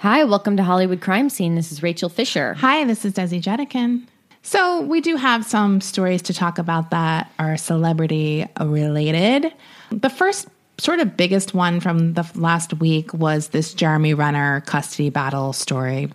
Hi, 0.00 0.24
welcome 0.24 0.58
to 0.58 0.62
Hollywood 0.62 1.00
Crime 1.00 1.30
Scene. 1.30 1.54
This 1.54 1.72
is 1.72 1.82
Rachel 1.82 2.10
Fisher. 2.10 2.52
Hi, 2.52 2.84
this 2.84 3.06
is 3.06 3.14
Desi 3.14 3.40
Jedeikin. 3.40 4.02
So, 4.42 4.82
we 4.82 5.00
do 5.00 5.16
have 5.16 5.42
some 5.46 5.80
stories 5.80 6.20
to 6.22 6.34
talk 6.34 6.58
about 6.58 6.90
that 6.90 7.32
are 7.38 7.56
celebrity 7.56 8.46
related. 8.60 9.54
The 9.90 10.10
first 10.10 10.48
sort 10.76 11.00
of 11.00 11.16
biggest 11.16 11.54
one 11.54 11.80
from 11.80 12.12
the 12.12 12.30
last 12.34 12.74
week 12.74 13.14
was 13.14 13.48
this 13.48 13.72
Jeremy 13.72 14.12
Renner 14.12 14.60
custody 14.66 15.08
battle 15.08 15.54
story. 15.54 16.12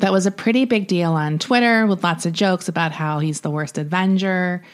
That 0.00 0.10
was 0.10 0.26
a 0.26 0.32
pretty 0.32 0.64
big 0.64 0.88
deal 0.88 1.12
on 1.12 1.38
Twitter 1.38 1.86
with 1.86 2.02
lots 2.02 2.26
of 2.26 2.32
jokes 2.32 2.66
about 2.66 2.90
how 2.90 3.20
he's 3.20 3.42
the 3.42 3.50
worst 3.50 3.78
Avenger, 3.78 4.64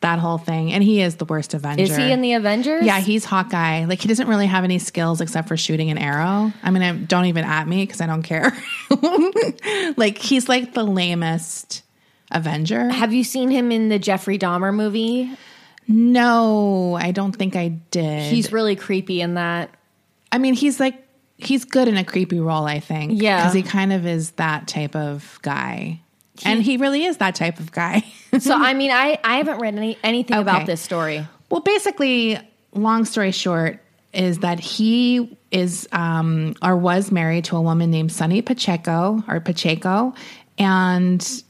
that 0.00 0.18
whole 0.18 0.38
thing. 0.38 0.72
And 0.72 0.82
he 0.82 1.02
is 1.02 1.16
the 1.16 1.24
worst 1.24 1.54
Avenger. 1.54 1.82
Is 1.82 1.96
he 1.96 2.10
in 2.10 2.22
the 2.22 2.34
Avengers? 2.34 2.84
Yeah, 2.84 3.00
he's 3.00 3.24
Hawkeye. 3.24 3.84
Like 3.84 4.00
he 4.00 4.08
doesn't 4.08 4.28
really 4.28 4.46
have 4.46 4.64
any 4.64 4.78
skills 4.78 5.20
except 5.20 5.48
for 5.48 5.56
shooting 5.56 5.90
an 5.90 5.98
arrow. 5.98 6.52
I 6.62 6.70
mean, 6.70 6.82
I, 6.82 6.92
don't 6.92 7.26
even 7.26 7.44
at 7.44 7.68
me 7.68 7.84
because 7.84 8.00
I 8.00 8.06
don't 8.06 8.22
care. 8.22 8.52
like 9.96 10.18
he's 10.18 10.48
like 10.48 10.74
the 10.74 10.84
lamest 10.84 11.82
Avenger. 12.30 12.88
Have 12.88 13.12
you 13.12 13.24
seen 13.24 13.50
him 13.50 13.72
in 13.72 13.88
the 13.88 13.98
Jeffrey 13.98 14.38
Dahmer 14.38 14.74
movie? 14.74 15.30
No, 15.86 16.94
I 16.94 17.10
don't 17.10 17.32
think 17.32 17.56
I 17.56 17.68
did. 17.68 18.32
He's 18.32 18.52
really 18.52 18.76
creepy 18.76 19.20
in 19.20 19.34
that. 19.34 19.70
I 20.30 20.38
mean, 20.38 20.54
he's 20.54 20.78
like 20.78 21.04
he's 21.36 21.64
good 21.64 21.88
in 21.88 21.96
a 21.96 22.04
creepy 22.04 22.40
role. 22.40 22.64
I 22.64 22.80
think. 22.80 23.20
Yeah. 23.20 23.38
because 23.38 23.54
he 23.54 23.62
kind 23.62 23.92
of 23.92 24.06
is 24.06 24.30
that 24.32 24.68
type 24.68 24.94
of 24.94 25.38
guy, 25.42 26.00
and 26.44 26.62
he 26.62 26.76
really 26.76 27.04
is 27.04 27.18
that 27.18 27.34
type 27.34 27.58
of 27.60 27.72
guy. 27.72 28.04
So 28.38 28.54
I 28.54 28.74
mean, 28.74 28.92
I 28.92 29.18
I 29.24 29.38
haven't 29.38 29.58
read 29.58 29.74
any 29.74 29.98
anything 30.04 30.36
Okay. 30.36 30.42
about 30.42 30.64
this 30.64 30.80
story. 30.80 31.26
Well, 31.50 31.62
basically, 31.62 32.38
long 32.72 33.04
story 33.04 33.32
short, 33.32 33.80
is 34.12 34.38
that 34.38 34.60
he 34.60 35.36
is 35.50 35.88
um, 35.90 36.54
or 36.62 36.76
was 36.76 37.10
married 37.10 37.46
to 37.46 37.56
a 37.56 37.60
woman 37.60 37.90
named 37.90 38.10
Sonni 38.10 38.40
Pacheco 38.46 39.24
or 39.26 39.40
Pacheco, 39.40 40.14
and 40.58 41.42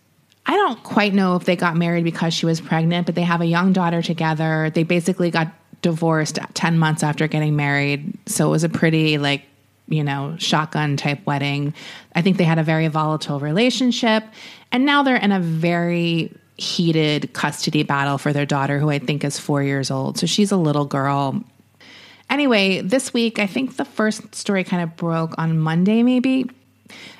I 0.47 0.57
don't 0.57 0.83
quite 0.83 1.13
know 1.13 1.37
if 1.37 1.45
they 1.45 1.55
got 1.55 1.77
married 1.77 2.05
because 2.05 2.33
she 2.33 2.47
was 2.47 2.63
pregnant, 2.63 3.05
but 3.05 3.15
they 3.15 3.23
have 3.23 3.43
a 3.43 3.47
young 3.47 3.75
daughter 3.75 4.01
together. 4.01 4.71
They 4.75 4.83
basically 4.85 5.31
got 5.31 5.49
divorced 5.83 6.39
ten 6.55 6.79
months 6.79 7.03
after 7.03 7.29
getting 7.29 7.57
married, 7.57 8.17
so 8.25 8.47
it 8.49 8.51
was 8.51 8.65
a 8.65 8.71
pretty 8.71 9.19
like 9.19 9.43
you 9.91 10.03
know 10.03 10.37
shotgun 10.39 10.97
type 10.97 11.27
wedding. 11.27 11.75
I 12.15 12.23
think 12.23 12.39
they 12.39 12.45
had 12.45 12.59
a 12.59 12.63
very 12.63 12.89
volatile 12.89 13.41
relationship, 13.41 14.25
and 14.73 14.87
now 14.87 15.03
they're 15.03 15.17
in 15.17 15.33
a 15.33 15.41
very 15.41 16.33
heated 16.57 17.33
custody 17.33 17.83
battle 17.83 18.19
for 18.19 18.33
their 18.33 18.47
daughter, 18.47 18.79
who 18.79 18.91
I 18.91 18.99
think 18.99 19.25
is 19.25 19.39
four 19.39 19.63
years 19.63 19.91
old. 19.91 20.19
So 20.19 20.27
she's 20.27 20.53
a 20.53 20.57
little 20.57 20.85
girl. 20.85 21.43
Anyway, 22.29 22.81
this 22.81 23.13
week, 23.13 23.39
I 23.39 23.47
think 23.47 23.77
the 23.77 23.85
first 23.85 24.35
story 24.35 24.63
kind 24.63 24.83
of 24.83 24.97
broke 24.97 25.35
on 25.39 25.59
Monday, 25.59 26.03
maybe. 26.03 26.49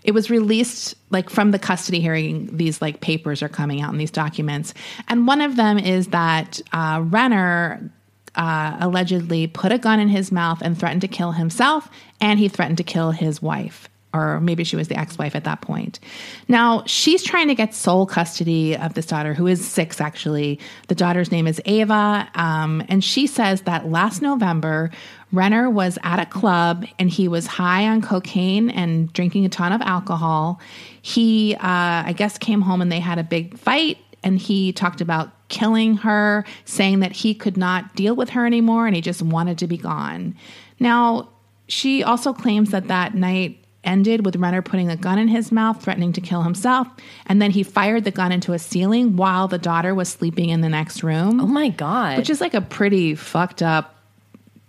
It 0.05 0.13
was 0.13 0.31
released 0.31 0.95
like 1.11 1.31
from 1.31 1.51
the 1.51 1.59
custody 1.59 2.01
hearing, 2.01 2.57
these 2.57 2.81
like 2.81 3.01
papers 3.01 3.43
are 3.43 3.49
coming 3.49 3.81
out 3.81 3.93
in 3.93 3.99
these 3.99 4.11
documents. 4.11 4.75
And 5.09 5.27
one 5.27 5.41
of 5.41 5.57
them 5.57 5.79
is 5.79 6.09
that 6.09 6.61
uh, 6.73 7.03
Renner 7.05 7.91
uh, 8.35 8.77
allegedly 8.81 9.47
put 9.47 9.73
a 9.73 9.79
gun 9.79 10.01
in 10.01 10.09
his 10.09 10.31
mouth 10.31 10.61
and 10.63 10.79
threatened 10.79 11.01
to 11.03 11.09
kill 11.09 11.33
himself, 11.33 11.89
and 12.21 12.39
he 12.39 12.49
threatened 12.49 12.79
to 12.79 12.85
kill 12.85 13.11
his 13.11 13.41
wife 13.43 13.89
or 14.13 14.41
maybe 14.41 14.65
she 14.65 14.77
was 14.77 14.89
the 14.89 14.99
ex-wife 14.99 15.37
at 15.37 15.45
that 15.45 15.61
point. 15.61 16.01
Now, 16.49 16.83
she's 16.87 17.23
trying 17.23 17.49
to 17.49 17.55
get 17.55 17.75
sole 17.75 18.07
custody 18.07 18.77
of 18.77 18.95
this 18.95 19.07
daughter 19.07 19.35
who 19.35 19.47
is 19.47 19.67
6 19.67 20.01
actually. 20.01 20.59
The 20.89 20.95
daughter's 20.95 21.31
name 21.31 21.47
is 21.47 21.61
Ava, 21.65 22.29
um, 22.35 22.83
and 22.89 23.05
she 23.05 23.27
says 23.27 23.63
that 23.63 23.89
last 23.89 24.21
November 24.21 24.91
Renner 25.33 25.71
was 25.71 25.97
at 26.03 26.19
a 26.19 26.27
club 26.27 26.87
and 26.99 27.09
he 27.09 27.29
was 27.29 27.47
high 27.47 27.87
on 27.87 28.03
cocaine 28.03 28.69
and 28.69 29.13
drinking 29.13 29.45
a 29.45 29.49
ton 29.49 29.73
of 29.73 29.81
alcohol. 29.81 30.61
He 31.03 31.55
uh, 31.55 31.59
I 31.63 32.15
guess 32.17 32.37
came 32.37 32.63
home 32.63 32.83
and 32.83 32.91
they 32.91 32.99
had 32.99 33.19
a 33.19 33.23
big 33.23 33.57
fight 33.57 33.99
and 34.25 34.39
he 34.39 34.73
talked 34.73 35.01
about 35.01 35.31
killing 35.51 35.97
her, 35.99 36.45
saying 36.65 37.01
that 37.01 37.13
he 37.13 37.35
could 37.35 37.59
not 37.59 37.95
deal 37.95 38.17
with 38.17 38.31
her 38.31 38.47
anymore 38.47 38.87
and 38.87 38.97
he 38.97 39.03
just 39.03 39.21
wanted 39.21 39.59
to 39.59 39.67
be 39.67 39.77
gone. 39.77 40.35
Now, 40.79 41.29
she 41.69 42.03
also 42.03 42.33
claims 42.33 42.71
that 42.71 42.89
that 42.89 43.15
night 43.15 43.63
ended 43.85 44.25
with 44.25 44.37
Renner 44.37 44.63
putting 44.63 44.91
a 44.91 44.97
gun 44.97 45.19
in 45.19 45.29
his 45.29 45.53
mouth, 45.53 45.83
threatening 45.83 46.13
to 46.13 46.21
kill 46.21 46.43
himself, 46.43 46.89
and 47.27 47.41
then 47.41 47.51
he 47.51 47.63
fired 47.63 48.05
the 48.05 48.11
gun 48.11 48.33
into 48.33 48.53
a 48.53 48.59
ceiling 48.59 49.17
while 49.17 49.49
the 49.49 49.59
daughter 49.59 49.95
was 49.95 50.09
sleeping 50.09 50.51
in 50.51 50.61
the 50.61 50.69
next 50.69 51.03
room. 51.03 51.41
Oh 51.41 51.47
my 51.47 51.69
god! 51.69 52.19
Which 52.19 52.31
is 52.31 52.41
like 52.41 52.55
a 52.55 52.61
pretty 52.61 53.15
fucked 53.15 53.63
up, 53.63 53.97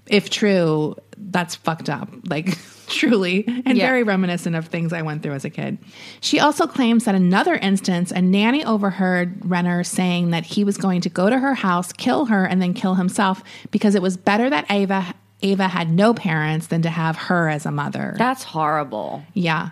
if 0.07 0.29
true, 0.29 0.95
that's 1.17 1.55
fucked 1.55 1.89
up. 1.89 2.09
Like 2.25 2.57
truly, 2.87 3.43
and 3.65 3.77
Yeah. 3.77 3.87
very 3.87 4.03
reminiscent 4.03 4.55
of 4.55 4.67
things 4.67 4.91
I 4.93 5.01
went 5.01 5.23
through 5.23 5.33
as 5.33 5.45
a 5.45 5.49
kid. 5.49 5.77
She 6.19 6.39
also 6.39 6.67
claims 6.67 7.05
that 7.05 7.15
another 7.15 7.55
instance, 7.55 8.11
a 8.11 8.21
nanny 8.21 8.63
overheard 8.65 9.37
Renner 9.43 9.83
saying 9.83 10.31
that 10.31 10.45
he 10.45 10.63
was 10.63 10.77
going 10.77 11.01
to 11.01 11.09
go 11.09 11.29
to 11.29 11.39
her 11.39 11.53
house, 11.53 11.91
kill 11.93 12.25
her, 12.25 12.45
and 12.45 12.61
then 12.61 12.73
kill 12.73 12.95
himself 12.95 13.43
because 13.71 13.95
it 13.95 14.01
was 14.01 14.17
better 14.17 14.49
that 14.49 14.65
Ava 14.69 15.13
Ava 15.43 15.67
had 15.67 15.89
no 15.89 16.13
parents 16.13 16.67
than 16.67 16.83
to 16.83 16.89
have 16.91 17.15
her 17.17 17.49
as 17.49 17.65
a 17.65 17.71
mother. 17.71 18.13
That's 18.17 18.43
horrible. 18.43 19.23
Yeah. 19.33 19.71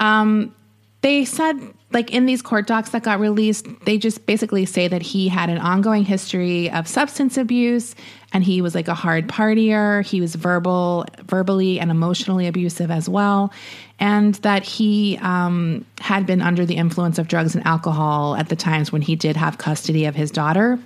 Um, 0.00 0.54
they 1.02 1.24
said, 1.26 1.58
like 1.92 2.10
in 2.12 2.26
these 2.26 2.42
court 2.42 2.66
docs 2.66 2.90
that 2.90 3.02
got 3.02 3.20
released, 3.20 3.66
they 3.84 3.98
just 3.98 4.24
basically 4.26 4.64
say 4.64 4.88
that 4.88 5.02
he 5.02 5.28
had 5.28 5.48
an 5.50 5.58
ongoing 5.58 6.04
history 6.04 6.70
of 6.70 6.88
substance 6.88 7.36
abuse 7.36 7.94
and 8.32 8.42
he 8.42 8.62
was 8.62 8.74
like 8.74 8.88
a 8.88 8.94
hard 8.94 9.28
partier. 9.28 10.04
He 10.04 10.20
was 10.20 10.34
verbal, 10.34 11.04
verbally 11.24 11.78
and 11.78 11.90
emotionally 11.90 12.46
abusive 12.46 12.90
as 12.90 13.08
well. 13.08 13.52
And 13.98 14.34
that 14.36 14.64
he 14.64 15.18
um, 15.20 15.84
had 16.00 16.26
been 16.26 16.40
under 16.40 16.64
the 16.66 16.76
influence 16.76 17.18
of 17.18 17.28
drugs 17.28 17.54
and 17.54 17.66
alcohol 17.66 18.34
at 18.36 18.48
the 18.48 18.56
times 18.56 18.90
when 18.90 19.02
he 19.02 19.16
did 19.16 19.36
have 19.36 19.58
custody 19.58 20.06
of 20.06 20.14
his 20.14 20.30
daughter. 20.30 20.78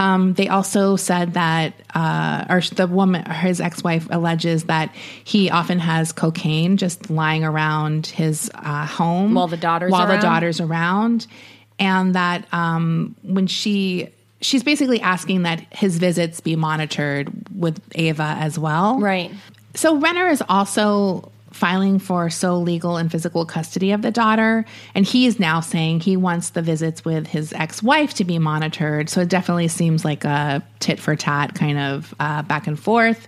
Um, 0.00 0.32
they 0.34 0.48
also 0.48 0.96
said 0.96 1.34
that, 1.34 1.74
uh, 1.94 2.46
or 2.48 2.60
the 2.62 2.86
woman, 2.86 3.22
his 3.30 3.60
ex 3.60 3.84
wife, 3.84 4.06
alleges 4.10 4.64
that 4.64 4.94
he 5.24 5.50
often 5.50 5.78
has 5.78 6.10
cocaine 6.12 6.78
just 6.78 7.10
lying 7.10 7.44
around 7.44 8.06
his 8.06 8.50
uh, 8.54 8.86
home 8.86 9.34
While 9.34 9.46
the 9.48 9.58
daughter's 9.58 9.92
while 9.92 10.06
around? 10.08 10.16
the 10.20 10.22
daughter's 10.22 10.60
around, 10.60 11.26
and 11.78 12.14
that 12.14 12.46
um, 12.52 13.14
when 13.22 13.46
she 13.46 14.08
she's 14.40 14.62
basically 14.64 15.00
asking 15.02 15.42
that 15.42 15.60
his 15.70 15.98
visits 15.98 16.40
be 16.40 16.56
monitored 16.56 17.28
with 17.54 17.78
Ava 17.94 18.36
as 18.40 18.58
well, 18.58 18.98
Right. 18.98 19.30
so 19.74 19.96
Renner 19.98 20.28
is 20.28 20.42
also 20.48 21.30
filing 21.50 21.98
for 21.98 22.30
sole 22.30 22.62
legal 22.62 22.96
and 22.96 23.10
physical 23.10 23.44
custody 23.44 23.92
of 23.92 24.02
the 24.02 24.10
daughter, 24.10 24.64
and 24.94 25.04
he 25.04 25.26
is 25.26 25.38
now 25.38 25.60
saying 25.60 26.00
he 26.00 26.16
wants 26.16 26.50
the 26.50 26.62
visits 26.62 27.04
with 27.04 27.26
his 27.26 27.52
ex-wife 27.52 28.14
to 28.14 28.24
be 28.24 28.38
monitored. 28.38 29.08
So 29.08 29.22
it 29.22 29.28
definitely 29.28 29.68
seems 29.68 30.04
like 30.04 30.24
a 30.24 30.62
tit 30.78 31.00
for 31.00 31.16
tat 31.16 31.54
kind 31.54 31.78
of 31.78 32.14
uh, 32.20 32.42
back 32.42 32.66
and 32.66 32.78
forth. 32.78 33.26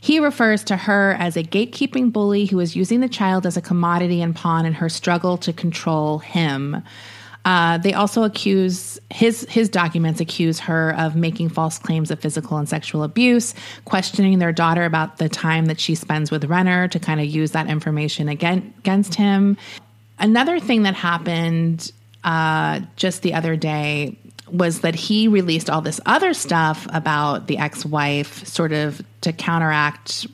He 0.00 0.20
refers 0.20 0.62
to 0.64 0.76
her 0.76 1.16
as 1.18 1.36
a 1.36 1.42
gatekeeping 1.42 2.12
bully 2.12 2.46
who 2.46 2.60
is 2.60 2.76
using 2.76 3.00
the 3.00 3.08
child 3.08 3.46
as 3.46 3.56
a 3.56 3.62
commodity 3.62 4.22
and 4.22 4.36
pawn 4.36 4.66
in 4.66 4.74
her 4.74 4.88
struggle 4.88 5.36
to 5.38 5.52
control 5.52 6.18
him. 6.18 6.82
Uh, 7.44 7.76
they 7.78 7.92
also 7.92 8.22
accuse 8.22 8.98
his 9.10 9.46
his 9.50 9.68
documents 9.68 10.18
accuse 10.20 10.58
her 10.60 10.94
of 10.96 11.14
making 11.14 11.50
false 11.50 11.78
claims 11.78 12.10
of 12.10 12.18
physical 12.18 12.56
and 12.56 12.68
sexual 12.68 13.02
abuse, 13.02 13.54
questioning 13.84 14.38
their 14.38 14.52
daughter 14.52 14.84
about 14.84 15.18
the 15.18 15.28
time 15.28 15.66
that 15.66 15.78
she 15.78 15.94
spends 15.94 16.30
with 16.30 16.44
Renner 16.46 16.88
to 16.88 16.98
kind 16.98 17.20
of 17.20 17.26
use 17.26 17.50
that 17.50 17.68
information 17.68 18.28
again, 18.28 18.72
against 18.78 19.14
him. 19.14 19.58
Another 20.18 20.58
thing 20.58 20.84
that 20.84 20.94
happened 20.94 21.92
uh, 22.22 22.80
just 22.96 23.20
the 23.22 23.34
other 23.34 23.56
day 23.56 24.16
was 24.50 24.80
that 24.80 24.94
he 24.94 25.28
released 25.28 25.68
all 25.68 25.80
this 25.80 26.00
other 26.06 26.32
stuff 26.32 26.86
about 26.92 27.46
the 27.46 27.58
ex-wife, 27.58 28.46
sort 28.46 28.72
of 28.72 29.02
to 29.20 29.32
counteract 29.32 30.26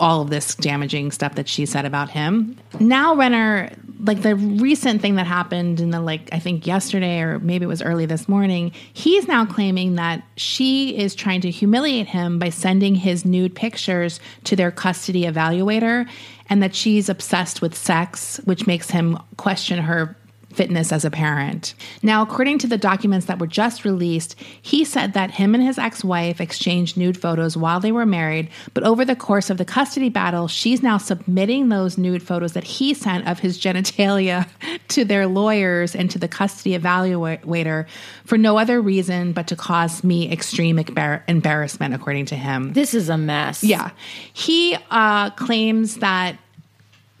all 0.00 0.22
of 0.22 0.30
this 0.30 0.54
damaging 0.56 1.10
stuff 1.10 1.34
that 1.36 1.48
she 1.48 1.64
said 1.66 1.84
about 1.84 2.10
him. 2.10 2.56
Now 2.80 3.14
Renner 3.14 3.70
like 4.04 4.22
the 4.22 4.34
recent 4.34 5.00
thing 5.00 5.14
that 5.14 5.26
happened 5.26 5.80
in 5.80 5.90
the 5.90 6.00
like 6.00 6.28
I 6.32 6.40
think 6.40 6.66
yesterday 6.66 7.20
or 7.20 7.38
maybe 7.38 7.64
it 7.64 7.68
was 7.68 7.82
early 7.82 8.04
this 8.04 8.28
morning, 8.28 8.72
he's 8.92 9.28
now 9.28 9.46
claiming 9.46 9.94
that 9.94 10.24
she 10.36 10.96
is 10.98 11.14
trying 11.14 11.40
to 11.42 11.50
humiliate 11.50 12.08
him 12.08 12.38
by 12.38 12.48
sending 12.48 12.96
his 12.96 13.24
nude 13.24 13.54
pictures 13.54 14.18
to 14.44 14.56
their 14.56 14.72
custody 14.72 15.22
evaluator 15.22 16.08
and 16.48 16.62
that 16.62 16.74
she's 16.74 17.08
obsessed 17.08 17.62
with 17.62 17.76
sex, 17.76 18.40
which 18.44 18.66
makes 18.66 18.90
him 18.90 19.18
question 19.36 19.78
her 19.78 20.16
fitness 20.54 20.92
as 20.92 21.04
a 21.04 21.10
parent. 21.10 21.74
Now, 22.02 22.22
according 22.22 22.58
to 22.58 22.66
the 22.66 22.78
documents 22.78 23.26
that 23.26 23.38
were 23.38 23.46
just 23.46 23.84
released, 23.84 24.38
he 24.60 24.84
said 24.84 25.12
that 25.14 25.32
him 25.32 25.54
and 25.54 25.62
his 25.62 25.78
ex 25.78 26.04
wife 26.04 26.40
exchanged 26.40 26.96
nude 26.96 27.16
photos 27.16 27.56
while 27.56 27.80
they 27.80 27.92
were 27.92 28.06
married, 28.06 28.48
but 28.74 28.84
over 28.84 29.04
the 29.04 29.16
course 29.16 29.50
of 29.50 29.58
the 29.58 29.64
custody 29.64 30.08
battle, 30.08 30.48
she's 30.48 30.82
now 30.82 30.98
submitting 30.98 31.68
those 31.68 31.98
nude 31.98 32.22
photos 32.22 32.52
that 32.52 32.64
he 32.64 32.94
sent 32.94 33.26
of 33.26 33.38
his 33.38 33.58
genitalia 33.62 34.48
to 34.88 35.04
their 35.04 35.26
lawyers 35.26 35.94
and 35.94 36.10
to 36.10 36.18
the 36.18 36.28
custody 36.28 36.78
evaluator 36.78 37.86
for 38.24 38.38
no 38.38 38.58
other 38.58 38.80
reason 38.80 39.32
but 39.32 39.46
to 39.46 39.56
cause 39.56 40.04
me 40.04 40.30
extreme 40.30 40.76
embar- 40.76 41.22
embarrassment, 41.28 41.94
according 41.94 42.26
to 42.26 42.36
him. 42.36 42.72
This 42.72 42.94
is 42.94 43.08
a 43.08 43.16
mess. 43.16 43.62
Yeah. 43.64 43.90
He 44.32 44.76
uh, 44.90 45.30
claims 45.30 45.96
that 45.96 46.38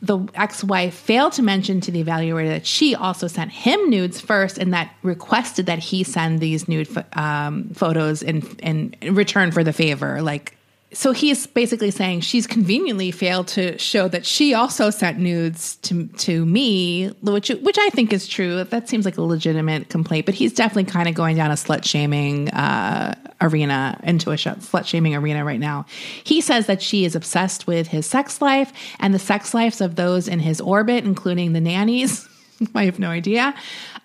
the 0.02 0.18
ex-wife 0.34 0.94
failed 0.94 1.32
to 1.34 1.42
mention 1.42 1.80
to 1.80 1.92
the 1.92 2.02
evaluator 2.02 2.48
that 2.48 2.66
she 2.66 2.94
also 2.94 3.28
sent 3.28 3.52
him 3.52 3.88
nudes 3.88 4.20
first 4.20 4.58
and 4.58 4.74
that 4.74 4.92
requested 5.02 5.66
that 5.66 5.78
he 5.78 6.02
send 6.02 6.40
these 6.40 6.66
nude 6.68 6.88
um, 7.12 7.70
photos 7.70 8.22
in, 8.22 8.42
in 8.58 8.94
return 9.14 9.52
for 9.52 9.62
the 9.62 9.72
favor 9.72 10.20
like 10.20 10.56
so 10.94 11.12
he's 11.12 11.46
basically 11.46 11.90
saying 11.90 12.20
she's 12.20 12.46
conveniently 12.46 13.10
failed 13.10 13.48
to 13.48 13.78
show 13.78 14.08
that 14.08 14.26
she 14.26 14.54
also 14.54 14.90
sent 14.90 15.18
nudes 15.18 15.76
to 15.76 16.06
to 16.08 16.44
me, 16.44 17.08
which 17.22 17.48
which 17.48 17.78
I 17.78 17.88
think 17.90 18.12
is 18.12 18.28
true. 18.28 18.62
That 18.64 18.88
seems 18.88 19.04
like 19.04 19.16
a 19.16 19.22
legitimate 19.22 19.88
complaint, 19.88 20.26
but 20.26 20.34
he's 20.34 20.52
definitely 20.52 20.90
kind 20.90 21.08
of 21.08 21.14
going 21.14 21.36
down 21.36 21.50
a 21.50 21.54
slut 21.54 21.84
shaming 21.84 22.50
uh, 22.50 23.14
arena 23.40 23.98
into 24.02 24.30
a 24.30 24.34
slut 24.34 24.86
shaming 24.86 25.14
arena 25.14 25.44
right 25.44 25.60
now. 25.60 25.86
He 26.24 26.40
says 26.40 26.66
that 26.66 26.82
she 26.82 27.04
is 27.04 27.14
obsessed 27.14 27.66
with 27.66 27.88
his 27.88 28.06
sex 28.06 28.42
life 28.42 28.72
and 29.00 29.14
the 29.14 29.18
sex 29.18 29.54
lives 29.54 29.80
of 29.80 29.96
those 29.96 30.28
in 30.28 30.40
his 30.40 30.60
orbit, 30.60 31.04
including 31.04 31.52
the 31.52 31.60
nannies. 31.60 32.28
I 32.74 32.84
have 32.84 32.98
no 32.98 33.08
idea. 33.08 33.54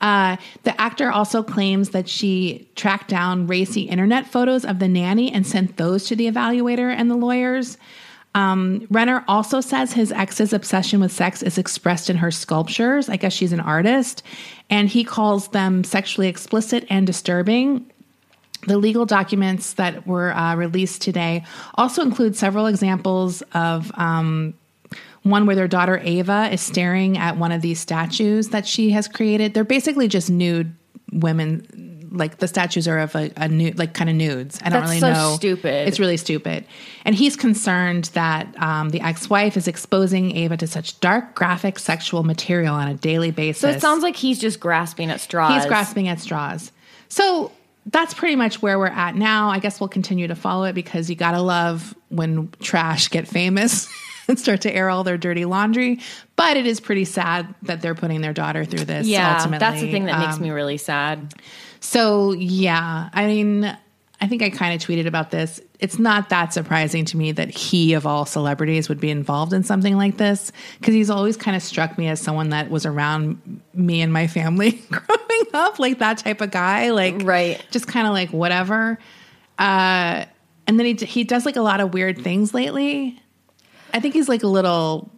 Uh, 0.01 0.37
the 0.63 0.79
actor 0.79 1.11
also 1.11 1.41
claims 1.41 1.89
that 1.89 2.07
she 2.07 2.69
tracked 2.75 3.09
down 3.09 3.47
racy 3.47 3.81
internet 3.81 4.27
photos 4.27 4.63
of 4.63 4.79
the 4.79 4.87
nanny 4.87 5.31
and 5.31 5.45
sent 5.45 5.77
those 5.77 6.05
to 6.05 6.15
the 6.15 6.29
evaluator 6.29 6.93
and 6.93 7.09
the 7.09 7.15
lawyers. 7.15 7.77
Um, 8.35 8.85
Renner 8.91 9.23
also 9.27 9.61
says 9.61 9.93
his 9.93 10.11
ex's 10.11 10.53
obsession 10.53 10.99
with 10.99 11.11
sex 11.11 11.41
is 11.41 11.57
expressed 11.57 12.09
in 12.09 12.17
her 12.17 12.29
sculptures. 12.29 13.09
I 13.09 13.15
guess 13.15 13.33
she's 13.33 13.53
an 13.53 13.59
artist. 13.59 14.21
And 14.69 14.87
he 14.87 15.03
calls 15.03 15.47
them 15.47 15.83
sexually 15.83 16.27
explicit 16.27 16.85
and 16.89 17.07
disturbing. 17.07 17.91
The 18.67 18.77
legal 18.77 19.07
documents 19.07 19.73
that 19.73 20.05
were 20.05 20.35
uh, 20.35 20.55
released 20.55 21.01
today 21.01 21.45
also 21.75 22.03
include 22.03 22.35
several 22.35 22.67
examples 22.67 23.41
of 23.53 23.91
um, 23.95 24.53
one 25.29 25.45
where 25.45 25.55
their 25.55 25.67
daughter 25.67 25.99
Ava 26.03 26.49
is 26.51 26.61
staring 26.61 27.17
at 27.17 27.37
one 27.37 27.51
of 27.51 27.61
these 27.61 27.79
statues 27.79 28.49
that 28.49 28.67
she 28.67 28.91
has 28.91 29.07
created. 29.07 29.53
They're 29.53 29.63
basically 29.63 30.07
just 30.07 30.29
nude 30.29 30.75
women. 31.11 32.09
Like 32.09 32.37
the 32.37 32.47
statues 32.47 32.87
are 32.87 32.99
of 32.99 33.15
a, 33.15 33.31
a 33.35 33.47
nude, 33.49 33.77
like 33.77 33.93
kind 33.93 34.09
of 34.09 34.15
nudes. 34.15 34.59
I 34.63 34.69
don't 34.69 34.81
That's 34.81 34.89
really 34.89 34.99
so 35.01 35.13
know. 35.13 35.35
stupid. 35.35 35.87
It's 35.87 35.99
really 35.99 36.17
stupid. 36.17 36.65
And 37.03 37.13
he's 37.13 37.35
concerned 37.35 38.05
that 38.13 38.47
um, 38.61 38.89
the 38.89 39.01
ex-wife 39.01 39.57
is 39.57 39.67
exposing 39.67 40.35
Ava 40.35 40.55
to 40.57 40.67
such 40.67 40.99
dark, 41.01 41.35
graphic, 41.35 41.79
sexual 41.79 42.23
material 42.23 42.73
on 42.73 42.87
a 42.87 42.93
daily 42.93 43.31
basis. 43.31 43.61
So 43.61 43.69
it 43.69 43.81
sounds 43.81 44.03
like 44.03 44.15
he's 44.15 44.39
just 44.39 44.59
grasping 44.59 45.09
at 45.09 45.19
straws. 45.19 45.53
He's 45.53 45.65
grasping 45.65 46.07
at 46.07 46.19
straws. 46.21 46.71
So 47.09 47.51
that's 47.87 48.13
pretty 48.13 48.35
much 48.35 48.61
where 48.61 48.77
we're 48.77 48.87
at 48.87 49.15
now. 49.15 49.49
I 49.49 49.59
guess 49.59 49.79
we'll 49.79 49.89
continue 49.89 50.27
to 50.27 50.35
follow 50.35 50.65
it 50.65 50.73
because 50.73 51.09
you 51.09 51.15
gotta 51.15 51.41
love 51.41 51.95
when 52.09 52.49
trash 52.59 53.09
get 53.09 53.27
famous 53.27 53.89
and 54.27 54.39
start 54.45 54.61
to 54.61 54.73
air 54.73 54.89
all 54.89 55.03
their 55.03 55.17
dirty 55.17 55.45
laundry. 55.45 55.99
But 56.35 56.57
it 56.57 56.65
is 56.67 56.79
pretty 56.79 57.05
sad 57.05 57.53
that 57.63 57.81
they're 57.81 57.95
putting 57.95 58.21
their 58.21 58.33
daughter 58.33 58.65
through 58.65 58.85
this. 58.85 59.07
Yeah, 59.07 59.35
ultimately. 59.37 59.59
that's 59.59 59.81
the 59.81 59.91
thing 59.91 60.05
that 60.05 60.19
makes 60.19 60.35
Um, 60.35 60.41
me 60.43 60.49
really 60.51 60.77
sad. 60.77 61.33
so 61.79 62.33
yeah, 62.33 63.09
I 63.13 63.25
mean, 63.27 63.77
I 64.19 64.27
think 64.27 64.41
I 64.41 64.49
kind 64.49 64.73
of 64.79 64.87
tweeted 64.87 65.05
about 65.05 65.29
this. 65.31 65.61
It's 65.79 65.99
not 65.99 66.29
that 66.29 66.51
surprising 66.53 67.05
to 67.05 67.17
me 67.17 67.31
that 67.33 67.49
he, 67.51 67.93
of 67.93 68.07
all 68.07 68.25
celebrities, 68.25 68.89
would 68.89 68.99
be 68.99 69.11
involved 69.11 69.53
in 69.53 69.63
something 69.63 69.95
like 69.95 70.17
this 70.17 70.51
because 70.79 70.95
he's 70.95 71.11
always 71.11 71.37
kind 71.37 71.55
of 71.55 71.61
struck 71.61 71.99
me 71.99 72.07
as 72.07 72.19
someone 72.19 72.49
that 72.49 72.71
was 72.71 72.83
around 72.87 73.61
me 73.75 74.01
and 74.01 74.11
my 74.11 74.25
family 74.25 74.71
growing 74.89 75.43
up, 75.53 75.77
like 75.77 75.99
that 75.99 76.17
type 76.17 76.41
of 76.41 76.49
guy, 76.49 76.89
like 76.89 77.21
Right. 77.23 77.63
just 77.69 77.87
kind 77.87 78.07
of 78.07 78.13
like 78.13 78.31
whatever. 78.31 78.97
Uh, 79.59 80.25
and 80.65 80.79
then 80.79 80.85
he 80.85 80.93
he 81.05 81.23
does 81.23 81.45
like 81.45 81.55
a 81.55 81.61
lot 81.61 81.79
of 81.79 81.93
weird 81.93 82.19
things 82.23 82.53
lately. 82.55 83.19
I 83.97 83.99
think 83.99 84.13
he's 84.13 84.29
like 84.29 84.43
a 84.43 84.47
little 84.47 85.11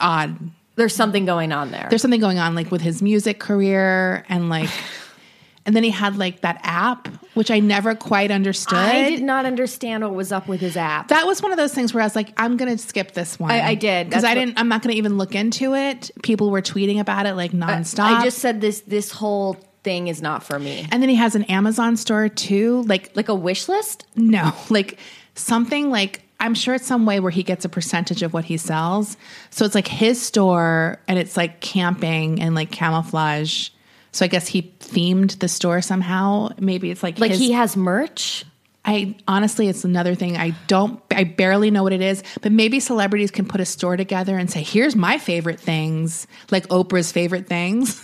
odd 0.00 0.36
There's 0.76 0.94
something 0.94 1.24
going 1.24 1.52
on 1.52 1.70
there. 1.70 1.86
there's 1.90 2.02
something 2.02 2.20
going 2.20 2.38
on 2.38 2.54
like 2.54 2.70
with 2.70 2.80
his 2.80 3.02
music 3.02 3.38
career 3.38 4.24
and 4.28 4.48
like 4.48 4.70
and 5.66 5.76
then 5.76 5.84
he 5.84 5.90
had 5.90 6.16
like 6.16 6.40
that 6.40 6.58
app 6.64 7.06
which 7.34 7.50
i 7.50 7.60
never 7.60 7.94
quite 7.94 8.30
understood 8.32 8.78
I 8.78 9.08
did 9.10 9.22
not 9.22 9.46
understand 9.46 10.02
what 10.02 10.12
was 10.14 10.32
up 10.32 10.48
with 10.48 10.60
his 10.60 10.76
app. 10.76 11.08
that 11.08 11.24
was 11.26 11.40
one 11.40 11.52
of 11.52 11.56
those 11.56 11.72
things 11.72 11.94
where 11.94 12.02
i 12.02 12.06
was 12.06 12.16
like 12.16 12.32
i'm 12.36 12.56
gonna 12.56 12.76
skip 12.78 13.12
this 13.12 13.38
one 13.38 13.50
I- 13.52 13.68
I 13.68 13.74
did. 13.76 14.08
because 14.08 14.24
i 14.24 14.34
didn't 14.34 14.58
i'm 14.58 14.68
not 14.68 14.82
gonna 14.82 14.94
even 14.96 15.18
look 15.18 15.34
into 15.36 15.74
it 15.74 16.10
people 16.22 16.50
were 16.50 16.62
tweeting 16.62 16.98
about 17.00 17.26
it 17.26 17.34
like 17.34 17.52
nonstop 17.52 18.18
I 18.18 18.24
just 18.24 18.38
said 18.40 18.60
this 18.60 18.80
this 18.80 19.10
whole 19.12 19.56
thing 19.84 20.08
is 20.08 20.20
not 20.20 20.42
for 20.42 20.58
me. 20.58 20.86
and 20.90 21.00
then 21.02 21.08
he 21.08 21.16
has 21.16 21.34
an 21.36 21.44
amazon 21.44 21.96
store 21.96 22.28
too 22.28 22.82
like 22.88 23.14
Like 23.14 23.28
a 23.28 23.34
wish 23.34 23.68
list? 23.68 24.04
No, 24.16 24.52
like 24.70 24.98
something 25.36 25.90
like 25.90 26.22
I'm 26.42 26.54
sure 26.54 26.74
it's 26.74 26.86
some 26.86 27.06
way 27.06 27.20
where 27.20 27.30
he 27.30 27.42
gets 27.42 27.64
a 27.64 27.68
percentage 27.70 28.22
of 28.22 28.34
what 28.34 28.44
he 28.44 28.56
sells. 28.58 29.16
So 29.50 29.64
it's 29.64 29.74
like 29.74 29.88
his 29.88 30.20
store 30.20 31.00
and 31.08 31.18
it's 31.18 31.36
like 31.36 31.60
camping 31.60 32.42
and 32.42 32.54
like 32.54 32.70
camouflage. 32.70 33.70
So 34.10 34.24
I 34.24 34.28
guess 34.28 34.46
he 34.48 34.74
themed 34.80 35.38
the 35.38 35.48
store 35.48 35.80
somehow. 35.80 36.50
Maybe 36.58 36.90
it's 36.90 37.02
like 37.02 37.18
Like 37.18 37.30
his- 37.30 37.40
he 37.40 37.52
has 37.52 37.76
merch? 37.76 38.44
I 38.84 39.14
honestly, 39.28 39.68
it's 39.68 39.84
another 39.84 40.16
thing. 40.16 40.36
I 40.36 40.50
don't, 40.66 41.00
I 41.12 41.22
barely 41.22 41.70
know 41.70 41.84
what 41.84 41.92
it 41.92 42.00
is, 42.00 42.24
but 42.40 42.50
maybe 42.50 42.80
celebrities 42.80 43.30
can 43.30 43.46
put 43.46 43.60
a 43.60 43.64
store 43.64 43.96
together 43.96 44.36
and 44.36 44.50
say, 44.50 44.62
here's 44.64 44.96
my 44.96 45.18
favorite 45.18 45.60
things, 45.60 46.26
like 46.50 46.66
Oprah's 46.66 47.12
favorite 47.12 47.46
things. 47.46 48.02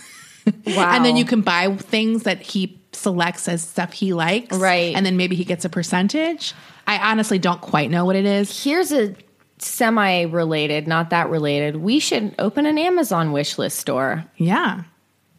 Wow. 0.65 0.91
and 0.95 1.03
then 1.03 1.17
you 1.17 1.25
can 1.25 1.41
buy 1.41 1.75
things 1.75 2.23
that 2.23 2.41
he 2.41 2.78
selects 2.99 3.47
as 3.47 3.63
stuff 3.63 3.93
he 3.93 4.13
likes. 4.13 4.55
Right. 4.57 4.95
And 4.95 5.05
then 5.05 5.17
maybe 5.17 5.35
he 5.35 5.43
gets 5.45 5.65
a 5.65 5.69
percentage. 5.69 6.53
I 6.87 7.11
honestly 7.11 7.39
don't 7.39 7.61
quite 7.61 7.89
know 7.89 8.05
what 8.05 8.15
it 8.15 8.25
is. 8.25 8.63
Here's 8.63 8.91
a 8.91 9.15
semi 9.59 10.23
related, 10.23 10.87
not 10.87 11.09
that 11.11 11.29
related. 11.29 11.75
We 11.77 11.99
should 11.99 12.33
open 12.39 12.65
an 12.65 12.77
Amazon 12.77 13.31
wish 13.31 13.57
list 13.57 13.77
store. 13.79 14.25
Yeah. 14.37 14.83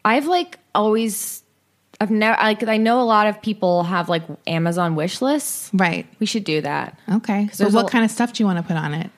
I've 0.05 0.25
like 0.27 0.57
always 0.75 1.43
I've 1.99 2.09
never 2.11 2.35
like 2.41 2.63
I 2.67 2.77
know 2.77 3.01
a 3.01 3.03
lot 3.05 3.27
of 3.27 3.41
people 3.41 3.83
have 3.83 4.09
like 4.09 4.23
Amazon 4.47 4.95
wish 4.95 5.21
lists. 5.21 5.69
Right. 5.73 6.07
We 6.19 6.25
should 6.25 6.43
do 6.43 6.61
that. 6.61 6.97
Okay. 7.11 7.49
So 7.53 7.69
what 7.69 7.85
a- 7.85 7.89
kind 7.89 8.03
of 8.05 8.11
stuff 8.11 8.33
do 8.33 8.43
you 8.43 8.47
want 8.47 8.57
to 8.57 8.63
put 8.63 8.77
on 8.77 8.93
it? 8.93 9.09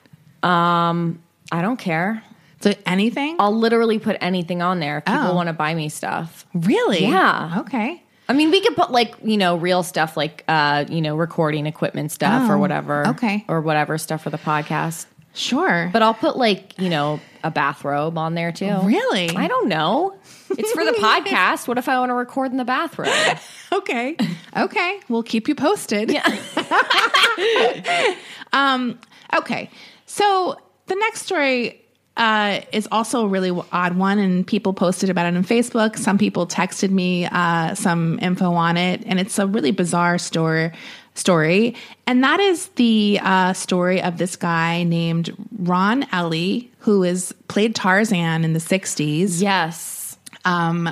Um, 0.42 1.22
I 1.52 1.62
don't 1.62 1.78
care. 1.78 2.22
So 2.60 2.72
anything? 2.86 3.36
I'll 3.38 3.54
literally 3.56 3.98
put 3.98 4.16
anything 4.22 4.62
on 4.62 4.80
there 4.80 4.98
if 4.98 5.04
people 5.04 5.20
Oh. 5.28 5.34
want 5.34 5.48
to 5.48 5.52
buy 5.52 5.74
me 5.74 5.88
stuff. 5.90 6.46
really? 6.54 7.02
Yeah. 7.06 7.60
Okay. 7.60 8.02
I 8.28 8.32
mean, 8.32 8.50
we 8.50 8.60
could 8.60 8.76
put 8.76 8.90
like, 8.90 9.14
you 9.22 9.36
know, 9.36 9.56
real 9.56 9.82
stuff 9.82 10.16
like 10.16 10.44
uh, 10.48 10.84
you 10.88 11.02
know, 11.02 11.16
recording 11.16 11.66
equipment 11.66 12.12
stuff 12.12 12.48
or 12.48 12.54
Oh, 12.54 12.58
whatever. 12.58 13.08
okay. 13.08 13.44
Or 13.48 13.60
whatever 13.60 13.98
stuff 13.98 14.22
for 14.22 14.30
the 14.30 14.38
podcast. 14.38 15.06
Sure. 15.34 15.90
But 15.92 16.02
I'll 16.02 16.14
put 16.14 16.36
like, 16.36 16.78
you 16.78 16.88
know, 16.88 17.20
a 17.42 17.50
bathrobe 17.50 18.16
on 18.16 18.34
there 18.34 18.52
too. 18.52 18.78
Really? 18.84 19.28
I 19.30 19.48
don't 19.48 19.68
know. 19.68 20.16
It's 20.50 20.72
for 20.72 20.84
the 20.84 20.92
podcast. 21.00 21.66
What 21.68 21.76
if 21.76 21.88
I 21.88 21.98
want 21.98 22.10
to 22.10 22.14
record 22.14 22.52
in 22.52 22.56
the 22.56 22.64
bathroom? 22.64 23.08
okay. 23.72 24.16
Okay. 24.56 25.00
We'll 25.08 25.24
keep 25.24 25.48
you 25.48 25.54
posted. 25.56 26.10
Yeah. 26.10 26.24
um, 28.52 28.98
okay. 29.36 29.68
So 30.06 30.56
the 30.86 30.94
next 30.94 31.22
story 31.22 31.83
uh, 32.16 32.60
is 32.72 32.86
also 32.92 33.24
a 33.24 33.28
really 33.28 33.50
odd 33.72 33.96
one, 33.96 34.18
and 34.18 34.46
people 34.46 34.72
posted 34.72 35.10
about 35.10 35.26
it 35.26 35.36
on 35.36 35.44
Facebook. 35.44 35.98
Some 35.98 36.18
people 36.18 36.46
texted 36.46 36.90
me 36.90 37.26
uh, 37.26 37.74
some 37.74 38.18
info 38.20 38.52
on 38.52 38.76
it, 38.76 39.02
and 39.06 39.18
it's 39.18 39.38
a 39.38 39.46
really 39.46 39.72
bizarre 39.72 40.18
story. 40.18 40.72
Story, 41.16 41.76
and 42.08 42.24
that 42.24 42.40
is 42.40 42.66
the 42.74 43.20
uh, 43.22 43.52
story 43.52 44.02
of 44.02 44.18
this 44.18 44.34
guy 44.34 44.82
named 44.82 45.32
Ron 45.60 46.04
Ely, 46.12 46.62
who 46.80 47.04
is 47.04 47.32
played 47.46 47.76
Tarzan 47.76 48.42
in 48.42 48.52
the 48.52 48.58
'60s. 48.58 49.40
yes. 49.40 50.18
Um, 50.44 50.88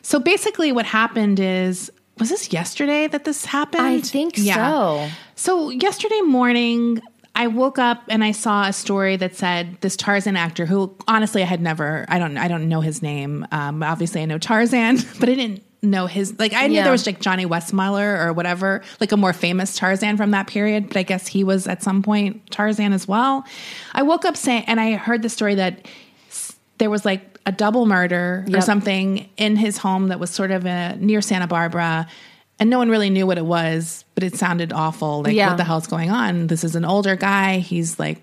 so 0.00 0.18
basically, 0.18 0.72
what 0.72 0.86
happened 0.86 1.38
is, 1.40 1.92
was 2.18 2.30
this 2.30 2.52
yesterday 2.52 3.06
that 3.08 3.24
this 3.24 3.44
happened? 3.44 3.82
I 3.82 4.00
think 4.00 4.38
so. 4.38 5.08
So 5.34 5.68
yesterday 5.68 6.22
morning, 6.22 7.02
I 7.38 7.48
woke 7.48 7.78
up 7.78 8.02
and 8.08 8.24
I 8.24 8.32
saw 8.32 8.66
a 8.66 8.72
story 8.72 9.16
that 9.16 9.36
said 9.36 9.76
this 9.82 9.94
Tarzan 9.96 10.36
actor, 10.36 10.64
who 10.66 10.96
honestly 11.06 11.42
I 11.42 11.46
had 11.46 11.60
never, 11.60 12.06
I 12.08 12.18
don't, 12.18 12.38
I 12.38 12.48
don't 12.48 12.68
know 12.68 12.80
his 12.80 13.02
name. 13.02 13.46
Um, 13.52 13.82
obviously, 13.82 14.22
I 14.22 14.24
know 14.24 14.38
Tarzan, 14.38 14.96
but 15.20 15.28
I 15.28 15.34
didn't 15.34 15.62
know 15.82 16.06
his. 16.06 16.38
Like 16.38 16.54
I 16.54 16.66
knew 16.66 16.76
Yeah. 16.76 16.84
there 16.84 16.92
was 16.92 17.04
like 17.06 17.20
Johnny 17.20 17.44
Weissmuller 17.44 18.24
or 18.26 18.32
whatever, 18.32 18.82
like 19.00 19.12
a 19.12 19.16
more 19.18 19.34
famous 19.34 19.76
Tarzan 19.76 20.16
from 20.16 20.30
that 20.30 20.46
period. 20.46 20.88
But 20.88 20.96
I 20.96 21.02
guess 21.02 21.26
he 21.26 21.44
was 21.44 21.66
at 21.68 21.82
some 21.82 22.02
point 22.02 22.50
Tarzan 22.50 22.94
as 22.94 23.06
well. 23.06 23.44
I 23.92 24.02
woke 24.02 24.24
up 24.24 24.36
saying, 24.36 24.64
and 24.66 24.80
I 24.80 24.92
heard 24.94 25.20
the 25.22 25.28
story 25.28 25.56
that 25.56 25.86
there 26.78 26.88
was 26.90 27.04
like 27.04 27.38
a 27.44 27.52
double 27.52 27.84
murder 27.86 28.44
or 28.52 28.60
something 28.62 29.28
in 29.36 29.56
his 29.56 29.76
home 29.78 30.08
that 30.08 30.18
was 30.18 30.30
sort 30.30 30.50
of 30.50 30.64
uh 30.66 30.94
near 30.96 31.20
Santa 31.20 31.46
Barbara. 31.46 32.08
And 32.58 32.70
no 32.70 32.78
one 32.78 32.88
really 32.88 33.10
knew 33.10 33.26
what 33.26 33.36
it 33.38 33.44
was, 33.44 34.04
but 34.14 34.24
it 34.24 34.34
sounded 34.36 34.72
awful. 34.72 35.22
Like, 35.22 35.34
Yeah. 35.34 35.48
what 35.48 35.56
the 35.58 35.64
hell's 35.64 35.86
going 35.86 36.10
on? 36.10 36.46
This 36.46 36.64
is 36.64 36.74
an 36.74 36.84
older 36.86 37.14
guy. 37.16 37.58
He's 37.58 37.98
like, 37.98 38.22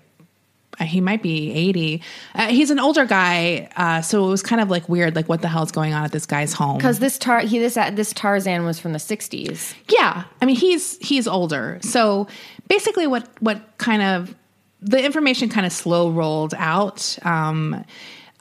uh, 0.80 0.84
he 0.84 1.00
might 1.00 1.22
be 1.22 1.52
80. 1.52 2.02
Uh, 2.34 2.46
he's 2.48 2.70
an 2.70 2.80
older 2.80 3.04
guy. 3.04 3.68
Uh, 3.76 4.00
so 4.02 4.26
it 4.26 4.28
was 4.28 4.42
kind 4.42 4.60
of 4.60 4.70
like 4.70 4.88
weird, 4.88 5.14
like, 5.14 5.28
what 5.28 5.40
the 5.40 5.46
hell's 5.46 5.70
going 5.70 5.94
on 5.94 6.02
at 6.04 6.10
this 6.10 6.26
guy's 6.26 6.52
home? 6.52 6.78
Because 6.78 6.98
this 6.98 7.16
tar 7.16 7.40
he 7.40 7.60
this 7.60 7.76
uh, 7.76 7.90
this 7.90 8.12
Tarzan 8.12 8.64
was 8.64 8.80
from 8.80 8.92
the 8.92 8.98
'60s. 8.98 9.72
Yeah, 9.88 10.24
I 10.42 10.46
mean 10.46 10.56
he's 10.56 10.98
he's 10.98 11.28
older. 11.28 11.78
So 11.82 12.26
basically, 12.68 13.06
what 13.06 13.28
what 13.38 13.60
kind 13.78 14.02
of 14.02 14.34
the 14.82 15.02
information 15.02 15.48
kind 15.48 15.64
of 15.64 15.72
slow 15.72 16.10
rolled 16.10 16.54
out. 16.58 17.16
Um, 17.22 17.84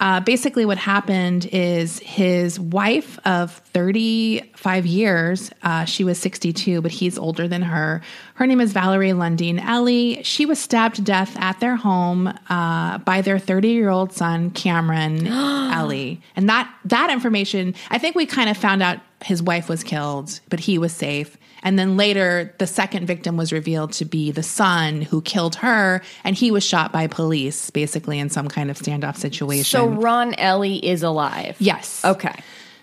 uh, 0.03 0.19
basically, 0.19 0.65
what 0.65 0.77
happened 0.77 1.47
is 1.53 1.99
his 1.99 2.59
wife 2.59 3.17
of 3.25 3.53
35 3.53 4.85
years, 4.85 5.49
uh, 5.61 5.85
she 5.85 6.03
was 6.03 6.19
62, 6.19 6.81
but 6.81 6.91
he's 6.91 7.17
older 7.17 7.47
than 7.47 7.61
her. 7.61 8.01
Her 8.33 8.45
name 8.45 8.59
is 8.59 8.73
Valerie 8.73 9.11
Lundeen 9.11 9.65
Ely. 9.65 10.21
She 10.23 10.45
was 10.45 10.59
stabbed 10.59 10.95
to 10.97 11.01
death 11.01 11.37
at 11.39 11.61
their 11.61 11.77
home 11.77 12.27
uh, 12.49 12.97
by 12.97 13.21
their 13.21 13.39
30 13.39 13.69
year 13.69 13.89
old 13.89 14.11
son, 14.11 14.51
Cameron 14.51 15.25
Ely. 15.27 16.15
And 16.35 16.49
that, 16.49 16.69
that 16.83 17.09
information, 17.09 17.73
I 17.89 17.97
think 17.97 18.17
we 18.17 18.25
kind 18.25 18.49
of 18.49 18.57
found 18.57 18.83
out 18.83 18.99
his 19.23 19.41
wife 19.41 19.69
was 19.69 19.85
killed, 19.85 20.41
but 20.49 20.59
he 20.59 20.77
was 20.77 20.91
safe. 20.91 21.37
And 21.63 21.79
then 21.79 21.95
later, 21.97 22.53
the 22.59 22.67
second 22.67 23.07
victim 23.07 23.37
was 23.37 23.51
revealed 23.53 23.93
to 23.93 24.05
be 24.05 24.31
the 24.31 24.43
son 24.43 25.01
who 25.01 25.21
killed 25.21 25.55
her, 25.55 26.01
and 26.23 26.35
he 26.35 26.51
was 26.51 26.63
shot 26.63 26.91
by 26.91 27.07
police, 27.07 27.69
basically 27.69 28.19
in 28.19 28.29
some 28.29 28.47
kind 28.49 28.69
of 28.69 28.77
standoff 28.77 29.15
situation. 29.17 29.63
So 29.63 29.87
Ron 29.87 30.35
Ely 30.39 30.79
is 30.83 31.01
alive. 31.03 31.55
yes. 31.59 32.03
Okay. 32.03 32.35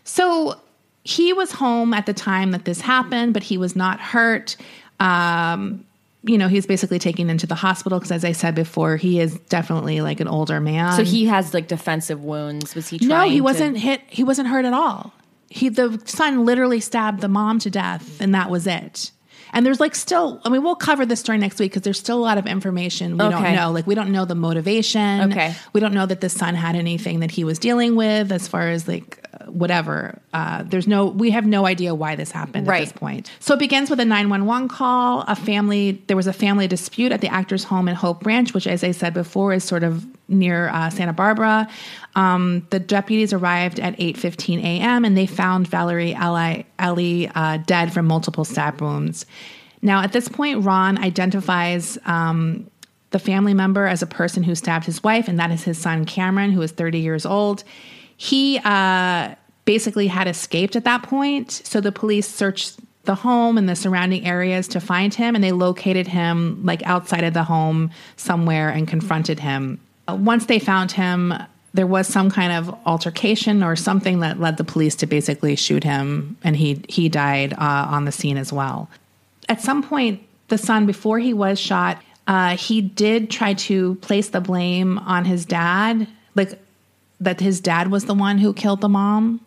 So 0.04 0.58
he 1.04 1.32
was 1.32 1.52
home 1.52 1.94
at 1.94 2.06
the 2.06 2.14
time 2.14 2.50
that 2.52 2.64
this 2.64 2.80
happened, 2.80 3.34
but 3.34 3.42
he 3.42 3.56
was 3.58 3.76
not 3.76 4.00
hurt. 4.00 4.56
Um, 4.98 5.84
you 6.22 6.36
know, 6.36 6.48
he's 6.48 6.66
basically 6.66 6.98
taken 6.98 7.30
into 7.30 7.46
the 7.46 7.54
hospital 7.54 7.98
because, 7.98 8.12
as 8.12 8.24
I 8.24 8.32
said 8.32 8.54
before, 8.54 8.96
he 8.96 9.20
is 9.20 9.38
definitely 9.48 10.00
like 10.02 10.20
an 10.20 10.28
older 10.28 10.60
man. 10.60 10.94
So 10.96 11.04
he 11.04 11.26
has 11.26 11.54
like 11.54 11.68
defensive 11.68 12.22
wounds. 12.22 12.74
Was 12.74 12.88
he? 12.88 12.98
no, 13.06 13.22
he 13.28 13.36
to- 13.36 13.40
wasn't 13.40 13.78
hit. 13.78 14.02
He 14.08 14.24
wasn't 14.24 14.48
hurt 14.48 14.64
at 14.64 14.74
all. 14.74 15.12
He 15.50 15.68
the 15.68 16.00
son 16.06 16.44
literally 16.46 16.80
stabbed 16.80 17.20
the 17.20 17.28
mom 17.28 17.58
to 17.60 17.70
death, 17.70 18.20
and 18.20 18.34
that 18.34 18.48
was 18.48 18.66
it. 18.66 19.10
And 19.52 19.66
there's 19.66 19.80
like 19.80 19.94
still, 19.94 20.40
I 20.44 20.48
mean, 20.48 20.62
we'll 20.62 20.76
cover 20.76 21.04
this 21.04 21.20
story 21.20 21.38
next 21.38 21.58
week 21.58 21.72
because 21.72 21.82
there's 21.82 21.98
still 21.98 22.18
a 22.18 22.22
lot 22.22 22.38
of 22.38 22.46
information 22.46 23.12
we 23.12 23.18
don't 23.18 23.42
know. 23.54 23.72
Like 23.72 23.86
we 23.86 23.94
don't 23.94 24.12
know 24.12 24.24
the 24.24 24.34
motivation. 24.34 25.32
Okay. 25.32 25.54
We 25.72 25.80
don't 25.80 25.92
know 25.92 26.06
that 26.06 26.20
the 26.20 26.28
son 26.28 26.54
had 26.54 26.76
anything 26.76 27.20
that 27.20 27.32
he 27.32 27.44
was 27.44 27.58
dealing 27.58 27.96
with 27.96 28.30
as 28.30 28.46
far 28.46 28.68
as 28.68 28.86
like 28.86 29.26
whatever. 29.46 30.20
Uh, 30.32 30.62
there's 30.62 30.86
no, 30.86 31.06
we 31.06 31.30
have 31.30 31.46
no 31.46 31.66
idea 31.66 31.94
why 31.94 32.14
this 32.14 32.30
happened 32.30 32.68
at 32.68 32.80
this 32.80 32.92
point. 32.92 33.30
So 33.40 33.54
it 33.54 33.58
begins 33.58 33.90
with 33.90 34.00
a 34.00 34.04
911 34.04 34.68
call. 34.68 35.24
A 35.26 35.34
family, 35.34 36.02
there 36.06 36.16
was 36.16 36.26
a 36.26 36.32
family 36.32 36.68
dispute 36.68 37.12
at 37.12 37.20
the 37.20 37.28
actor's 37.28 37.64
home 37.64 37.88
in 37.88 37.96
Hope 37.96 38.24
Ranch, 38.24 38.54
which, 38.54 38.66
as 38.66 38.84
I 38.84 38.92
said 38.92 39.14
before, 39.14 39.52
is 39.52 39.64
sort 39.64 39.82
of 39.82 40.06
near 40.30 40.68
uh, 40.68 40.90
Santa 40.90 41.12
Barbara. 41.12 41.68
Um, 42.14 42.66
the 42.70 42.80
deputies 42.80 43.32
arrived 43.32 43.78
at 43.80 43.96
8:15 43.98 44.62
a.m. 44.62 45.04
and 45.04 45.16
they 45.16 45.26
found 45.26 45.68
Valerie 45.68 46.12
Ely, 46.12 46.62
Ely 46.80 47.30
uh, 47.34 47.58
dead 47.58 47.92
from 47.92 48.06
multiple 48.06 48.44
stab 48.44 48.80
wounds. 48.80 49.26
Now, 49.82 50.02
at 50.02 50.12
this 50.12 50.28
point, 50.28 50.64
Ron 50.64 50.98
identifies 50.98 51.98
um, 52.04 52.70
the 53.10 53.18
family 53.18 53.54
member 53.54 53.86
as 53.86 54.02
a 54.02 54.06
person 54.06 54.42
who 54.42 54.54
stabbed 54.54 54.84
his 54.84 55.02
wife, 55.02 55.28
and 55.28 55.38
that 55.38 55.50
is 55.50 55.64
his 55.64 55.78
son 55.78 56.04
Cameron, 56.04 56.52
who 56.52 56.62
is 56.62 56.72
30 56.72 56.98
years 56.98 57.26
old. 57.26 57.64
He 58.16 58.60
uh, 58.64 59.34
basically 59.64 60.06
had 60.06 60.28
escaped 60.28 60.76
at 60.76 60.84
that 60.84 61.02
point, 61.02 61.50
so 61.50 61.80
the 61.80 61.92
police 61.92 62.28
searched 62.28 62.78
the 63.04 63.14
home 63.14 63.56
and 63.56 63.68
the 63.68 63.76
surrounding 63.76 64.26
areas 64.26 64.68
to 64.68 64.80
find 64.80 65.14
him, 65.14 65.34
and 65.34 65.42
they 65.42 65.52
located 65.52 66.06
him 66.06 66.64
like 66.64 66.82
outside 66.84 67.24
of 67.24 67.34
the 67.34 67.44
home 67.44 67.90
somewhere 68.16 68.68
and 68.68 68.86
confronted 68.86 69.40
him. 69.40 69.80
Uh, 70.12 70.16
Once 70.16 70.46
they 70.46 70.58
found 70.58 70.92
him, 70.92 71.34
there 71.72 71.86
was 71.86 72.06
some 72.06 72.30
kind 72.30 72.52
of 72.52 72.74
altercation 72.86 73.62
or 73.62 73.76
something 73.76 74.20
that 74.20 74.40
led 74.40 74.56
the 74.56 74.64
police 74.64 74.94
to 74.96 75.06
basically 75.06 75.56
shoot 75.56 75.84
him, 75.84 76.36
and 76.42 76.56
he 76.56 76.82
he 76.88 77.08
died 77.08 77.52
uh, 77.52 77.86
on 77.90 78.04
the 78.04 78.12
scene 78.12 78.36
as 78.36 78.52
well 78.52 78.88
at 79.50 79.60
some 79.60 79.82
point, 79.82 80.22
the 80.48 80.56
son, 80.56 80.86
before 80.86 81.18
he 81.18 81.34
was 81.34 81.58
shot, 81.58 82.00
uh, 82.28 82.56
he 82.56 82.80
did 82.80 83.28
try 83.30 83.52
to 83.52 83.96
place 83.96 84.28
the 84.28 84.40
blame 84.40 84.96
on 84.98 85.24
his 85.24 85.44
dad, 85.44 86.06
like 86.36 86.56
that 87.20 87.40
his 87.40 87.60
dad 87.60 87.90
was 87.90 88.04
the 88.04 88.14
one 88.14 88.38
who 88.38 88.54
killed 88.54 88.80
the 88.80 88.88
mom. 88.88 89.44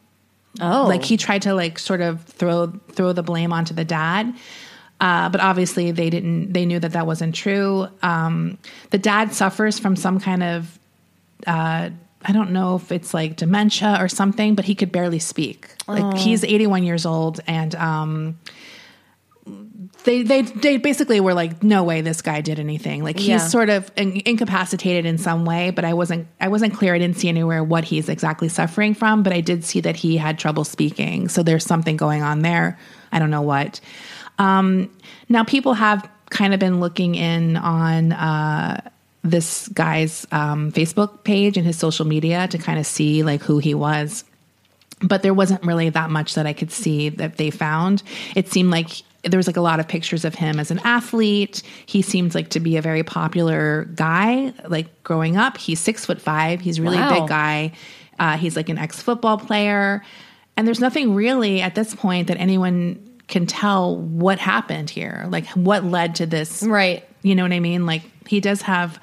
Oh, 0.61 0.85
Like 0.87 1.03
he 1.03 1.15
tried 1.15 1.41
to 1.43 1.53
like 1.53 1.79
sort 1.79 2.01
of 2.01 2.23
throw 2.25 2.67
throw 2.91 3.13
the 3.13 3.23
blame 3.23 3.53
onto 3.53 3.73
the 3.73 3.85
dad. 3.85 4.35
Uh, 5.03 5.27
but 5.27 5.41
obviously 5.41 5.91
they 5.91 6.09
didn't. 6.09 6.53
They 6.53 6.65
knew 6.65 6.79
that 6.79 6.93
that 6.93 7.05
wasn't 7.05 7.35
true. 7.35 7.87
Um, 8.01 8.57
the 8.91 8.97
dad 8.97 9.33
suffers 9.33 9.77
from 9.77 9.97
some 9.97 10.19
kind 10.19 10.41
of 10.41 10.79
uh, 11.45 11.89
I 12.25 12.31
don't 12.31 12.51
know 12.51 12.77
if 12.77 12.89
it's 12.91 13.13
like 13.13 13.35
dementia 13.35 13.97
or 13.99 14.07
something, 14.07 14.55
but 14.55 14.63
he 14.63 14.75
could 14.75 14.91
barely 14.93 15.19
speak. 15.19 15.67
Like 15.87 16.17
he's 16.17 16.45
81 16.45 16.83
years 16.83 17.05
old, 17.05 17.41
and 17.47 17.75
um, 17.75 18.39
they 20.05 20.23
they 20.23 20.43
they 20.43 20.77
basically 20.77 21.19
were 21.19 21.33
like, 21.33 21.63
no 21.63 21.83
way, 21.83 21.99
this 22.01 22.21
guy 22.21 22.39
did 22.41 22.59
anything. 22.59 23.03
Like 23.03 23.17
he's 23.19 23.27
Yeah. 23.27 23.37
sort 23.39 23.69
of 23.69 23.91
in, 23.97 24.21
incapacitated 24.25 25.05
in 25.05 25.17
some 25.17 25.43
way, 25.43 25.71
but 25.71 25.83
I 25.83 25.93
wasn't 25.93 26.27
I 26.39 26.47
wasn't 26.47 26.73
clear. 26.75 26.95
I 26.95 26.99
didn't 26.99 27.17
see 27.17 27.27
anywhere 27.27 27.63
what 27.63 27.83
he's 27.83 28.07
exactly 28.07 28.47
suffering 28.47 28.93
from, 28.93 29.23
but 29.23 29.33
I 29.33 29.41
did 29.41 29.65
see 29.65 29.81
that 29.81 29.97
he 29.97 30.15
had 30.17 30.39
trouble 30.39 30.63
speaking. 30.63 31.27
So 31.27 31.43
there's 31.43 31.65
something 31.65 31.97
going 31.97 32.21
on 32.23 32.39
there. 32.39 32.79
I 33.11 33.19
don't 33.19 33.31
know 33.31 33.41
what. 33.41 33.81
Um, 34.39 34.89
now 35.29 35.43
people 35.43 35.73
have 35.73 36.09
kind 36.29 36.53
of 36.53 36.59
been 36.59 36.79
looking 36.79 37.15
in 37.15 37.57
on. 37.57 38.11
Uh, 38.13 38.81
this 39.25 39.69
guy's 39.69 40.27
um, 40.33 40.69
Facebook 40.73 41.23
page 41.23 41.55
and 41.55 41.65
his 41.65 41.77
social 41.77 42.05
media 42.05 42.45
to 42.49 42.57
kind 42.57 42.77
of 42.77 42.85
see 42.85 43.23
like 43.23 43.41
who 43.41 43.57
he 43.59 43.73
was 43.73 44.25
but 45.01 45.21
there 45.21 45.33
wasn't 45.33 45.63
really 45.63 45.89
that 45.89 46.09
much 46.09 46.35
that 46.35 46.45
I 46.47 46.53
could 46.53 46.71
see 46.71 47.09
that 47.09 47.37
they 47.37 47.51
found. 47.51 48.03
It 48.35 48.47
seemed 48.49 48.71
like 48.71 48.89
there 49.23 49.37
was 49.37 49.47
like 49.47 49.57
a 49.57 49.61
lot 49.61 49.79
of 49.79 49.87
pictures 49.87 50.25
of 50.25 50.33
him 50.35 50.59
as 50.59 50.71
an 50.71 50.79
athlete. 50.83 51.61
He 51.85 52.01
seemed 52.01 52.33
like 52.35 52.49
to 52.49 52.59
be 52.59 52.77
a 52.77 52.81
very 52.81 53.03
popular 53.03 53.85
guy. 53.95 54.53
Like 54.67 55.03
growing 55.03 55.37
up, 55.37 55.57
he's 55.57 55.79
six 55.79 56.05
foot 56.05 56.21
five. 56.21 56.61
He's 56.61 56.79
a 56.79 56.81
really 56.81 56.97
Wow. 56.97 57.19
big 57.19 57.29
guy. 57.29 57.71
Uh, 58.19 58.37
he's 58.37 58.55
like 58.55 58.69
an 58.69 58.77
ex 58.77 59.01
football 59.01 59.37
player, 59.37 60.03
and 60.55 60.67
there's 60.67 60.79
nothing 60.79 61.15
really 61.15 61.61
at 61.61 61.75
this 61.75 61.93
point 61.95 62.27
that 62.27 62.37
anyone 62.37 62.99
can 63.33 63.47
tell 63.47 63.97
what 63.97 64.37
happened 64.37 64.91
here. 64.91 65.25
Like 65.27 65.47
what 65.49 65.83
led 65.83 66.15
to 66.15 66.27
this 66.27 66.61
right. 66.61 67.03
you 67.23 67.33
know 67.33 67.41
what 67.41 67.51
I 67.51 67.59
mean? 67.59 67.87
Like 67.87 68.03
he 68.27 68.39
does 68.39 68.61
have 68.61 68.99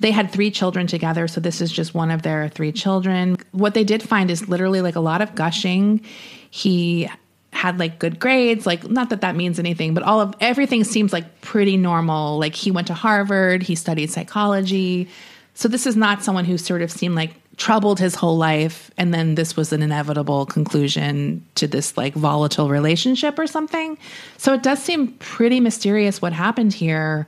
they 0.00 0.10
had 0.10 0.30
three 0.30 0.50
children 0.50 0.86
together, 0.86 1.26
so 1.26 1.40
this 1.40 1.60
is 1.60 1.72
just 1.72 1.94
one 1.94 2.10
of 2.10 2.22
their 2.22 2.48
three 2.50 2.72
children. 2.72 3.36
What 3.52 3.74
they 3.74 3.84
did 3.84 4.02
find 4.02 4.30
is 4.30 4.48
literally 4.48 4.82
like 4.82 4.96
a 4.96 5.00
lot 5.00 5.22
of 5.22 5.34
gushing. 5.34 6.02
He 6.50 7.10
had 7.52 7.78
like 7.78 7.98
good 7.98 8.20
grades, 8.20 8.66
like 8.66 8.88
not 8.88 9.08
that 9.10 9.22
that 9.22 9.34
means 9.34 9.58
anything, 9.58 9.94
but 9.94 10.02
all 10.02 10.20
of 10.20 10.34
everything 10.40 10.84
seems 10.84 11.12
like 11.12 11.40
pretty 11.40 11.78
normal. 11.78 12.38
Like 12.38 12.54
he 12.54 12.70
went 12.70 12.86
to 12.88 12.94
Harvard, 12.94 13.62
he 13.62 13.74
studied 13.74 14.10
psychology. 14.10 15.08
So 15.54 15.68
this 15.68 15.86
is 15.86 15.96
not 15.96 16.22
someone 16.22 16.44
who 16.44 16.58
sort 16.58 16.82
of 16.82 16.90
seemed 16.90 17.14
like 17.14 17.34
troubled 17.60 18.00
his 18.00 18.14
whole 18.14 18.38
life 18.38 18.90
and 18.96 19.12
then 19.12 19.34
this 19.34 19.54
was 19.54 19.70
an 19.70 19.82
inevitable 19.82 20.46
conclusion 20.46 21.44
to 21.56 21.68
this 21.68 21.94
like 21.94 22.14
volatile 22.14 22.70
relationship 22.70 23.38
or 23.38 23.46
something. 23.46 23.98
So 24.38 24.54
it 24.54 24.62
does 24.62 24.82
seem 24.82 25.08
pretty 25.18 25.60
mysterious 25.60 26.22
what 26.22 26.32
happened 26.32 26.72
here. 26.72 27.26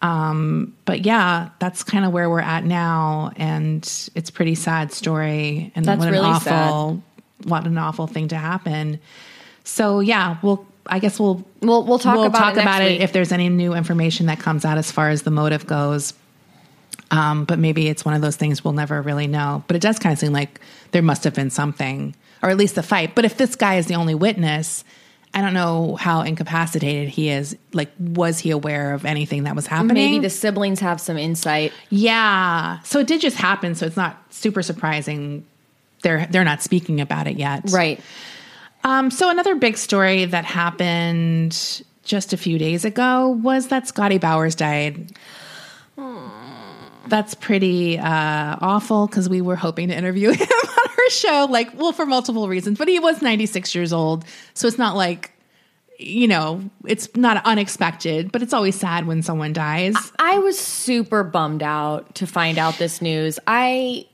Um, 0.00 0.74
but 0.86 1.04
yeah, 1.04 1.50
that's 1.58 1.84
kind 1.84 2.06
of 2.06 2.12
where 2.12 2.30
we're 2.30 2.40
at 2.40 2.64
now, 2.64 3.32
and 3.36 3.82
it's 4.14 4.30
a 4.30 4.32
pretty 4.32 4.54
sad 4.54 4.92
story. 4.92 5.72
And 5.74 5.84
That's 5.84 5.98
what 5.98 6.08
an 6.08 6.14
really 6.14 6.26
awful, 6.26 7.02
what 7.44 7.66
an 7.66 7.76
awful 7.76 8.06
thing 8.06 8.28
to 8.28 8.36
happen. 8.36 8.98
So 9.64 10.00
yeah, 10.00 10.38
we'll. 10.42 10.66
I 10.88 11.00
guess 11.00 11.18
we'll 11.18 11.44
We'll 11.60 11.82
we'll 11.84 11.98
talk 11.98 12.14
we'll 12.14 12.26
about 12.26 12.38
talk 12.38 12.56
it 12.56 12.62
about 12.62 12.82
week. 12.82 13.00
it 13.00 13.02
if 13.02 13.12
there's 13.12 13.32
any 13.32 13.48
new 13.48 13.74
information 13.74 14.26
that 14.26 14.38
comes 14.38 14.64
out 14.64 14.78
as 14.78 14.90
far 14.92 15.10
as 15.10 15.22
the 15.22 15.32
motive 15.32 15.66
goes. 15.66 16.14
Um, 17.10 17.44
but 17.44 17.58
maybe 17.58 17.88
it's 17.88 18.04
one 18.04 18.14
of 18.14 18.22
those 18.22 18.36
things 18.36 18.64
we'll 18.64 18.72
never 18.74 19.00
really 19.00 19.26
know. 19.26 19.62
But 19.66 19.76
it 19.76 19.82
does 19.82 19.98
kind 19.98 20.12
of 20.12 20.18
seem 20.18 20.32
like 20.32 20.60
there 20.90 21.02
must 21.02 21.24
have 21.24 21.34
been 21.34 21.50
something, 21.50 22.14
or 22.42 22.50
at 22.50 22.56
least 22.56 22.74
the 22.74 22.82
fight. 22.82 23.14
But 23.14 23.24
if 23.24 23.36
this 23.36 23.54
guy 23.54 23.76
is 23.76 23.86
the 23.86 23.94
only 23.94 24.14
witness, 24.14 24.84
I 25.32 25.40
don't 25.40 25.54
know 25.54 25.96
how 25.96 26.22
incapacitated 26.22 27.08
he 27.08 27.28
is. 27.28 27.56
Like, 27.72 27.90
was 27.98 28.38
he 28.38 28.50
aware 28.50 28.94
of 28.94 29.04
anything 29.04 29.44
that 29.44 29.54
was 29.54 29.66
happening? 29.66 29.94
Maybe 29.94 30.18
the 30.18 30.30
siblings 30.30 30.80
have 30.80 31.00
some 31.00 31.18
insight. 31.18 31.72
yeah. 31.90 32.80
So 32.80 33.00
it 33.00 33.06
did 33.06 33.20
just 33.20 33.36
happen. 33.36 33.74
So 33.74 33.86
it's 33.86 33.96
not 33.96 34.20
super 34.30 34.62
surprising. 34.62 35.46
They're 36.02 36.26
they're 36.26 36.44
not 36.44 36.62
speaking 36.62 37.00
about 37.00 37.26
it 37.26 37.36
yet. 37.36 37.70
Right. 37.70 38.00
Um, 38.84 39.10
so 39.10 39.30
another 39.30 39.56
big 39.56 39.76
story 39.76 40.24
that 40.24 40.44
happened 40.44 41.82
just 42.04 42.32
a 42.32 42.36
few 42.36 42.56
days 42.58 42.84
ago 42.84 43.28
was 43.28 43.68
that 43.68 43.88
Scotty 43.88 44.18
Bowers 44.18 44.54
died. 44.54 45.12
That's 47.08 47.34
pretty 47.34 47.98
uh, 47.98 48.56
awful 48.60 49.06
because 49.06 49.28
we 49.28 49.40
were 49.40 49.56
hoping 49.56 49.88
to 49.88 49.96
interview 49.96 50.30
him 50.32 50.48
on 50.48 50.88
our 50.90 51.10
show, 51.10 51.46
like, 51.50 51.78
well, 51.78 51.92
for 51.92 52.06
multiple 52.06 52.48
reasons. 52.48 52.78
But 52.78 52.88
he 52.88 52.98
was 52.98 53.22
96 53.22 53.74
years 53.74 53.92
old, 53.92 54.24
so 54.54 54.66
it's 54.66 54.78
not 54.78 54.96
like, 54.96 55.32
you 55.98 56.28
know, 56.28 56.68
it's 56.84 57.08
not 57.16 57.44
unexpected. 57.44 58.32
But 58.32 58.42
it's 58.42 58.52
always 58.52 58.78
sad 58.78 59.06
when 59.06 59.22
someone 59.22 59.52
dies. 59.52 59.94
I 60.18 60.38
was 60.38 60.58
super 60.58 61.24
bummed 61.24 61.62
out 61.62 62.14
to 62.16 62.26
find 62.26 62.58
out 62.58 62.78
this 62.78 63.00
news. 63.00 63.38
I 63.46 64.06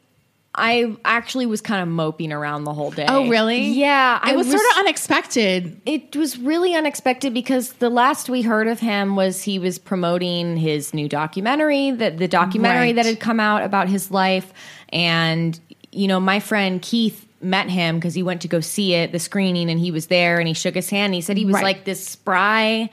I 0.54 0.94
actually 1.04 1.46
was 1.46 1.62
kind 1.62 1.80
of 1.82 1.88
moping 1.88 2.30
around 2.30 2.64
the 2.64 2.74
whole 2.74 2.90
day. 2.90 3.06
oh, 3.08 3.26
really? 3.28 3.68
Yeah, 3.68 4.18
I 4.22 4.32
it 4.32 4.36
was, 4.36 4.46
sort 4.50 4.60
of 4.60 4.78
unexpected. 4.80 5.80
it 5.86 6.14
was 6.14 6.38
really 6.38 6.74
unexpected 6.74 7.32
because 7.32 7.72
the 7.74 7.88
last 7.88 8.28
we 8.28 8.42
heard 8.42 8.68
of 8.68 8.78
him 8.78 9.16
was 9.16 9.42
he 9.42 9.58
was 9.58 9.78
promoting 9.78 10.58
his 10.58 10.92
new 10.92 11.08
documentary, 11.08 11.90
that 11.92 12.18
the 12.18 12.28
documentary 12.28 12.88
Right. 12.88 12.96
that 12.96 13.06
had 13.06 13.18
come 13.18 13.40
out 13.40 13.62
about 13.62 13.88
his 13.88 14.10
life. 14.10 14.52
And, 14.90 15.58
you 15.90 16.06
know, 16.06 16.20
my 16.20 16.38
friend 16.38 16.82
Keith 16.82 17.26
met 17.40 17.70
him 17.70 17.96
because 17.96 18.12
he 18.14 18.22
went 18.22 18.42
to 18.42 18.48
go 18.48 18.60
see 18.60 18.92
it, 18.94 19.10
the 19.10 19.18
screening, 19.18 19.70
and 19.70 19.80
he 19.80 19.90
was 19.90 20.08
there 20.08 20.38
and 20.38 20.46
he 20.46 20.52
shook 20.54 20.74
his 20.74 20.90
hand. 20.90 21.14
He 21.14 21.22
said 21.22 21.38
he 21.38 21.46
was 21.46 21.54
Right. 21.54 21.64
like 21.64 21.84
this 21.84 22.06
spry, 22.06 22.90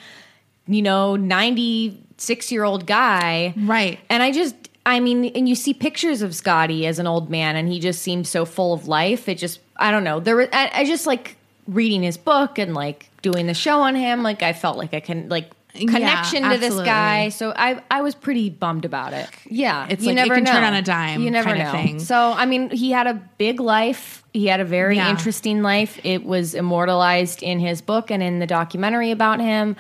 you 0.66 0.82
know, 0.82 1.18
96 1.18 2.52
year 2.52 2.64
old 2.64 2.86
guy. 2.86 3.54
Right. 3.58 4.00
And 4.10 4.24
I 4.24 4.32
just, 4.32 4.56
I 4.86 5.00
mean, 5.00 5.26
and 5.26 5.48
you 5.48 5.56
see 5.56 5.74
pictures 5.74 6.22
of 6.22 6.34
Scotty 6.34 6.88
as 6.88 7.00
an 7.00 7.06
old 7.08 7.30
man, 7.30 7.56
and 7.56 7.68
he 7.70 7.80
just 7.80 8.02
seemed 8.02 8.28
so 8.28 8.46
full 8.46 8.74
of 8.74 8.88
life. 8.88 9.28
It 9.30 9.38
just, 9.38 9.60
I 9.76 9.92
don't 9.92 10.04
know. 10.04 10.20
There, 10.20 10.36
were, 10.36 10.50
I, 10.54 10.72
I 10.74 10.86
just 10.86 11.06
like 11.06 11.36
reading 11.68 12.02
his 12.02 12.18
book 12.18 12.58
and 12.58 12.74
like 12.74 13.10
doing 13.22 13.46
the 13.46 13.54
show 13.54 13.82
on 13.82 13.96
him. 13.96 14.24
Like 14.24 14.42
I 14.42 14.54
felt 14.54 14.78
like 14.78 14.94
I 14.94 15.00
can 15.02 15.30
like 15.30 15.52
connection 15.74 16.44
to 16.50 16.58
this 16.58 16.74
guy. 16.76 17.30
So 17.30 17.54
I, 17.56 17.82
I 17.92 18.02
was 18.02 18.16
pretty 18.16 18.50
bummed 18.50 18.86
about 18.86 19.14
it. 19.14 19.30
Yeah, 19.46 19.86
It's 19.90 20.04
like 20.04 20.18
it 20.18 20.28
can 20.30 20.46
turn 20.46 20.64
on 20.64 20.74
a 20.74 20.82
dime 20.82 21.22
You 21.22 21.30
never 21.30 21.50
kind 21.50 21.62
of 21.62 21.68
know. 21.68 21.72
thing. 21.72 22.00
So 22.00 22.16
I 22.32 22.46
mean, 22.48 22.70
he 22.72 22.90
had 22.92 23.06
a 23.08 23.14
big 23.38 23.60
life. 23.60 24.24
He 24.34 24.48
had 24.48 24.60
a 24.60 24.66
very 24.66 24.96
Yeah. 24.96 25.10
interesting 25.12 25.62
life. 25.62 26.00
It 26.04 26.26
was 26.26 26.56
immortalized 26.56 27.44
in 27.44 27.60
his 27.60 27.82
book 27.82 28.10
and 28.10 28.24
in 28.24 28.40
the 28.40 28.48
documentary 28.48 29.12
about 29.12 29.40
him. 29.40 29.76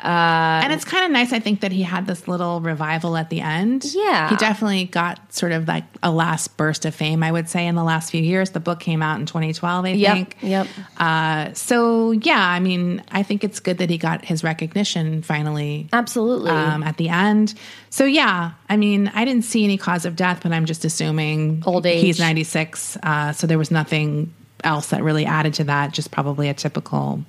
And 0.00 0.72
it's 0.72 0.84
kind 0.84 1.04
of 1.04 1.10
nice, 1.10 1.32
I 1.32 1.38
think, 1.38 1.60
that 1.60 1.72
he 1.72 1.82
had 1.82 2.06
this 2.06 2.26
little 2.28 2.60
revival 2.60 3.16
at 3.16 3.30
the 3.30 3.40
end. 3.40 3.84
Yeah. 3.94 4.28
He 4.28 4.36
definitely 4.36 4.84
got 4.84 5.32
sort 5.32 5.52
of 5.52 5.66
like 5.68 5.84
a 6.02 6.10
last 6.10 6.56
burst 6.56 6.84
of 6.84 6.94
fame, 6.94 7.22
I 7.22 7.30
would 7.32 7.48
say, 7.48 7.66
in 7.66 7.74
the 7.74 7.84
last 7.84 8.10
few 8.10 8.20
years. 8.22 8.50
The 8.50 8.60
book 8.60 8.80
came 8.80 9.02
out 9.02 9.18
in 9.20 9.26
2012, 9.26 9.84
I 9.84 9.88
Yep, 9.90 10.14
think. 10.14 10.36
yep. 10.42 10.66
Uh, 10.98 11.52
so, 11.54 12.10
yeah, 12.12 12.40
I 12.40 12.60
mean, 12.60 13.02
I 13.10 13.22
think 13.22 13.44
it's 13.44 13.60
good 13.60 13.78
that 13.78 13.88
he 13.88 13.96
got 13.98 14.24
his 14.24 14.42
recognition 14.44 15.22
finally. 15.22 15.88
Absolutely. 15.92 16.50
Um, 16.50 16.82
at 16.82 16.96
the 16.96 17.08
end. 17.08 17.54
So, 17.90 18.04
yeah, 18.04 18.52
I 18.68 18.76
mean, 18.76 19.10
I 19.14 19.24
didn't 19.24 19.44
see 19.44 19.64
any 19.64 19.78
cause 19.78 20.04
of 20.04 20.16
death, 20.16 20.40
but 20.42 20.52
I'm 20.52 20.64
just 20.66 20.84
assuming 20.84 21.62
Old 21.64 21.86
age. 21.86 22.02
He's 22.02 22.18
96. 22.20 22.98
Uh, 23.02 23.32
so 23.32 23.46
there 23.46 23.58
was 23.58 23.70
nothing 23.70 24.34
else 24.64 24.88
that 24.88 25.02
really 25.02 25.26
added 25.26 25.54
to 25.54 25.64
that, 25.64 25.92
just 25.92 26.10
probably 26.10 26.48
a 26.48 26.54
typical 26.54 27.22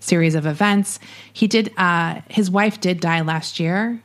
series 0.00 0.34
of 0.34 0.46
events. 0.46 0.98
He 1.32 1.46
did, 1.46 1.72
uh, 1.76 2.20
his 2.28 2.50
wife 2.50 2.80
did 2.80 3.00
die 3.00 3.20
last 3.22 3.58
year. 3.60 4.00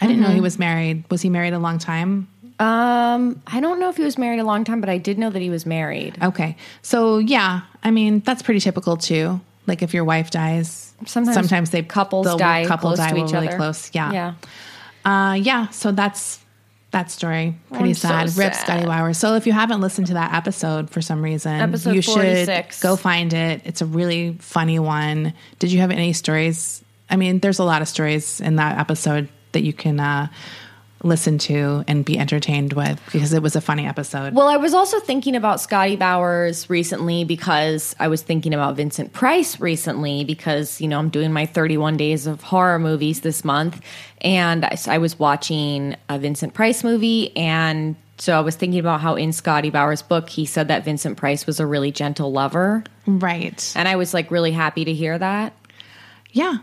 I 0.00 0.06
didn't 0.06 0.20
Mm-hmm. 0.22 0.28
know 0.28 0.34
he 0.34 0.40
was 0.40 0.58
married. 0.58 1.04
Was 1.10 1.22
he 1.22 1.28
married 1.28 1.52
a 1.54 1.58
long 1.58 1.78
time? 1.78 2.28
Um, 2.60 3.40
I 3.46 3.60
don't 3.60 3.78
know 3.80 3.88
if 3.88 3.96
he 3.96 4.02
was 4.04 4.18
married 4.18 4.40
a 4.40 4.44
long 4.44 4.64
time, 4.64 4.80
but 4.80 4.88
I 4.90 4.98
did 4.98 5.18
know 5.18 5.30
that 5.30 5.40
he 5.42 5.50
was 5.50 5.64
married. 5.66 6.18
Okay. 6.22 6.56
So, 6.82 7.18
yeah, 7.18 7.62
I 7.84 7.90
mean, 7.90 8.20
that's 8.20 8.42
pretty 8.42 8.60
typical 8.60 8.96
too. 8.96 9.40
Like 9.66 9.82
if 9.82 9.92
your 9.94 10.04
wife 10.04 10.30
dies, 10.30 10.94
Sometimes 11.06 11.34
sometimes 11.34 11.70
they 11.70 11.82
couples 11.82 12.26
die 12.36 12.64
couple 12.66 12.88
close 12.90 12.98
die 12.98 13.10
to 13.12 13.24
each 13.24 13.32
really 13.32 13.46
other. 13.48 13.56
close. 13.56 13.90
Yeah. 13.94 14.12
Yeah. 14.12 14.34
Uh, 15.04 15.34
yeah, 15.34 15.68
so 15.68 15.92
that's 15.92 16.40
that 16.90 17.10
story. 17.10 17.54
Pretty 17.70 17.90
I'm 17.90 17.94
so 17.94 18.08
sad. 18.08 18.26
Rip 18.36 18.54
sad. 18.54 18.56
Scotty 18.64 18.86
Bowers. 18.86 19.18
So 19.18 19.34
if 19.34 19.46
you 19.46 19.52
haven't 19.52 19.80
listened 19.80 20.06
to 20.08 20.14
that 20.14 20.32
episode 20.34 20.90
for 20.90 21.02
some 21.02 21.22
reason, 21.22 21.52
Episode 21.52 21.94
you 21.94 22.02
46. 22.02 22.76
should 22.76 22.82
go 22.82 22.96
find 22.96 23.32
it. 23.32 23.62
It's 23.64 23.82
a 23.82 23.86
really 23.86 24.36
funny 24.40 24.78
one. 24.78 25.34
Did 25.58 25.70
you 25.70 25.80
have 25.80 25.90
any 25.90 26.12
stories? 26.12 26.82
I 27.10 27.16
mean, 27.16 27.40
there's 27.40 27.58
a 27.58 27.64
lot 27.64 27.82
of 27.82 27.88
stories 27.88 28.40
in 28.40 28.56
that 28.56 28.78
episode 28.78 29.28
that 29.52 29.62
you 29.62 29.72
can 29.72 30.00
uh, 30.00 30.28
listen 31.02 31.38
to 31.38 31.84
and 31.86 32.04
be 32.04 32.18
entertained 32.18 32.72
with 32.72 33.00
because 33.12 33.32
it 33.32 33.40
was 33.42 33.54
a 33.54 33.60
funny 33.60 33.86
episode. 33.86 34.34
Well, 34.34 34.48
I 34.48 34.56
was 34.56 34.74
also 34.74 34.98
thinking 34.98 35.36
about 35.36 35.60
Scotty 35.60 35.94
Bowers 35.96 36.68
recently 36.68 37.24
because 37.24 37.94
I 38.00 38.08
was 38.08 38.22
thinking 38.22 38.52
about 38.52 38.76
Vincent 38.76 39.12
Price 39.12 39.60
recently 39.60 40.24
because, 40.24 40.80
you 40.80 40.88
know, 40.88 40.98
I'm 40.98 41.08
doing 41.08 41.32
my 41.32 41.46
31 41.46 41.96
days 41.96 42.26
of 42.26 42.42
horror 42.42 42.78
movies 42.80 43.20
this 43.20 43.44
month. 43.44 43.80
And 44.22 44.64
I, 44.64 44.76
I 44.88 44.98
was 44.98 45.18
watching 45.18 45.94
a 46.08 46.18
Vincent 46.18 46.54
Price 46.54 46.82
movie. 46.82 47.36
And 47.36 47.94
so 48.16 48.36
I 48.36 48.40
was 48.40 48.56
thinking 48.56 48.80
about 48.80 49.00
how 49.00 49.14
in 49.14 49.32
Scotty 49.32 49.70
Bowers' 49.70 50.02
book, 50.02 50.28
he 50.28 50.44
said 50.46 50.66
that 50.66 50.84
Vincent 50.84 51.16
Price 51.16 51.46
was 51.46 51.60
a 51.60 51.66
really 51.66 51.92
gentle 51.92 52.32
lover. 52.32 52.82
right. 53.06 53.72
And 53.76 53.86
I 53.86 53.94
was 53.94 54.12
like 54.12 54.32
really 54.32 54.50
happy 54.50 54.84
to 54.84 54.92
hear 54.92 55.16
that. 55.16 55.52
Yeah. 56.32 56.56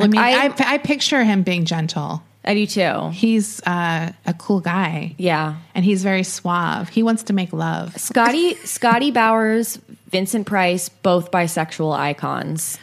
I 0.00 0.08
mean, 0.08 0.20
I- 0.20 0.46
I, 0.48 0.74
I 0.74 0.78
picture 0.78 1.22
him 1.22 1.44
being 1.44 1.64
gentle. 1.66 2.24
I 2.44 2.54
do 2.54 2.66
too. 2.66 3.08
He's 3.10 3.62
uh, 3.62 4.12
a 4.26 4.34
cool 4.34 4.60
guy. 4.60 5.14
Yeah. 5.16 5.56
And 5.74 5.84
he's 5.84 6.02
very 6.02 6.22
suave. 6.22 6.88
He 6.90 7.02
wants 7.02 7.24
to 7.24 7.32
make 7.32 7.52
love. 7.52 7.96
Scotty 7.98 8.54
Scotty 8.56 9.10
Bowers, 9.10 9.78
Vincent 10.10 10.46
Price, 10.46 10.88
both 10.88 11.30
bisexual 11.30 11.96
icons. 11.96 12.78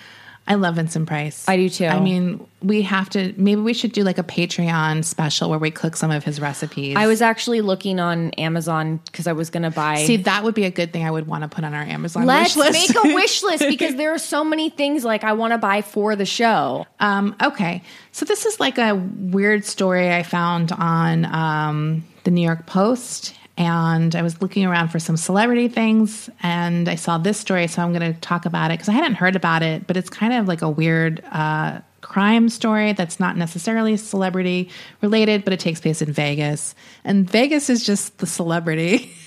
I 0.47 0.55
love 0.55 0.75
Vincent 0.75 1.07
Price. 1.07 1.47
I 1.47 1.55
do 1.55 1.69
too. 1.69 1.85
I 1.85 1.99
mean, 1.99 2.45
we 2.61 2.81
have 2.81 3.09
to, 3.11 3.33
maybe 3.37 3.61
we 3.61 3.73
should 3.73 3.91
do 3.91 4.03
like 4.03 4.17
a 4.17 4.23
Patreon 4.23 5.05
special 5.05 5.49
where 5.49 5.59
we 5.59 5.71
cook 5.71 5.95
some 5.95 6.11
of 6.11 6.23
his 6.23 6.41
recipes. 6.41 6.95
I 6.97 7.07
was 7.07 7.21
actually 7.21 7.61
looking 7.61 7.99
on 7.99 8.31
Amazon 8.31 8.99
because 9.05 9.27
I 9.27 9.33
was 9.33 9.49
going 9.49 9.63
to 9.63 9.71
buy. 9.71 10.03
See, 10.03 10.17
that 10.17 10.43
would 10.43 10.55
be 10.55 10.65
a 10.65 10.71
good 10.71 10.91
thing 10.91 11.05
I 11.05 11.11
would 11.11 11.27
want 11.27 11.43
to 11.43 11.47
put 11.47 11.63
on 11.63 11.73
our 11.73 11.83
Amazon 11.83 12.25
Let's 12.25 12.55
wish 12.55 12.73
list. 12.73 12.95
make 12.95 13.05
a 13.05 13.07
wish 13.15 13.43
list 13.43 13.65
because 13.69 13.95
there 13.95 14.13
are 14.13 14.19
so 14.19 14.43
many 14.43 14.69
things 14.69 15.05
like 15.05 15.23
I 15.23 15.33
want 15.33 15.53
to 15.53 15.57
buy 15.57 15.83
for 15.83 16.15
the 16.15 16.25
show. 16.25 16.85
Um, 16.99 17.35
okay. 17.41 17.83
So 18.11 18.25
this 18.25 18.45
is 18.45 18.59
like 18.59 18.77
a 18.77 18.95
weird 18.95 19.63
story 19.63 20.11
I 20.11 20.23
found 20.23 20.71
on 20.71 21.25
um, 21.25 22.03
the 22.23 22.31
New 22.31 22.43
York 22.43 22.65
Post. 22.65 23.35
And 23.61 24.15
I 24.15 24.21
was 24.23 24.41
looking 24.41 24.65
around 24.65 24.87
for 24.89 24.97
some 24.99 25.15
celebrity 25.17 25.67
things 25.67 26.29
and 26.41 26.89
I 26.89 26.95
saw 26.95 27.17
this 27.19 27.37
story. 27.39 27.67
So 27.67 27.81
I'm 27.83 27.93
going 27.93 28.13
to 28.13 28.19
talk 28.19 28.45
about 28.47 28.71
it 28.71 28.75
because 28.75 28.89
I 28.89 28.93
hadn't 28.93 29.15
heard 29.15 29.35
about 29.35 29.61
it, 29.61 29.85
but 29.85 29.97
it's 29.97 30.09
kind 30.09 30.33
of 30.33 30.47
like 30.47 30.61
a 30.63 30.69
weird 30.69 31.23
uh, 31.31 31.81
crime 32.01 32.49
story 32.49 32.93
that's 32.93 33.19
not 33.19 33.37
necessarily 33.37 33.97
celebrity 33.97 34.69
related, 35.01 35.43
but 35.43 35.53
it 35.53 35.59
takes 35.59 35.79
place 35.79 36.01
in 36.01 36.11
Vegas. 36.11 36.73
And 37.03 37.29
Vegas 37.29 37.69
is 37.69 37.85
just 37.85 38.17
the 38.17 38.27
celebrity. 38.27 39.11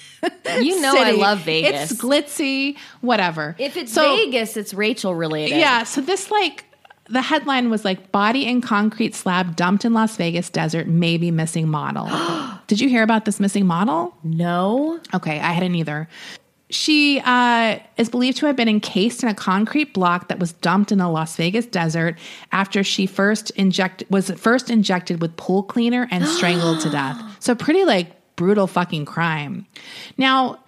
You 0.62 0.80
know 0.80 0.94
I 0.96 1.10
love 1.10 1.40
Vegas. 1.40 1.90
It's 1.92 2.00
glitzy, 2.02 2.78
whatever. 3.02 3.54
if 3.58 3.76
it's 3.76 3.92
So- 3.92 4.16
Vegas, 4.16 4.56
it's 4.56 4.72
Rachel 4.72 5.14
related. 5.14 5.58
yeah. 5.58 5.82
So 5.82 6.00
this 6.00 6.30
like 6.30 6.64
the 7.08 7.22
headline 7.22 7.70
was 7.70 7.84
like 7.84 8.10
body 8.12 8.46
in 8.46 8.60
concrete 8.60 9.14
slab 9.14 9.56
dumped 9.56 9.84
in 9.84 9.92
Las 9.92 10.16
Vegas 10.16 10.48
desert, 10.50 10.86
maybe 10.86 11.30
missing 11.30 11.68
model. 11.68 12.08
Did 12.66 12.80
you 12.80 12.88
hear 12.88 13.02
about 13.02 13.24
this 13.24 13.40
missing 13.40 13.66
model? 13.66 14.16
No. 14.22 15.00
Okay, 15.12 15.38
I 15.38 15.52
hadn't 15.52 15.74
either. 15.74 16.08
She 16.70 17.20
uh, 17.24 17.78
is 17.98 18.08
believed 18.08 18.38
to 18.38 18.46
have 18.46 18.56
been 18.56 18.70
encased 18.70 19.22
in 19.22 19.28
a 19.28 19.34
concrete 19.34 19.92
block 19.92 20.28
that 20.28 20.38
was 20.38 20.52
dumped 20.52 20.90
in 20.90 20.98
the 20.98 21.08
Las 21.08 21.36
Vegas 21.36 21.66
desert 21.66 22.18
after 22.52 22.82
she 22.82 23.06
first 23.06 23.50
inject 23.50 24.02
was 24.08 24.30
first 24.30 24.70
injected 24.70 25.20
with 25.20 25.36
pool 25.36 25.62
cleaner 25.62 26.08
and 26.10 26.26
strangled 26.26 26.80
to 26.80 26.90
death. 26.90 27.20
So 27.44 27.54
pretty 27.54 27.84
like 27.84 28.36
brutal 28.36 28.66
fucking 28.66 29.04
crime. 29.04 29.66
Now 30.16 30.63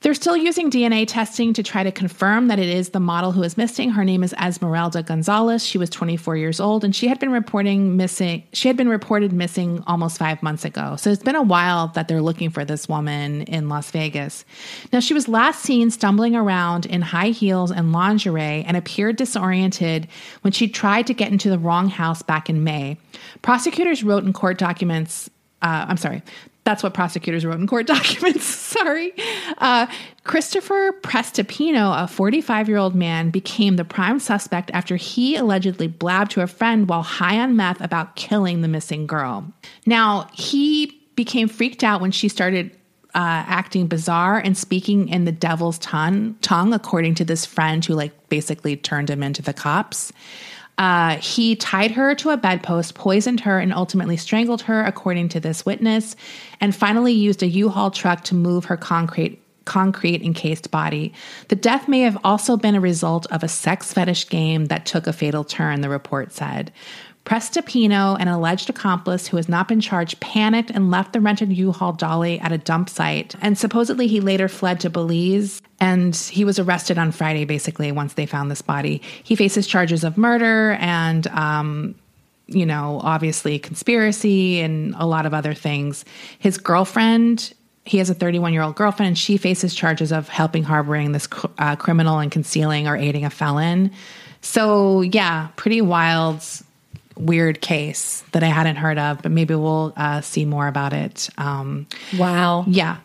they're 0.00 0.14
still 0.14 0.36
using 0.36 0.70
DNA 0.70 1.06
testing 1.08 1.52
to 1.54 1.62
try 1.62 1.82
to 1.82 1.90
confirm 1.90 2.48
that 2.48 2.58
it 2.58 2.68
is 2.68 2.90
the 2.90 3.00
model 3.00 3.32
who 3.32 3.42
is 3.42 3.56
missing. 3.56 3.90
Her 3.90 4.04
name 4.04 4.22
is 4.22 4.32
Esmeralda 4.34 5.02
Gonzalez. 5.02 5.64
She 5.64 5.76
was 5.76 5.90
24 5.90 6.36
years 6.36 6.60
old 6.60 6.84
and 6.84 6.94
she 6.94 7.08
had 7.08 7.18
been 7.18 7.32
reporting 7.32 7.96
missing. 7.96 8.44
She 8.52 8.68
had 8.68 8.76
been 8.76 8.88
reported 8.88 9.32
missing 9.32 9.82
almost 9.86 10.18
five 10.18 10.40
months 10.42 10.64
ago. 10.64 10.94
So 10.96 11.10
it's 11.10 11.22
been 11.22 11.34
a 11.34 11.42
while 11.42 11.88
that 11.88 12.06
they're 12.06 12.22
looking 12.22 12.50
for 12.50 12.64
this 12.64 12.88
woman 12.88 13.42
in 13.42 13.68
Las 13.68 13.90
Vegas. 13.90 14.44
Now, 14.92 15.00
she 15.00 15.14
was 15.14 15.26
last 15.26 15.62
seen 15.62 15.90
stumbling 15.90 16.36
around 16.36 16.86
in 16.86 17.02
high 17.02 17.30
heels 17.30 17.72
and 17.72 17.92
lingerie 17.92 18.64
and 18.64 18.76
appeared 18.76 19.16
disoriented 19.16 20.06
when 20.42 20.52
she 20.52 20.68
tried 20.68 21.08
to 21.08 21.14
get 21.14 21.32
into 21.32 21.50
the 21.50 21.58
wrong 21.58 21.88
house 21.88 22.22
back 22.22 22.48
in 22.48 22.62
May. 22.62 22.98
Prosecutors 23.42 24.04
wrote 24.04 24.22
in 24.22 24.32
court 24.32 24.58
documents, 24.58 25.28
uh, 25.62 25.86
I'm 25.88 25.96
sorry, 25.96 26.22
that's 26.62 26.82
what 26.82 26.94
prosecutors 26.94 27.44
wrote 27.44 27.58
in 27.58 27.66
court 27.66 27.86
documents. 27.88 28.57
Sorry. 28.78 29.14
Uh, 29.56 29.86
Christopher 30.24 30.92
Prestipino, 31.00 32.04
a 32.04 32.06
45 32.06 32.68
year 32.68 32.76
old 32.76 32.94
man, 32.94 33.30
became 33.30 33.76
the 33.76 33.84
prime 33.84 34.20
suspect 34.20 34.70
after 34.74 34.96
he 34.96 35.36
allegedly 35.36 35.86
blabbed 35.86 36.32
to 36.32 36.42
a 36.42 36.46
friend 36.46 36.86
while 36.86 37.02
high 37.02 37.38
on 37.38 37.56
meth 37.56 37.80
about 37.80 38.14
killing 38.14 38.60
the 38.60 38.68
missing 38.68 39.06
girl. 39.06 39.50
Now, 39.86 40.28
he 40.34 41.00
became 41.16 41.48
freaked 41.48 41.82
out 41.82 42.02
when 42.02 42.10
she 42.10 42.28
started 42.28 42.70
uh, 43.14 43.42
acting 43.46 43.86
bizarre 43.86 44.36
and 44.38 44.56
speaking 44.56 45.08
in 45.08 45.24
the 45.24 45.32
devil's 45.32 45.78
tongue, 45.78 46.36
tongue, 46.42 46.74
according 46.74 47.14
to 47.16 47.24
this 47.24 47.46
friend 47.46 47.82
who, 47.82 47.94
like, 47.94 48.28
basically 48.28 48.76
turned 48.76 49.08
him 49.08 49.22
into 49.22 49.40
the 49.40 49.54
cops. 49.54 50.12
Uh, 50.78 51.16
he 51.16 51.56
tied 51.56 51.90
her 51.90 52.14
to 52.14 52.30
a 52.30 52.36
bedpost, 52.36 52.94
poisoned 52.94 53.40
her, 53.40 53.58
and 53.58 53.74
ultimately 53.74 54.16
strangled 54.16 54.62
her, 54.62 54.84
according 54.84 55.28
to 55.28 55.40
this 55.40 55.66
witness, 55.66 56.14
and 56.60 56.74
finally 56.74 57.12
used 57.12 57.42
a 57.42 57.48
U-Haul 57.48 57.90
truck 57.90 58.24
to 58.24 58.34
move 58.34 58.66
her 58.66 58.76
concrete 58.76 59.42
concrete 59.64 60.22
encased 60.22 60.70
body. 60.70 61.12
The 61.48 61.54
death 61.54 61.88
may 61.88 62.00
have 62.00 62.16
also 62.24 62.56
been 62.56 62.74
a 62.74 62.80
result 62.80 63.26
of 63.26 63.42
a 63.42 63.48
sex 63.48 63.92
fetish 63.92 64.30
game 64.30 64.66
that 64.66 64.86
took 64.86 65.06
a 65.06 65.12
fatal 65.12 65.44
turn, 65.44 65.82
the 65.82 65.90
report 65.90 66.32
said. 66.32 66.72
Prestipino, 67.28 68.16
an 68.18 68.26
alleged 68.26 68.70
accomplice 68.70 69.26
who 69.26 69.36
has 69.36 69.50
not 69.50 69.68
been 69.68 69.82
charged, 69.82 70.18
panicked 70.18 70.70
and 70.70 70.90
left 70.90 71.12
the 71.12 71.20
rented 71.20 71.52
U-Haul 71.52 71.92
dolly 71.92 72.40
at 72.40 72.52
a 72.52 72.58
dump 72.58 72.88
site. 72.88 73.34
And 73.42 73.58
supposedly 73.58 74.06
he 74.06 74.20
later 74.20 74.48
fled 74.48 74.80
to 74.80 74.88
Belize 74.88 75.60
and 75.78 76.16
he 76.16 76.46
was 76.46 76.58
arrested 76.58 76.96
on 76.96 77.12
Friday, 77.12 77.44
basically, 77.44 77.92
once 77.92 78.14
they 78.14 78.24
found 78.24 78.50
this 78.50 78.62
body. 78.62 79.02
He 79.22 79.36
faces 79.36 79.66
charges 79.66 80.04
of 80.04 80.16
murder 80.16 80.78
and, 80.80 81.26
um, 81.26 81.94
you 82.46 82.64
know, 82.64 82.98
obviously 83.04 83.58
conspiracy 83.58 84.60
and 84.60 84.94
a 84.96 85.04
lot 85.04 85.26
of 85.26 85.34
other 85.34 85.52
things. 85.52 86.06
His 86.38 86.56
girlfriend 86.56 87.52
he 87.84 87.96
has 87.98 88.10
a 88.10 88.14
31 88.14 88.52
year 88.52 88.62
old 88.62 88.76
girlfriend 88.76 89.08
and 89.08 89.18
she 89.18 89.38
faces 89.38 89.74
charges 89.74 90.12
of 90.12 90.28
helping 90.28 90.62
harboring 90.62 91.12
this 91.12 91.26
uh, 91.58 91.74
criminal 91.76 92.18
and 92.18 92.30
concealing 92.30 92.86
or 92.86 92.96
aiding 92.96 93.24
a 93.24 93.30
felon. 93.30 93.90
So, 94.42 95.00
yeah, 95.00 95.48
pretty 95.56 95.80
wild 95.80 96.42
weird 97.18 97.60
case 97.60 98.22
that 98.32 98.42
I 98.42 98.46
hadn't 98.46 98.76
heard 98.76 98.98
of, 98.98 99.22
but 99.22 99.32
maybe 99.32 99.54
we'll 99.54 99.92
uh, 99.96 100.20
see 100.20 100.44
more 100.44 100.68
about 100.68 100.92
it. 100.92 101.28
Um, 101.38 101.86
wow. 102.16 102.64
Yeah. 102.66 102.98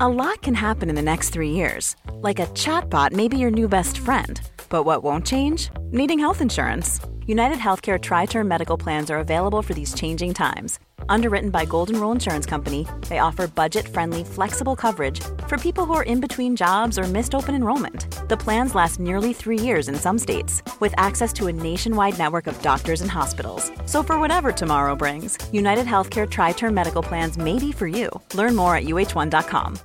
A 0.00 0.08
lot 0.08 0.42
can 0.42 0.54
happen 0.54 0.88
in 0.88 0.96
the 0.96 1.02
next 1.02 1.30
three 1.30 1.50
years. 1.50 1.94
Like 2.12 2.40
a 2.40 2.46
chatbot 2.46 3.12
may 3.12 3.28
be 3.28 3.38
your 3.38 3.50
new 3.50 3.68
best 3.68 3.98
friend. 3.98 4.40
But 4.68 4.84
what 4.84 5.04
won't 5.04 5.26
change? 5.26 5.70
Needing 5.92 6.18
health 6.18 6.40
insurance. 6.40 7.00
United 7.26 7.58
Healthcare 7.58 8.00
Tri 8.00 8.26
Term 8.26 8.48
Medical 8.48 8.76
Plans 8.76 9.10
are 9.10 9.18
available 9.18 9.62
for 9.62 9.74
these 9.74 9.94
changing 9.94 10.34
times 10.34 10.78
Underwritten 11.08 11.50
by 11.50 11.64
Golden 11.64 12.00
Rule 12.00 12.12
Insurance 12.12 12.46
Company, 12.46 12.86
they 13.08 13.18
offer 13.18 13.46
budget-friendly, 13.46 14.24
flexible 14.24 14.76
coverage 14.76 15.20
for 15.48 15.58
people 15.58 15.86
who 15.86 15.94
are 15.94 16.02
in 16.02 16.20
between 16.20 16.56
jobs 16.56 16.98
or 16.98 17.04
missed 17.04 17.34
open 17.34 17.54
enrollment. 17.54 18.28
The 18.28 18.36
plans 18.36 18.74
last 18.74 19.00
nearly 19.00 19.32
three 19.32 19.58
years 19.58 19.88
in 19.88 19.96
some 19.96 20.18
states, 20.18 20.62
with 20.80 20.94
access 20.96 21.32
to 21.34 21.46
a 21.46 21.52
nationwide 21.52 22.18
network 22.18 22.46
of 22.46 22.60
doctors 22.62 23.00
and 23.00 23.10
hospitals. 23.10 23.70
So 23.86 24.02
for 24.02 24.18
whatever 24.18 24.52
tomorrow 24.52 24.96
brings, 24.96 25.38
United 25.52 25.86
Healthcare 25.86 26.30
Tri-Term 26.30 26.74
Medical 26.74 27.02
Plans 27.02 27.36
may 27.36 27.58
be 27.58 27.72
for 27.72 27.86
you. 27.86 28.08
Learn 28.34 28.56
more 28.56 28.76
at 28.76 28.84
uh1.com. 28.84 29.78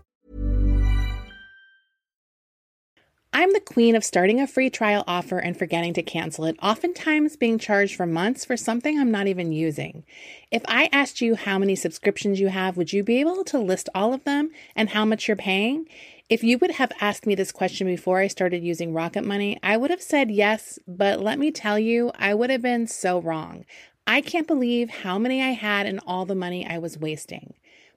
I'm 3.32 3.54
the 3.54 3.62
queen 3.62 3.96
of 3.96 4.04
starting 4.04 4.42
a 4.42 4.48
free 4.48 4.72
trial 4.72 5.04
offer 5.08 5.38
and 5.38 5.56
forgetting 5.56 5.94
to 5.94 6.04
cancel 6.04 6.46
it, 6.46 6.58
oftentimes 6.64 7.38
being 7.38 7.60
charged 7.60 7.96
for 7.96 8.08
months 8.08 8.44
for 8.44 8.58
something 8.58 9.00
I'm 9.00 9.12
not 9.12 9.28
even 9.28 9.52
using. 9.52 10.04
If 10.52 10.64
I 10.68 10.90
asked 10.92 11.22
you 11.22 11.36
how 11.36 11.60
many 11.60 11.76
subscriptions 11.76 12.40
you 12.40 12.48
have, 12.48 12.76
would 12.76 12.92
you 12.92 13.04
be 13.04 13.20
able 13.20 13.44
to 13.44 13.60
list 13.60 13.88
all 13.94 14.16
of 14.16 14.24
them 14.24 14.50
and 14.76 14.90
how 14.90 15.06
much 15.06 15.28
you're 15.28 15.38
paying? 15.38 15.86
If 16.28 16.44
you 16.44 16.58
would 16.58 16.72
have 16.72 16.92
asked 17.00 17.28
me 17.28 17.36
this 17.36 17.52
question 17.52 17.86
before 17.86 18.18
I 18.20 18.28
started 18.28 18.64
using 18.64 18.92
Rocket 18.92 19.24
Money, 19.24 19.60
I 19.62 19.78
would 19.78 19.92
have 19.92 20.02
said 20.02 20.32
yes, 20.32 20.80
but 20.88 21.20
let 21.20 21.38
me 21.38 21.52
tell 21.52 21.78
you, 21.78 22.12
I 22.18 22.34
would 22.34 22.50
have 22.50 22.64
been 22.64 22.88
so 22.88 23.22
wrong. 23.22 23.64
I 24.08 24.22
can't 24.22 24.48
believe 24.48 24.90
how 24.90 25.20
many 25.20 25.40
I 25.40 25.52
had 25.52 25.86
and 25.86 26.00
all 26.08 26.26
the 26.26 26.34
money 26.34 26.66
I 26.66 26.80
was 26.80 26.98
wasting. 26.98 27.54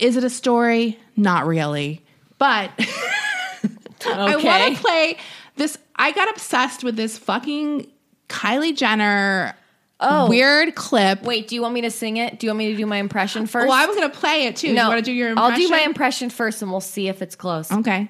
is 0.00 0.16
it 0.16 0.24
a 0.24 0.30
story? 0.30 0.98
Not 1.16 1.46
really. 1.46 2.02
But 2.38 2.70
I 4.06 4.36
want 4.36 4.76
to 4.76 4.80
play 4.82 5.16
this. 5.56 5.76
I 5.96 6.12
got 6.12 6.30
obsessed 6.30 6.82
with 6.82 6.96
this 6.96 7.18
fucking 7.18 7.86
Kylie 8.28 8.76
Jenner 8.76 9.54
Oh. 10.02 10.30
weird 10.30 10.74
clip. 10.74 11.22
Wait, 11.24 11.46
do 11.46 11.54
you 11.54 11.60
want 11.60 11.74
me 11.74 11.82
to 11.82 11.90
sing 11.90 12.16
it? 12.16 12.38
Do 12.40 12.46
you 12.46 12.50
want 12.52 12.58
me 12.60 12.70
to 12.70 12.76
do 12.78 12.86
my 12.86 12.96
impression 12.96 13.46
first? 13.46 13.68
Well, 13.68 13.76
I 13.76 13.84
was 13.84 13.94
going 13.94 14.10
to 14.10 14.16
play 14.16 14.46
it 14.46 14.56
too. 14.56 14.72
no, 14.72 14.84
you 14.84 14.88
want 14.88 14.98
to 14.98 15.04
do 15.04 15.12
your 15.12 15.28
impression? 15.28 15.52
I'll 15.52 15.58
do 15.58 15.68
my 15.68 15.80
impression 15.82 16.30
first 16.30 16.62
and 16.62 16.70
we'll 16.70 16.80
see 16.80 17.08
if 17.08 17.20
it's 17.20 17.36
close. 17.36 17.70
Okay. 17.70 18.08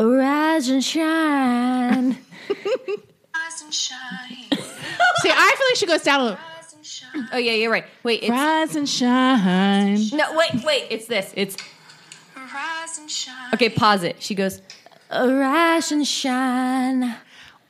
Rise 0.00 0.68
and 0.70 0.82
shine. 0.82 2.16
Rise 2.48 3.62
and 3.62 3.74
shine. 3.74 4.48
See, 4.50 5.30
I 5.30 5.54
feel 5.56 5.66
like 5.68 5.76
she 5.76 5.86
goes 5.86 6.02
down 6.02 6.20
a 6.20 6.24
little. 6.24 6.38
oh 7.32 7.36
yeah, 7.38 7.52
you're 7.52 7.70
right. 7.70 7.84
Wait, 8.02 8.22
it's 8.22 8.30
Rise 8.30 8.76
and 8.76 8.88
shine. 8.88 10.00
no. 10.12 10.36
Wait, 10.36 10.64
wait. 10.64 10.86
It's 10.90 11.06
this. 11.06 11.32
It's 11.36 11.56
Rise 12.36 12.98
and 12.98 13.10
shine. 13.10 13.52
okay. 13.54 13.68
Pause 13.68 14.04
it. 14.04 14.22
She 14.22 14.34
goes, 14.34 14.60
rise 15.10 15.92
and 15.92 16.06
shine. 16.06 17.14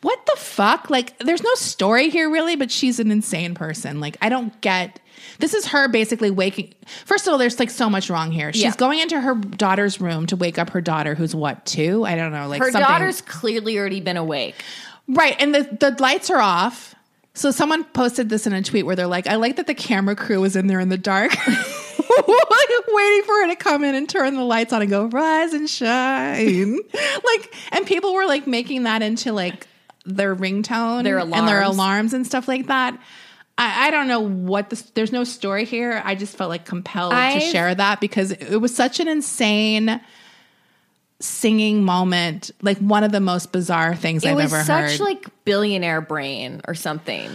What 0.03 0.25
the 0.27 0.37
fuck? 0.39 0.91
Like, 0.91 1.19
there's 1.19 1.43
no 1.43 1.55
story 1.55 2.11
here 2.11 2.31
really, 2.31 2.55
but 2.55 2.71
she's 2.71 3.01
an 3.01 3.11
insane 3.11 3.55
person. 3.55 3.99
Like, 4.01 4.17
I 4.21 4.29
don't 4.29 4.59
get. 4.61 5.01
This 5.39 5.55
is 5.55 5.67
her 5.69 5.89
basically 5.89 6.31
waking. 6.31 6.75
First 7.05 7.27
of 7.27 7.33
all, 7.33 7.39
there's 7.39 7.59
like 7.59 7.71
so 7.71 7.91
much 7.91 8.09
wrong 8.11 8.31
here. 8.31 8.53
She's 8.53 8.63
Yeah. 8.63 8.77
going 8.77 9.01
into 9.01 9.21
her 9.21 9.35
daughter's 9.35 10.01
room 10.01 10.27
to 10.27 10.37
wake 10.37 10.59
up 10.59 10.71
her 10.71 10.81
daughter, 10.81 11.15
who's 11.15 11.35
what 11.35 11.65
two? 11.67 12.05
I 12.05 12.15
don't 12.15 12.33
know. 12.33 12.47
Like 12.49 12.61
Her 12.61 12.71
something- 12.71 12.87
daughter's 12.89 13.21
clearly 13.23 13.79
already 13.79 14.01
been 14.01 14.17
awake. 14.17 14.55
right, 15.09 15.35
and 15.41 15.55
the 15.55 15.63
the 15.81 15.97
lights 15.99 16.31
are 16.31 16.41
off. 16.41 16.95
So 17.37 17.51
someone 17.51 17.85
posted 17.85 18.29
this 18.31 18.47
in 18.47 18.53
a 18.53 18.63
tweet 18.63 18.87
where 18.87 18.97
they're 18.97 19.07
like, 19.07 19.27
"I 19.29 19.37
like 19.37 19.57
that 19.57 19.67
the 19.67 19.75
camera 19.75 20.17
crew 20.17 20.41
was 20.41 20.57
in 20.57 20.67
there 20.67 20.81
in 20.81 20.89
the 20.89 20.99
dark." 20.99 21.37
waiting 22.97 23.23
for 23.25 23.35
her 23.43 23.49
to 23.49 23.57
come 23.57 23.85
in 23.85 23.95
and 23.95 24.09
turn 24.09 24.35
the 24.35 24.43
lights 24.43 24.73
on 24.73 24.81
and 24.81 24.91
go 24.91 25.07
rise 25.07 25.53
and 25.53 25.69
shine 25.69 26.79
like 27.25 27.55
and 27.73 27.87
people 27.87 28.15
were 28.15 28.27
like 28.27 28.47
making 28.47 28.85
that 28.85 29.03
into 29.03 29.33
like 29.33 29.67
their 30.05 30.35
ringtone 30.35 31.05
Their 31.05 31.19
and 31.19 31.33
their 31.49 31.63
alarms. 31.63 32.15
and 32.15 32.27
stuff 32.27 32.49
like 32.49 32.69
that 32.69 32.99
I, 33.59 33.89
I 33.89 33.91
don't 33.91 34.09
know 34.09 34.21
what 34.21 34.71
this 34.71 34.83
there's 34.95 35.13
no 35.13 35.25
story 35.25 35.65
here 35.65 36.01
i 36.05 36.15
just 36.15 36.37
felt 36.37 36.49
like 36.49 36.65
compelled 36.65 37.13
to 37.13 37.17
I've- 37.19 37.51
share 37.51 37.75
that 37.75 38.01
because 38.01 38.31
it 38.33 38.57
was 38.61 38.75
such 38.75 39.01
an 39.01 39.09
insane 39.09 40.01
singing 41.21 41.83
moment 41.83 42.51
like 42.61 42.79
one 42.79 43.03
of 43.05 43.11
the 43.13 43.21
most 43.21 43.51
bizarre 43.53 43.95
things 43.95 44.23
It 44.25 44.29
i've 44.31 44.39
ever 44.39 44.63
such 44.63 44.69
heard 44.69 44.91
Such 44.91 45.01
like 45.01 45.45
billionaire 45.45 46.01
brain 46.03 46.61
or 46.69 46.75
something. 46.75 47.31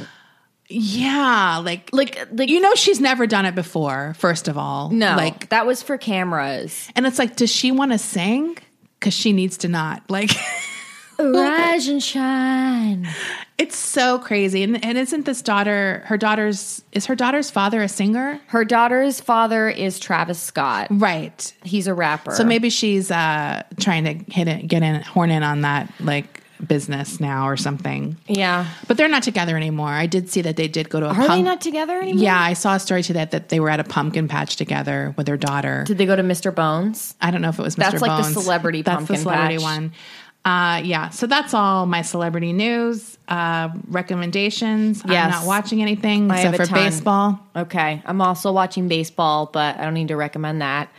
yeah 0.69 1.57
like 1.63 1.89
Like, 1.91 2.27
like 2.31 2.49
you 2.49 2.59
know 2.59 2.75
she's 2.75 2.99
never 3.01 3.25
done 3.27 3.45
it 3.45 3.55
before 3.55 4.13
first 4.17 4.47
of 4.47 4.57
all 4.57 4.89
no, 4.91 5.15
like 5.15 5.49
that 5.49 5.65
was 5.65 5.81
for 5.81 5.97
cameras. 5.97 6.89
And 6.95 7.05
it's 7.07 7.17
like, 7.19 7.35
does 7.35 7.49
she 7.51 7.71
want 7.71 7.91
to 7.91 7.97
sing? 7.97 8.57
Because 8.99 9.13
she 9.15 9.33
needs 9.33 9.57
to 9.57 9.67
not. 9.67 10.03
Like, 10.09 10.29
Rise 11.19 11.87
and 11.87 12.01
shine. 12.01 13.07
It's 13.57 13.75
so 13.75 14.17
crazy. 14.19 14.63
And, 14.63 14.83
and 14.83 14.97
isn't 14.97 15.25
this 15.25 15.41
daughter, 15.41 16.01
her 16.05 16.17
daughter's, 16.17 16.83
is 16.93 17.05
her 17.05 17.15
daughter's 17.15 17.51
father 17.51 17.81
a 17.83 17.87
singer? 17.87 18.39
Her 18.47 18.65
daughter's 18.65 19.21
father 19.21 19.69
is 19.69 19.99
Travis 19.99 20.39
Scott. 20.39 20.87
Right. 20.89 21.53
He's 21.63 21.85
a 21.87 21.93
rapper. 21.93 22.31
So 22.33 22.43
maybe 22.43 22.69
she's 22.71 23.11
uh, 23.11 23.63
trying 23.79 24.03
to 24.05 24.13
hit 24.33 24.47
it, 24.47 24.67
get 24.67 24.81
in, 24.81 25.01
horn 25.01 25.29
in 25.29 25.43
on 25.43 25.61
that 25.61 25.93
like 25.99 26.39
business 26.67 27.19
now 27.19 27.47
or 27.47 27.57
something. 27.57 28.15
yeah. 28.27 28.67
But 28.87 28.97
they're 28.97 29.07
not 29.09 29.23
together 29.23 29.57
anymore. 29.57 29.89
I 29.89 30.05
did 30.05 30.29
see 30.29 30.41
that 30.41 30.57
they 30.57 30.67
did 30.67 30.89
go 30.91 30.99
to 30.99 31.07
a 31.07 31.09
pumpkin. 31.09 31.31
Are 31.31 31.35
they 31.35 31.41
not 31.41 31.59
together 31.61 31.99
anymore? 31.99 32.23
Yeah, 32.23 32.39
I 32.39 32.53
saw 32.53 32.75
a 32.75 32.79
story 32.79 33.01
today 33.01 33.25
that 33.25 33.49
they 33.49 33.59
were 33.59 33.69
at 33.69 33.79
a 33.79 33.83
pumpkin 33.83 34.27
patch 34.27 34.57
together 34.57 35.13
with 35.17 35.25
their 35.25 35.37
daughter. 35.37 35.83
Did 35.87 35.97
they 35.97 36.05
go 36.05 36.15
to 36.15 36.21
Mr. 36.21 36.53
Bones? 36.53 37.15
I 37.19 37.31
don't 37.31 37.41
know 37.41 37.49
if 37.49 37.57
it 37.57 37.63
was 37.63 37.77
Mr. 37.77 37.91
That's 37.91 38.01
like 38.03 38.23
the 38.25 38.41
celebrity 38.41 38.83
That's 38.83 39.01
the 39.01 39.07
pumpkin 39.07 39.17
celebrity 39.23 39.55
patch. 39.55 39.63
one. 39.63 39.93
Uh, 40.43 40.81
yeah, 40.83 41.09
so 41.09 41.27
that's 41.27 41.53
all 41.53 41.85
my 41.85 42.01
celebrity 42.01 42.51
news. 42.51 43.17
Uh, 43.27 43.69
recommendations. 43.87 45.03
Yes. 45.07 45.25
I'm 45.25 45.31
not 45.31 45.45
watching 45.45 45.81
anything 45.81 46.31
I 46.31 46.37
except 46.37 46.57
for 46.57 46.65
ton. 46.65 46.83
baseball. 46.83 47.39
Okay. 47.55 48.01
I'm 48.05 48.21
also 48.21 48.51
watching 48.51 48.87
baseball, 48.87 49.45
but 49.45 49.77
I 49.77 49.83
don't 49.83 49.93
need 49.93 50.07
to 50.07 50.15
recommend 50.15 50.61
that. 50.61 50.89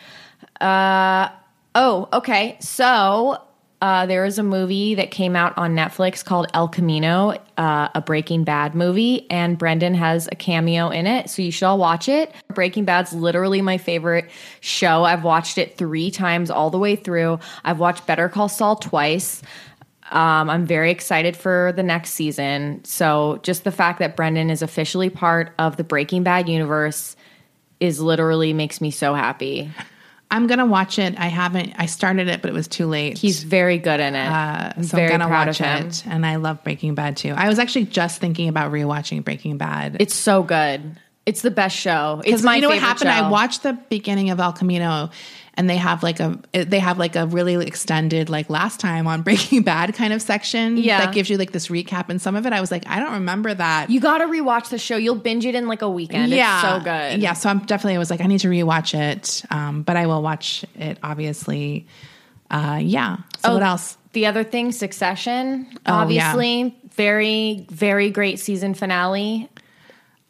Uh, 0.60 1.28
oh, 1.74 2.08
okay. 2.12 2.56
So 2.60 3.42
uh, 3.82 4.06
there 4.06 4.24
is 4.24 4.38
a 4.38 4.44
movie 4.44 4.94
that 4.94 5.10
came 5.10 5.34
out 5.34 5.58
on 5.58 5.74
Netflix 5.74 6.24
called 6.24 6.46
El 6.54 6.68
Camino, 6.68 7.36
uh, 7.58 7.88
a 7.92 8.00
Breaking 8.00 8.44
Bad 8.44 8.76
movie, 8.76 9.28
and 9.28 9.58
Brendan 9.58 9.94
has 9.94 10.28
a 10.30 10.36
cameo 10.36 10.90
in 10.90 11.08
it. 11.08 11.28
So 11.28 11.42
you 11.42 11.50
should 11.50 11.66
all 11.66 11.78
watch 11.78 12.08
it. 12.08 12.32
Breaking 12.54 12.84
Bad's 12.84 13.12
literally 13.12 13.60
my 13.60 13.78
favorite 13.78 14.30
show. 14.60 15.02
I've 15.02 15.24
watched 15.24 15.58
it 15.58 15.76
three 15.76 16.12
times 16.12 16.48
all 16.48 16.70
the 16.70 16.78
way 16.78 16.94
through. 16.94 17.40
I've 17.64 17.80
watched 17.80 18.06
Better 18.06 18.28
Call 18.28 18.48
Saul 18.48 18.76
twice. 18.76 19.42
Um, 20.12 20.48
I'm 20.48 20.64
very 20.64 20.92
excited 20.92 21.36
for 21.36 21.72
the 21.74 21.82
next 21.82 22.12
season. 22.12 22.84
So 22.84 23.40
just 23.42 23.64
the 23.64 23.72
fact 23.72 23.98
that 23.98 24.14
Brendan 24.14 24.48
is 24.48 24.62
officially 24.62 25.10
part 25.10 25.54
of 25.58 25.76
the 25.76 25.82
Breaking 25.82 26.22
Bad 26.22 26.48
universe 26.48 27.16
is 27.80 28.00
literally 28.00 28.52
makes 28.52 28.80
me 28.80 28.92
so 28.92 29.12
happy. 29.12 29.72
I'm 30.32 30.46
gonna 30.46 30.66
watch 30.66 30.98
it. 30.98 31.14
I 31.18 31.26
haven't. 31.26 31.74
I 31.76 31.84
started 31.86 32.28
it, 32.28 32.40
but 32.40 32.50
it 32.50 32.54
was 32.54 32.66
too 32.66 32.86
late. 32.86 33.18
He's 33.18 33.44
very 33.44 33.76
good 33.76 34.00
in 34.00 34.14
it. 34.14 34.26
uh, 34.26 34.72
I'm 34.76 34.82
so 34.82 34.96
very 34.96 35.12
I'm 35.12 35.18
gonna 35.18 35.28
proud 35.28 35.48
watch 35.48 35.60
of 35.60 35.66
him. 35.66 35.86
it, 35.88 36.06
and 36.06 36.24
I 36.26 36.36
love 36.36 36.64
Breaking 36.64 36.94
Bad 36.94 37.18
too. 37.18 37.34
I 37.36 37.48
was 37.48 37.58
actually 37.58 37.84
just 37.84 38.18
thinking 38.18 38.48
about 38.48 38.72
rewatching 38.72 39.22
Breaking 39.24 39.58
Bad. 39.58 39.98
It's 40.00 40.14
so 40.14 40.42
good. 40.42 40.98
It's 41.26 41.42
the 41.42 41.50
best 41.50 41.76
show. 41.76 42.22
It's 42.24 42.42
my 42.42 42.56
you 42.56 42.62
know 42.62 42.68
what 42.70 42.78
happened? 42.78 43.10
show. 43.10 43.24
I 43.24 43.28
watched 43.30 43.62
the 43.62 43.74
beginning 43.90 44.30
of 44.30 44.40
El 44.40 44.52
Camino, 44.54 45.10
and 45.54 45.68
they 45.68 45.76
have 45.76 46.02
like 46.02 46.18
a 46.20 46.38
they 46.52 46.78
have 46.78 46.98
like 46.98 47.14
a 47.14 47.26
really 47.26 47.54
extended 47.66 48.30
like 48.30 48.48
last 48.48 48.80
time 48.80 49.06
on 49.06 49.22
Breaking 49.28 49.62
Bad 49.62 49.94
kind 49.94 50.12
of 50.12 50.22
section. 50.22 50.76
Yeah. 50.76 51.04
that 51.04 51.14
gives 51.14 51.28
you 51.28 51.36
like 51.36 51.52
this 51.52 51.68
recap, 51.68 52.08
and 52.08 52.20
some 52.20 52.36
of 52.36 52.46
it 52.46 52.52
I 52.52 52.60
was 52.60 52.70
like, 52.70 52.86
I 52.86 52.98
don't 53.00 53.12
remember 53.12 53.52
that. 53.52 53.90
You 53.90 54.00
got 54.00 54.18
to 54.18 54.24
rewatch 54.24 54.70
the 54.70 54.78
show. 54.78 54.96
You'll 54.96 55.14
binge 55.14 55.44
it 55.44 55.54
in 55.54 55.68
like 55.68 55.82
a 55.82 55.90
weekend. 55.90 56.32
yeah, 56.32 56.54
It's 56.54 56.68
so 56.78 56.84
good. 56.84 57.22
Yeah, 57.22 57.34
so 57.34 57.48
I'm 57.50 57.60
definitely 57.60 57.96
I 57.96 57.98
was 57.98 58.10
like, 58.10 58.20
I 58.20 58.26
need 58.26 58.40
to 58.40 58.48
rewatch 58.48 58.98
it, 58.98 59.42
um, 59.50 59.82
but 59.82 59.96
I 59.96 60.06
will 60.06 60.22
watch 60.22 60.64
it 60.76 60.98
obviously. 61.02 61.86
Uh, 62.50 62.80
yeah. 62.82 63.16
So 63.38 63.50
Oh, 63.50 63.54
what 63.54 63.62
else? 63.62 63.96
The 64.12 64.26
other 64.26 64.44
thing, 64.44 64.72
Succession. 64.72 65.66
Oh, 65.86 65.94
obviously, 65.94 66.76
very, 66.94 67.66
very 67.70 68.10
great 68.10 68.38
season 68.38 68.74
finale. 68.74 69.48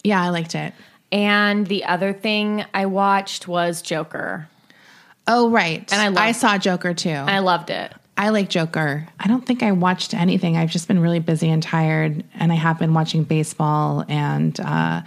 Yeah, 0.04 0.22
I 0.22 0.28
liked 0.28 0.54
it. 0.54 0.72
And 1.10 1.66
the 1.66 1.84
other 1.84 2.12
thing 2.12 2.64
I 2.72 2.86
watched 2.86 3.48
was 3.48 3.82
Joker. 3.82 4.48
Oh 5.26 5.50
right, 5.50 5.90
And 5.92 6.00
I 6.00 6.08
love- 6.08 6.18
I 6.18 6.32
saw 6.32 6.58
Joker 6.58 6.94
too. 6.94 7.10
I 7.10 7.38
loved 7.40 7.70
it. 7.70 7.92
I 8.16 8.28
like 8.28 8.50
Joker. 8.50 9.08
I 9.18 9.26
don't 9.26 9.44
think 9.46 9.62
I 9.62 9.72
watched 9.72 10.12
anything. 10.14 10.56
I've 10.56 10.70
just 10.70 10.86
been 10.86 10.98
really 11.00 11.18
busy 11.20 11.48
and 11.50 11.62
tired, 11.62 12.24
and 12.34 12.52
I 12.52 12.56
have 12.56 12.78
been 12.78 12.92
watching 12.92 13.24
baseball. 13.24 14.04
And 14.06 14.58
uh, 14.60 15.00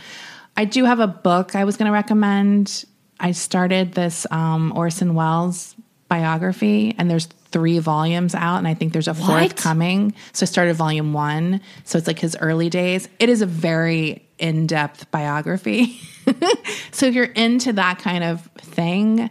I 0.57 0.65
do 0.65 0.85
have 0.85 0.99
a 0.99 1.07
book 1.07 1.55
I 1.55 1.65
was 1.65 1.77
going 1.77 1.85
to 1.85 1.91
recommend. 1.93 2.83
I 3.19 3.31
started 3.31 3.93
this 3.93 4.25
um, 4.31 4.73
Orson 4.75 5.13
Welles 5.13 5.75
biography, 6.09 6.95
and 6.97 7.09
there's 7.09 7.27
three 7.51 7.77
volumes 7.79 8.33
out, 8.33 8.57
and 8.57 8.67
I 8.67 8.73
think 8.73 8.91
there's 8.91 9.07
a 9.07 9.13
fourth 9.13 9.29
What? 9.29 9.55
coming. 9.55 10.13
So 10.33 10.43
I 10.43 10.47
started 10.47 10.75
volume 10.75 11.13
one. 11.13 11.61
So 11.83 11.97
it's 11.97 12.07
like 12.07 12.19
his 12.19 12.35
early 12.39 12.69
days. 12.69 13.07
It 13.19 13.29
is 13.29 13.41
a 13.41 13.45
very 13.45 14.25
in 14.39 14.65
depth 14.67 15.09
biography. 15.11 15.99
so 16.91 17.05
if 17.05 17.13
you're 17.15 17.25
into 17.25 17.73
that 17.73 17.99
kind 17.99 18.23
of 18.23 18.41
thing, 18.57 19.29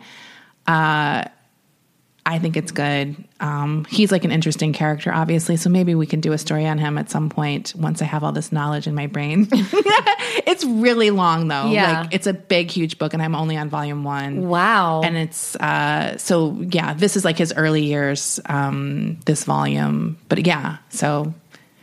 I 0.66 2.38
think 2.38 2.56
it's 2.56 2.72
good. 2.72 3.22
Um, 3.38 3.84
he's 3.84 4.10
like 4.10 4.24
an 4.24 4.32
interesting 4.32 4.72
character, 4.72 5.12
obviously. 5.12 5.56
So 5.56 5.68
maybe 5.68 5.94
we 5.94 6.06
can 6.06 6.20
do 6.20 6.32
a 6.32 6.38
story 6.38 6.66
on 6.66 6.78
him 6.78 6.96
at 6.96 7.10
some 7.10 7.28
point 7.28 7.74
once 7.76 8.00
I 8.00 8.06
have 8.06 8.24
all 8.24 8.32
this 8.32 8.50
knowledge 8.50 8.86
in 8.86 8.94
my 8.94 9.08
brain. 9.08 9.46
it's 9.52 10.64
really 10.64 11.10
long, 11.10 11.48
though. 11.48 11.70
Yeah. 11.70 12.00
Like 12.00 12.14
it's 12.14 12.26
a 12.26 12.32
big, 12.32 12.70
huge 12.70 12.98
book, 12.98 13.12
and 13.12 13.22
I'm 13.22 13.34
only 13.34 13.58
on 13.58 13.68
volume 13.68 14.04
one. 14.04 14.48
Wow. 14.48 15.02
And 15.02 15.18
it's 15.18 15.54
uh, 15.56 16.16
so 16.16 16.58
yeah. 16.70 16.94
This 16.94 17.16
is 17.16 17.26
like 17.26 17.36
his 17.36 17.52
early 17.52 17.84
years. 17.84 18.40
Um, 18.46 19.18
this 19.26 19.44
volume, 19.44 20.16
but 20.30 20.46
yeah. 20.46 20.78
So 20.88 21.34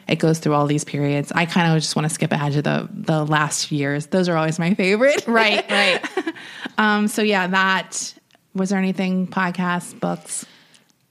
it 0.08 0.16
goes 0.16 0.40
through 0.40 0.56
all 0.56 0.66
these 0.66 0.84
periods. 0.84 1.32
I 1.32 1.46
kind 1.46 1.72
of 1.72 1.80
just 1.80 1.96
want 1.96 2.08
to 2.08 2.14
skip 2.14 2.32
ahead 2.32 2.54
to 2.54 2.64
the 2.64 2.90
the 2.92 3.24
last 3.26 3.72
years. 3.72 4.08
Those 4.08 4.28
are 4.28 4.36
always 4.36 4.58
my 4.58 4.74
favorite. 4.74 5.28
right, 5.28 5.70
right. 5.70 6.04
Um, 6.78 7.10
so 7.10 7.22
yeah, 7.22 7.48
that 7.48 8.14
was 8.54 8.70
there 8.70 8.80
anything 8.80 9.28
podcasts, 9.28 9.98
books. 10.00 10.46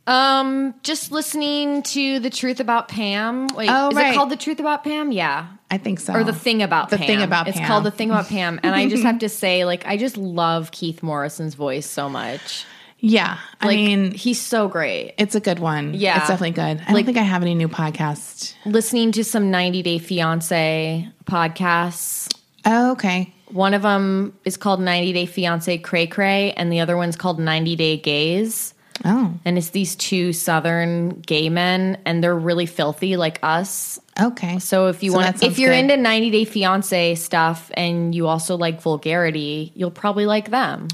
Um, 0.07 0.75
just 0.83 1.13
listening 1.13 1.83
to 1.85 2.19
the 2.19 2.31
truth 2.31 2.59
about 2.59 2.89
Pam. 2.89 3.47
Wait, 3.49 3.69
Oh, 3.71 3.91
is 3.91 3.95
right. 3.97 4.13
it 4.13 4.17
called 4.17 4.31
the 4.31 4.37
truth 4.37 4.59
about 4.59 4.83
Pam? 4.83 5.13
Yeah. 5.13 5.47
I 5.71 5.79
think 5.79 6.01
so. 6.01 6.15
Or 6.15 6.25
the 6.25 6.33
thing 6.33 6.63
about 6.63 6.91
the 6.91 6.97
Pam. 6.99 7.07
thing 7.07 7.23
about 7.23 7.47
it's 7.47 7.59
Pam. 7.59 7.69
called 7.69 7.85
the 7.85 7.91
thing 7.93 8.11
about 8.11 8.27
Pam, 8.29 8.59
and 8.65 8.75
I 8.75 8.89
just 8.89 9.05
have 9.05 9.21
to 9.21 9.29
say, 9.43 9.65
like, 9.65 9.87
I 9.87 9.97
just 9.97 10.17
love 10.17 10.73
Keith 10.73 11.03
Morrison's 11.03 11.55
voice 11.55 11.87
so 11.87 12.09
much. 12.09 12.65
Yeah, 12.99 13.39
I 13.61 13.67
Like, 13.67 13.77
mean, 13.77 14.11
he's 14.13 14.41
so 14.41 14.69
great. 14.69 15.15
it's 15.17 15.35
a 15.35 15.41
good 15.41 15.59
one. 15.59 15.95
Yeah. 15.95 16.19
it's 16.19 16.29
definitely 16.29 16.51
good. 16.51 16.81
I 16.83 16.85
don't 16.87 16.95
Like- 16.95 17.07
think 17.07 17.17
I 17.19 17.23
have 17.23 17.43
any 17.43 17.55
new 17.55 17.69
podcasts. 17.69 18.55
Listening 18.67 19.13
to 19.13 19.23
some 19.25 19.51
90 19.51 19.83
Day 19.83 19.99
Fiance 19.99 21.09
podcasts. 21.25 22.31
Oh, 22.67 22.93
okay. 22.93 23.33
One 23.53 23.75
of 23.75 23.83
them 23.83 24.37
is 24.45 24.57
called 24.57 24.81
90 24.81 25.13
Day 25.13 25.27
Fiance 25.27 25.79
Cray 25.79 26.07
Cray, 26.07 26.53
and 26.53 26.73
the 26.73 26.81
other 26.81 26.97
one's 26.97 27.17
called 27.17 27.39
90 27.39 27.77
Day 27.77 27.97
Gays. 27.97 28.75
Oh, 29.03 29.33
And 29.47 29.57
it's 29.57 29.71
these 29.71 29.97
two 29.97 30.33
Southern 30.35 31.21
gay 31.21 31.49
men, 31.49 31.97
and 32.05 32.23
they're 32.23 32.37
really 32.39 32.67
filthy 32.67 33.17
like 33.17 33.39
us. 33.43 33.99
okay. 34.21 34.59
So 34.59 34.89
if 34.89 35.03
you 35.03 35.13
So 35.13 35.17
want, 35.19 35.43
if 35.43 35.59
you're 35.59 35.71
good. 35.73 35.79
into 35.91 35.97
90 35.97 36.31
Day 36.31 36.45
Fiance 36.45 37.15
stuff 37.15 37.71
and 37.75 38.15
you 38.15 38.27
also 38.27 38.57
like 38.59 38.83
vulgarity, 38.83 39.73
you'll 39.75 39.91
probably 39.91 40.27
like 40.27 40.51
them. 40.51 40.89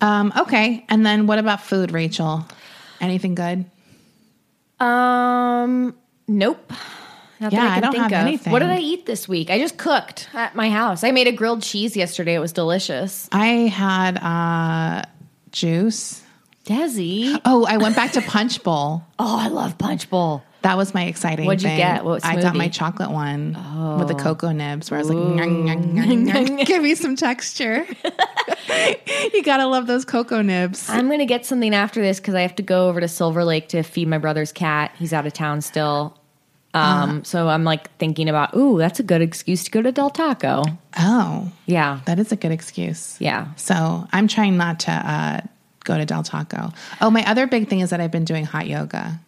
um, 0.00 0.32
okay. 0.36 0.84
And 0.88 1.06
then 1.06 1.26
what 1.28 1.38
about 1.38 1.62
food, 1.62 1.92
Rachel? 1.92 2.44
Anything 3.00 3.36
good? 3.36 3.66
Um, 4.80 5.94
nope. 6.26 6.72
Not 7.42 7.52
Yeah, 7.52 7.64
I, 7.64 7.66
I 7.66 7.74
can 7.74 7.82
don't 7.82 7.92
think 7.92 8.02
have 8.04 8.12
of. 8.12 8.26
anything. 8.26 8.52
What 8.52 8.60
did 8.60 8.70
I 8.70 8.78
eat 8.78 9.04
this 9.06 9.26
week? 9.28 9.50
I 9.50 9.58
just 9.58 9.76
cooked 9.76 10.28
at 10.32 10.54
my 10.54 10.70
house. 10.70 11.02
I 11.04 11.10
made 11.10 11.26
a 11.26 11.32
grilled 11.32 11.62
cheese 11.62 11.96
yesterday. 11.96 12.34
It 12.34 12.38
was 12.38 12.52
delicious. 12.52 13.28
I 13.32 13.46
had 13.68 14.16
uh, 14.18 15.02
juice. 15.50 16.22
Desi. 16.64 17.40
Oh, 17.44 17.66
I 17.66 17.78
went 17.78 17.96
back 17.96 18.12
to 18.12 18.22
Punch 18.22 18.62
Bowl. 18.62 19.02
Oh, 19.24 19.38
I 19.38 19.48
love 19.48 19.78
Punch 19.78 20.10
Bowl. 20.10 20.42
That 20.62 20.76
was 20.76 20.94
my 20.94 21.04
exciting. 21.04 21.46
What'd 21.46 21.62
you 21.62 21.68
thing. 21.68 21.78
get? 21.78 22.04
What 22.04 22.24
I 22.24 22.40
got 22.40 22.54
my 22.56 22.68
chocolate 22.68 23.10
one 23.10 23.56
with 23.98 24.08
the 24.08 24.14
cocoa 24.14 24.50
nibs, 24.52 24.90
where 24.90 24.98
I 24.98 25.02
was 25.02 25.10
like. 25.10 26.66
"Give 26.66 26.82
me 26.82 26.94
some 26.96 27.14
texture." 27.16 27.84
you 29.32 29.42
gotta 29.44 29.66
love 29.66 29.86
those 29.86 30.04
cocoa 30.04 30.42
nibs. 30.42 30.88
I'm 30.88 31.08
gonna 31.10 31.26
get 31.26 31.46
something 31.46 31.74
after 31.74 32.00
this 32.00 32.18
because 32.20 32.34
I 32.34 32.42
have 32.42 32.54
to 32.56 32.62
go 32.62 32.88
over 32.88 33.00
to 33.00 33.08
Silver 33.08 33.44
Lake 33.44 33.68
to 33.70 33.82
feed 33.82 34.08
my 34.08 34.18
brother's 34.18 34.52
cat. 34.52 34.92
He's 34.98 35.12
out 35.12 35.26
of 35.26 35.32
town 35.32 35.60
still. 35.62 36.16
Um, 36.74 36.82
Uh-huh. 37.10 37.20
so 37.24 37.48
I'm 37.48 37.64
like 37.64 37.94
thinking 37.98 38.28
about, 38.28 38.54
ooh, 38.56 38.78
that's 38.78 38.98
a 38.98 39.02
good 39.02 39.20
excuse 39.20 39.64
to 39.64 39.70
go 39.70 39.82
to 39.82 39.92
Del 39.92 40.08
Taco. 40.10 40.64
Oh, 40.98 41.50
Yeah, 41.66 42.00
that 42.06 42.18
is 42.18 42.32
a 42.32 42.36
good 42.36 42.50
excuse. 42.52 43.16
yeah. 43.20 43.48
So 43.56 44.06
I'm 44.12 44.26
trying 44.28 44.56
not 44.56 44.80
to 44.80 44.90
uh, 44.92 45.40
go 45.84 45.98
to 45.98 46.04
Del 46.06 46.22
Taco. 46.22 46.72
Oh, 47.00 47.10
my 47.10 47.28
other 47.28 47.46
big 47.46 47.68
thing 47.68 47.80
is 47.80 47.90
that 47.90 48.00
I've 48.00 48.10
been 48.10 48.24
doing 48.24 48.44
hot 48.46 48.66
yoga. 48.66 49.20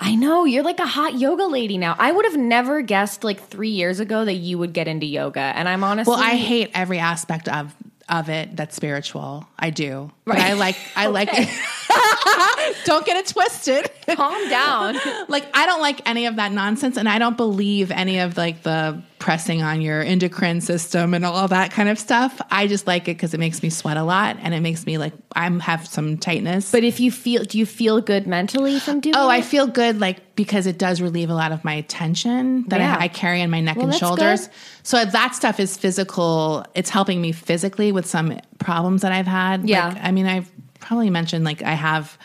I 0.00 0.14
know 0.14 0.44
you're 0.46 0.64
like 0.64 0.80
a 0.80 0.86
hot 0.86 1.14
yoga 1.18 1.44
lady 1.44 1.76
now. 1.78 1.94
I 1.98 2.10
would 2.10 2.24
have 2.24 2.36
never 2.36 2.80
guessed 2.82 3.22
like 3.22 3.40
three 3.48 3.68
years 3.70 4.00
ago 4.00 4.24
that 4.24 4.34
you 4.34 4.58
would 4.58 4.72
get 4.72 4.88
into 4.88 5.06
yoga, 5.06 5.40
and 5.40 5.68
I'm 5.68 5.84
honestly 5.84 6.10
Well, 6.12 6.20
I 6.22 6.36
hate 6.36 6.70
every 6.74 6.98
aspect 6.98 7.48
of 7.48 7.74
of 8.08 8.28
it 8.28 8.56
that's 8.56 8.74
spiritual. 8.74 9.46
I 9.58 9.70
do, 9.70 10.10
but 10.24 10.36
Right. 10.36 10.50
I 10.50 10.52
like 10.54 10.76
I 10.96 11.06
like 11.18 11.28
it. 11.32 11.48
don't 12.84 13.04
get 13.06 13.16
it 13.16 13.26
twisted. 13.26 13.90
calm 14.16 14.48
down. 14.48 14.96
like 15.28 15.46
I 15.54 15.66
don't 15.66 15.80
like 15.80 16.06
any 16.08 16.26
of 16.26 16.36
that 16.36 16.52
nonsense, 16.52 16.96
and 16.96 17.08
I 17.08 17.18
don't 17.18 17.36
believe 17.36 17.90
any 17.90 18.18
of 18.20 18.36
like 18.36 18.62
the 18.62 19.02
pressing 19.18 19.60
on 19.62 19.82
your 19.82 20.00
endocrine 20.00 20.62
system 20.62 21.12
and 21.12 21.26
all 21.26 21.46
that 21.46 21.70
kind 21.70 21.90
of 21.90 21.98
stuff. 21.98 22.40
I 22.50 22.66
just 22.66 22.86
like 22.86 23.02
it 23.02 23.16
because 23.18 23.34
it 23.34 23.38
makes 23.38 23.62
me 23.62 23.68
sweat 23.68 23.98
a 23.98 24.02
lot 24.02 24.38
and 24.40 24.54
it 24.54 24.60
makes 24.60 24.86
me 24.86 24.96
like 24.96 25.12
I'm 25.36 25.60
have 25.60 25.86
some 25.86 26.16
tightness. 26.16 26.72
But 26.72 26.84
if 26.84 27.00
you 27.00 27.10
feel, 27.12 27.44
do 27.44 27.58
you 27.58 27.66
feel 27.66 28.00
good 28.00 28.26
mentally 28.26 28.80
from 28.80 29.00
doing? 29.00 29.14
Oh, 29.16 29.28
I 29.28 29.42
feel 29.42 29.66
good 29.66 30.00
like 30.00 30.36
because 30.36 30.66
it 30.66 30.78
does 30.78 31.02
relieve 31.02 31.28
a 31.28 31.34
lot 31.34 31.52
of 31.52 31.64
my 31.64 31.82
tension 31.82 32.64
that 32.68 32.80
Yeah. 32.80 32.96
I, 32.98 33.04
I 33.04 33.08
carry 33.08 33.42
in 33.42 33.50
my 33.50 33.60
neck 33.60 33.76
Well, 33.76 33.88
and 33.88 33.94
shoulders. 33.94 34.46
good. 34.46 34.56
So 34.84 35.04
that 35.04 35.34
stuff 35.34 35.60
is 35.60 35.76
physical. 35.76 36.64
It's 36.74 36.88
helping 36.88 37.20
me 37.20 37.32
physically 37.32 37.92
with 37.92 38.06
some 38.06 38.38
problems 38.58 39.02
that 39.02 39.12
I've 39.12 39.26
had. 39.26 39.68
Yeah. 39.68 39.88
Like, 39.88 39.98
I 40.02 40.12
mean, 40.12 40.24
I've 40.26 40.50
probably 40.80 41.10
mentioned 41.10 41.44
like 41.44 41.62
I 41.62 41.74
have 41.74 42.16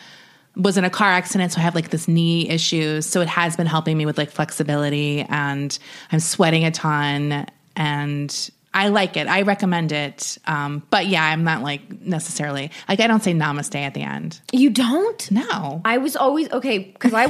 was 0.56 0.78
in 0.78 0.84
a 0.84 0.90
car 0.90 1.08
accident, 1.08 1.52
so 1.52 1.60
I 1.60 1.62
have 1.62 1.74
like 1.74 1.90
this 1.90 2.08
knee 2.08 2.48
issue. 2.48 3.00
So 3.02 3.20
it 3.20 3.28
has 3.28 3.56
been 3.56 3.66
helping 3.66 3.96
me 3.96 4.06
with 4.06 4.18
like 4.18 4.30
flexibility, 4.30 5.20
and 5.28 5.78
I'm 6.10 6.20
sweating 6.20 6.64
a 6.64 6.70
ton, 6.70 7.46
and 7.76 8.50
I 8.76 8.88
like 8.88 9.16
it. 9.16 9.26
I 9.26 9.42
recommend 9.42 9.90
it. 9.92 10.36
Um, 10.46 10.82
but 10.90 11.06
yeah, 11.06 11.24
I'm 11.24 11.44
not 11.44 11.62
like 11.62 12.02
necessarily 12.02 12.70
like 12.88 13.00
I 13.00 13.06
don't 13.06 13.22
say 13.22 13.32
namaste 13.32 13.74
at 13.74 13.94
the 13.94 14.02
end. 14.02 14.40
You 14.52 14.70
don't? 14.70 15.30
No. 15.30 15.80
I 15.84 15.98
was 15.98 16.14
always 16.14 16.50
okay 16.52 16.78
because 16.78 17.14
I 17.14 17.26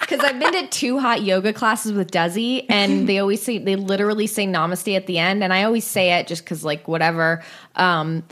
because 0.00 0.20
I've 0.24 0.38
been 0.38 0.52
to 0.52 0.66
two 0.68 0.98
hot 0.98 1.22
yoga 1.22 1.52
classes 1.52 1.92
with 1.92 2.10
Desi, 2.10 2.64
and 2.68 3.06
they 3.08 3.18
always 3.18 3.42
say 3.42 3.58
they 3.58 3.76
literally 3.76 4.26
say 4.26 4.46
Namaste 4.46 4.96
at 4.96 5.06
the 5.06 5.18
end, 5.18 5.44
and 5.44 5.52
I 5.52 5.64
always 5.64 5.84
say 5.84 6.18
it 6.18 6.26
just 6.26 6.42
because 6.44 6.64
like 6.64 6.88
whatever. 6.88 7.42
Um, 7.76 8.24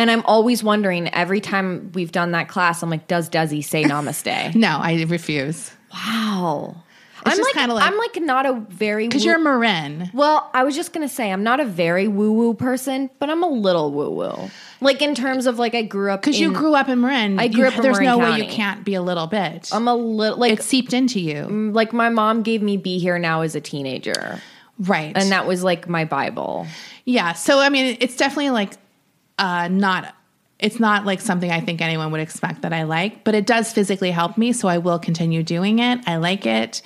and 0.00 0.10
I'm 0.10 0.22
always 0.24 0.62
wondering 0.64 1.08
every 1.14 1.40
time 1.40 1.90
we've 1.94 2.10
done 2.12 2.32
that 2.32 2.48
class, 2.48 2.82
I'm 2.82 2.90
like, 2.90 3.06
does 3.06 3.28
Desi 3.30 3.62
say 3.64 3.84
Namaste? 3.84 4.54
No, 4.54 4.78
I 4.80 5.02
refuse. 5.04 5.70
wow. 5.92 6.76
I'm 7.22 7.36
just 7.36 7.54
like, 7.54 7.68
like- 7.68 7.84
I'm 7.84 7.98
like 7.98 8.16
not 8.22 8.46
a 8.46 8.54
very 8.70 9.06
Because 9.06 9.26
you're 9.26 9.36
a 9.36 9.38
Marin. 9.38 10.10
well, 10.14 10.50
I 10.54 10.64
was 10.64 10.74
just 10.74 10.94
gonna 10.94 11.06
say 11.08 11.30
I'm 11.30 11.42
not 11.42 11.60
a 11.60 11.66
very 11.66 12.08
woo 12.08 12.32
woo 12.32 12.54
person, 12.54 13.10
but 13.18 13.28
I'm 13.28 13.42
a 13.42 13.46
little 13.48 13.92
woo 13.92 14.08
woo. 14.10 14.50
Like 14.80 15.02
in 15.02 15.14
terms 15.14 15.44
of 15.46 15.58
like 15.58 15.74
I 15.74 15.82
grew 15.82 16.10
up 16.12 16.22
Because 16.22 16.40
you 16.40 16.50
grew 16.50 16.74
up 16.74 16.88
in 16.88 17.02
Marin. 17.02 17.38
I 17.38 17.48
grew 17.48 17.60
you- 17.64 17.66
up 17.68 17.76
in 17.76 17.82
There's 17.82 18.00
Marin 18.00 18.06
no 18.08 18.18
way 18.18 18.38
you 18.38 18.46
can't 18.50 18.86
be 18.86 18.94
a 18.94 19.02
little 19.02 19.26
bit. 19.26 19.68
I'm 19.70 19.86
a 19.86 19.94
little 19.94 20.38
like 20.38 20.52
it 20.54 20.62
seeped 20.62 20.94
into 20.94 21.20
you. 21.20 21.44
like 21.72 21.92
my 21.92 22.08
mom 22.08 22.42
gave 22.42 22.62
me 22.62 22.78
be 22.78 22.98
here 22.98 23.18
now 23.18 23.42
as 23.42 23.54
a 23.54 23.60
teenager 23.60 24.40
Right. 24.78 25.12
and 25.14 25.30
that 25.30 25.46
was 25.46 25.62
like 25.62 25.90
my 25.90 26.06
bible 26.06 26.66
yeah. 27.06 27.32
So, 27.32 27.58
I 27.58 27.70
mean, 27.70 27.96
it's 28.00 28.16
definitely 28.16 28.50
like 28.50 28.74
uh, 29.40 29.68
not. 29.68 30.14
It's 30.58 30.78
not 30.78 31.06
like 31.06 31.22
something 31.22 31.50
I 31.50 31.60
think 31.60 31.80
anyone 31.80 32.12
would 32.12 32.20
expect 32.20 32.62
that 32.62 32.72
I 32.74 32.82
like, 32.82 33.24
but 33.24 33.34
it 33.34 33.46
does 33.46 33.72
physically 33.72 34.10
help 34.10 34.36
me. 34.36 34.52
So 34.52 34.68
I 34.68 34.76
will 34.76 34.98
continue 34.98 35.42
doing 35.42 35.78
it. 35.78 36.00
I 36.06 36.16
like 36.16 36.44
it. 36.44 36.82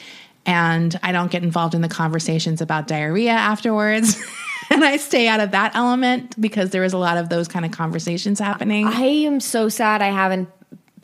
And 0.47 0.99
I 1.03 1.11
don't 1.11 1.31
get 1.31 1.43
involved 1.43 1.75
in 1.75 1.81
the 1.81 1.88
conversations 1.88 2.61
about 2.61 2.87
diarrhea 2.87 3.33
afterwards. 3.33 4.17
and 4.71 4.85
I 4.85 4.97
stay 4.99 5.27
out 5.27 5.40
of 5.40 5.51
that 5.51 5.75
element 5.75 6.40
because 6.40 6.71
there 6.71 6.85
is 6.85 6.93
a 6.93 6.99
lot 6.99 7.17
of 7.17 7.29
those 7.29 7.49
kind 7.49 7.64
of 7.64 7.73
conversations 7.73 8.38
happening. 8.38 8.87
i 8.87 9.03
am 9.03 9.40
so 9.40 9.69
sad 9.69 10.03
i 10.03 10.09
haven't 10.09 10.49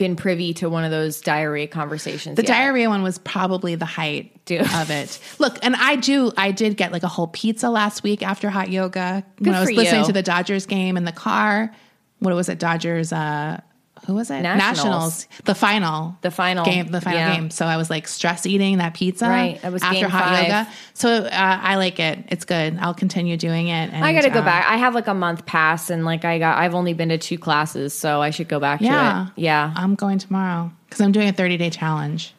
been 0.01 0.17
privy 0.17 0.55
to 0.55 0.71
one 0.71 0.83
of 0.83 0.91
those 0.91 1.21
diarrhea 1.21 1.69
conversations 1.69 2.37
The 2.37 2.43
yet. 2.43 2.49
diarrhea 2.49 2.89
one 2.89 3.03
was 3.03 3.19
probably 3.19 3.75
the 3.75 3.85
height 3.85 4.43
Dude. 4.47 4.63
of 4.63 4.91
it. 4.91 5.21
Look, 5.39 5.59
and 5.63 5.77
I 5.77 5.97
do, 5.97 6.33
I 6.39 6.53
did 6.53 6.79
get 6.79 6.91
like 6.91 7.03
a 7.03 7.09
whole 7.09 7.27
pizza 7.27 7.69
last 7.69 8.03
week 8.03 8.23
after 8.23 8.49
hot 8.49 8.71
yoga 8.71 9.23
when 9.39 9.55
I 9.55 9.61
was 9.61 9.71
listening 9.71 10.01
you. 10.01 10.07
to 10.07 10.13
the 10.15 10.23
Dodgers 10.23 10.65
game 10.65 10.97
in 10.97 11.05
the 11.05 11.13
car. 11.13 11.71
What 12.19 12.35
was 12.35 12.49
it? 12.49 12.59
Dodgers, 12.59 13.13
uh, 13.13 13.61
who 14.11 14.17
was 14.17 14.29
it? 14.29 14.41
Nationals. 14.43 15.29
The 15.45 15.55
final. 15.55 16.17
The 16.23 16.33
final. 16.33 16.65
game, 16.65 16.89
the 16.89 17.01
final 17.01 17.21
Yeah. 17.21 17.37
game. 17.37 17.51
So 17.51 17.65
I 17.65 17.77
was 17.77 17.89
like 17.91 18.09
stress 18.09 18.45
eating 18.45 18.79
that 18.79 18.95
pizza 18.95 19.29
Right, 19.29 19.63
that 19.63 19.73
was 19.73 19.85
after 19.85 20.09
hot 20.09 20.25
five. 20.25 20.43
yoga. 20.49 20.69
So 20.95 21.09
uh, 21.11 21.29
I 21.63 21.77
like 21.77 22.01
it. 22.01 22.19
It's 22.29 22.45
good. 22.45 22.77
I'll 22.81 22.93
continue 22.93 23.37
doing 23.37 23.69
it. 23.69 23.93
And, 23.93 24.05
i 24.05 24.13
gotta 24.13 24.31
go 24.31 24.41
uh, 24.41 24.45
back 24.45 24.67
i 24.69 24.77
have 24.77 24.95
like 24.97 25.07
a 25.07 25.15
month 25.15 25.47
pass 25.47 25.91
and 25.91 26.05
like 26.05 26.25
i 26.25 26.39
got 26.41 26.59
i've 26.59 26.75
only 26.75 26.93
been 26.93 27.11
to 27.11 27.19
two 27.19 27.39
classes 27.39 27.95
so 27.95 28.21
i 28.21 28.31
should 28.31 28.49
go 28.49 28.59
back 28.59 28.81
Yeah, 28.81 29.27
to 29.27 29.33
it 29.37 29.41
yeah 29.43 29.73
I'm 29.77 29.95
going 29.95 30.19
tomorrow 30.19 30.73
because 30.87 31.01
I'm 31.01 31.13
doing 31.13 31.29
a 31.29 31.33
30 31.33 31.57
day 31.57 31.71
challenge. 31.71 32.35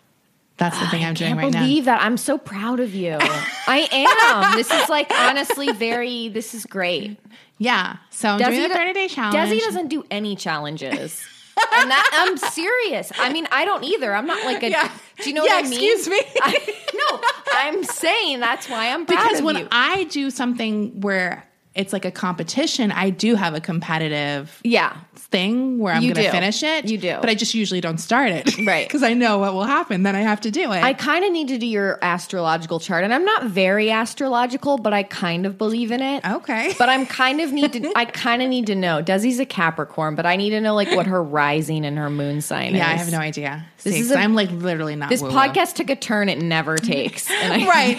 That's 0.58 0.78
the 0.80 0.88
thing 0.88 1.06
I'm 1.06 1.14
doing 1.14 1.38
right 1.38 1.52
now. 1.52 1.62
believe 1.62 1.86
that 1.86 2.02
i'm 2.02 2.18
so 2.18 2.38
proud 2.38 2.80
of 2.82 2.94
you 2.94 3.18
i 3.22 3.88
am 3.92 4.58
this 4.58 4.70
is 4.70 4.90
like 4.90 5.10
honestly 5.12 5.72
very 5.72 6.28
this 6.30 6.54
is 6.54 6.66
great 6.66 7.18
Yeah. 7.58 7.98
So 8.10 8.30
I'm 8.30 8.40
doing 8.40 8.70
the 8.70 8.76
30 8.76 8.94
day 8.94 9.08
challenge. 9.08 9.38
Desi 9.52 9.60
doesn't 9.60 9.88
do 9.90 10.04
any 10.10 10.36
challenges. 10.36 11.22
And 11.58 11.92
that 11.92 12.10
I'm 12.14 12.38
serious. 12.38 13.12
I 13.18 13.32
mean, 13.32 13.48
I 13.52 13.66
don't 13.66 13.84
either. 13.84 14.14
I'm 14.14 14.26
not 14.28 14.44
like 14.46 14.64
a. 14.64 14.70
Yeah. 14.70 14.92
Do 15.22 15.30
you 15.30 15.36
know 15.36 15.44
Yeah, 15.46 15.58
what 15.58 15.66
I 15.66 15.70
mean? 15.70 15.74
excuse 15.74 16.08
me. 16.08 16.20
I, 16.42 16.76
no, 16.96 17.22
I'm 17.54 17.84
saying 17.84 18.40
that's 18.40 18.68
why 18.70 18.90
I'm 18.90 19.06
proud 19.06 19.24
because 19.24 19.42
when 19.42 19.58
you. 19.58 19.68
I 19.72 20.06
do 20.06 20.30
something 20.30 21.00
where 21.02 21.48
it's 21.76 21.94
like 21.94 22.06
a 22.06 22.12
competition, 22.12 22.92
I 22.92 23.10
do 23.12 23.36
have 23.36 23.54
a 23.54 23.62
competitive 23.62 24.60
yeah, 24.64 24.98
thing 25.32 25.80
where 25.80 25.94
I'm 25.94 26.02
going 26.02 26.14
to 26.16 26.30
finish 26.30 26.62
it. 26.62 26.90
You 26.90 26.98
do. 26.98 27.18
But 27.22 27.30
I 27.30 27.36
just 27.36 27.54
usually 27.54 27.80
don't 27.82 27.98
start 28.00 28.30
it. 28.32 28.56
Right. 28.66 28.88
Because 28.88 29.02
I 29.02 29.14
know 29.14 29.40
what 29.40 29.54
will 29.54 29.64
happen. 29.64 30.04
Then 30.04 30.16
I 30.16 30.20
have 30.22 30.42
to 30.42 30.52
do 30.52 30.72
it. 30.74 30.84
I 30.84 30.94
kind 30.94 31.26
of 31.26 31.32
need 31.32 31.48
to 31.48 31.58
do 31.58 31.66
your 31.66 31.98
astrological 32.02 32.80
chart, 32.80 33.04
and 33.04 33.14
I'm 33.14 33.26
not 33.26 33.46
very 33.46 33.90
astrological, 33.90 34.78
but 34.78 34.94
I 34.94 35.04
kind 35.04 35.46
of 35.46 35.58
believe 35.58 35.92
in 35.92 36.02
it. 36.02 36.24
Okay. 36.30 36.74
But 36.78 36.90
I'm 36.90 37.06
kind 37.06 37.42
of 37.42 37.52
need 37.52 37.74
to. 37.74 37.92
I 37.96 38.06
kind 38.06 38.42
of 38.42 38.50
need 38.50 38.68
to 38.68 38.76
know. 38.76 39.02
Desi's 39.02 39.40
a 39.40 39.46
Capricorn, 39.46 40.16
but 40.16 40.26
I 40.26 40.36
need 40.36 40.52
to 40.52 40.62
know 40.62 40.76
like 40.76 40.92
what 40.96 41.08
her 41.08 41.24
rising 41.24 41.86
and 41.86 41.98
her 41.98 42.10
moon 42.10 42.42
sign 42.42 42.76
yeah, 42.76 42.88
I 42.88 42.94
have 42.94 43.12
no 43.12 43.18
idea. 43.20 43.66
This 43.84 43.94
See, 43.96 44.00
is 44.02 44.12
a- 44.12 44.18
I'm 44.20 44.36
like 44.36 44.52
literally 44.52 44.96
not 44.96 45.10
This 45.10 45.22
woo-woo. 45.22 45.34
podcast 45.34 45.74
took 45.76 45.90
a 45.90 45.96
turn 45.96 46.30
it 46.30 46.38
never 46.40 46.78
takes. 46.78 47.30
And 47.32 47.64
I, 47.64 47.68
Right. 47.68 47.98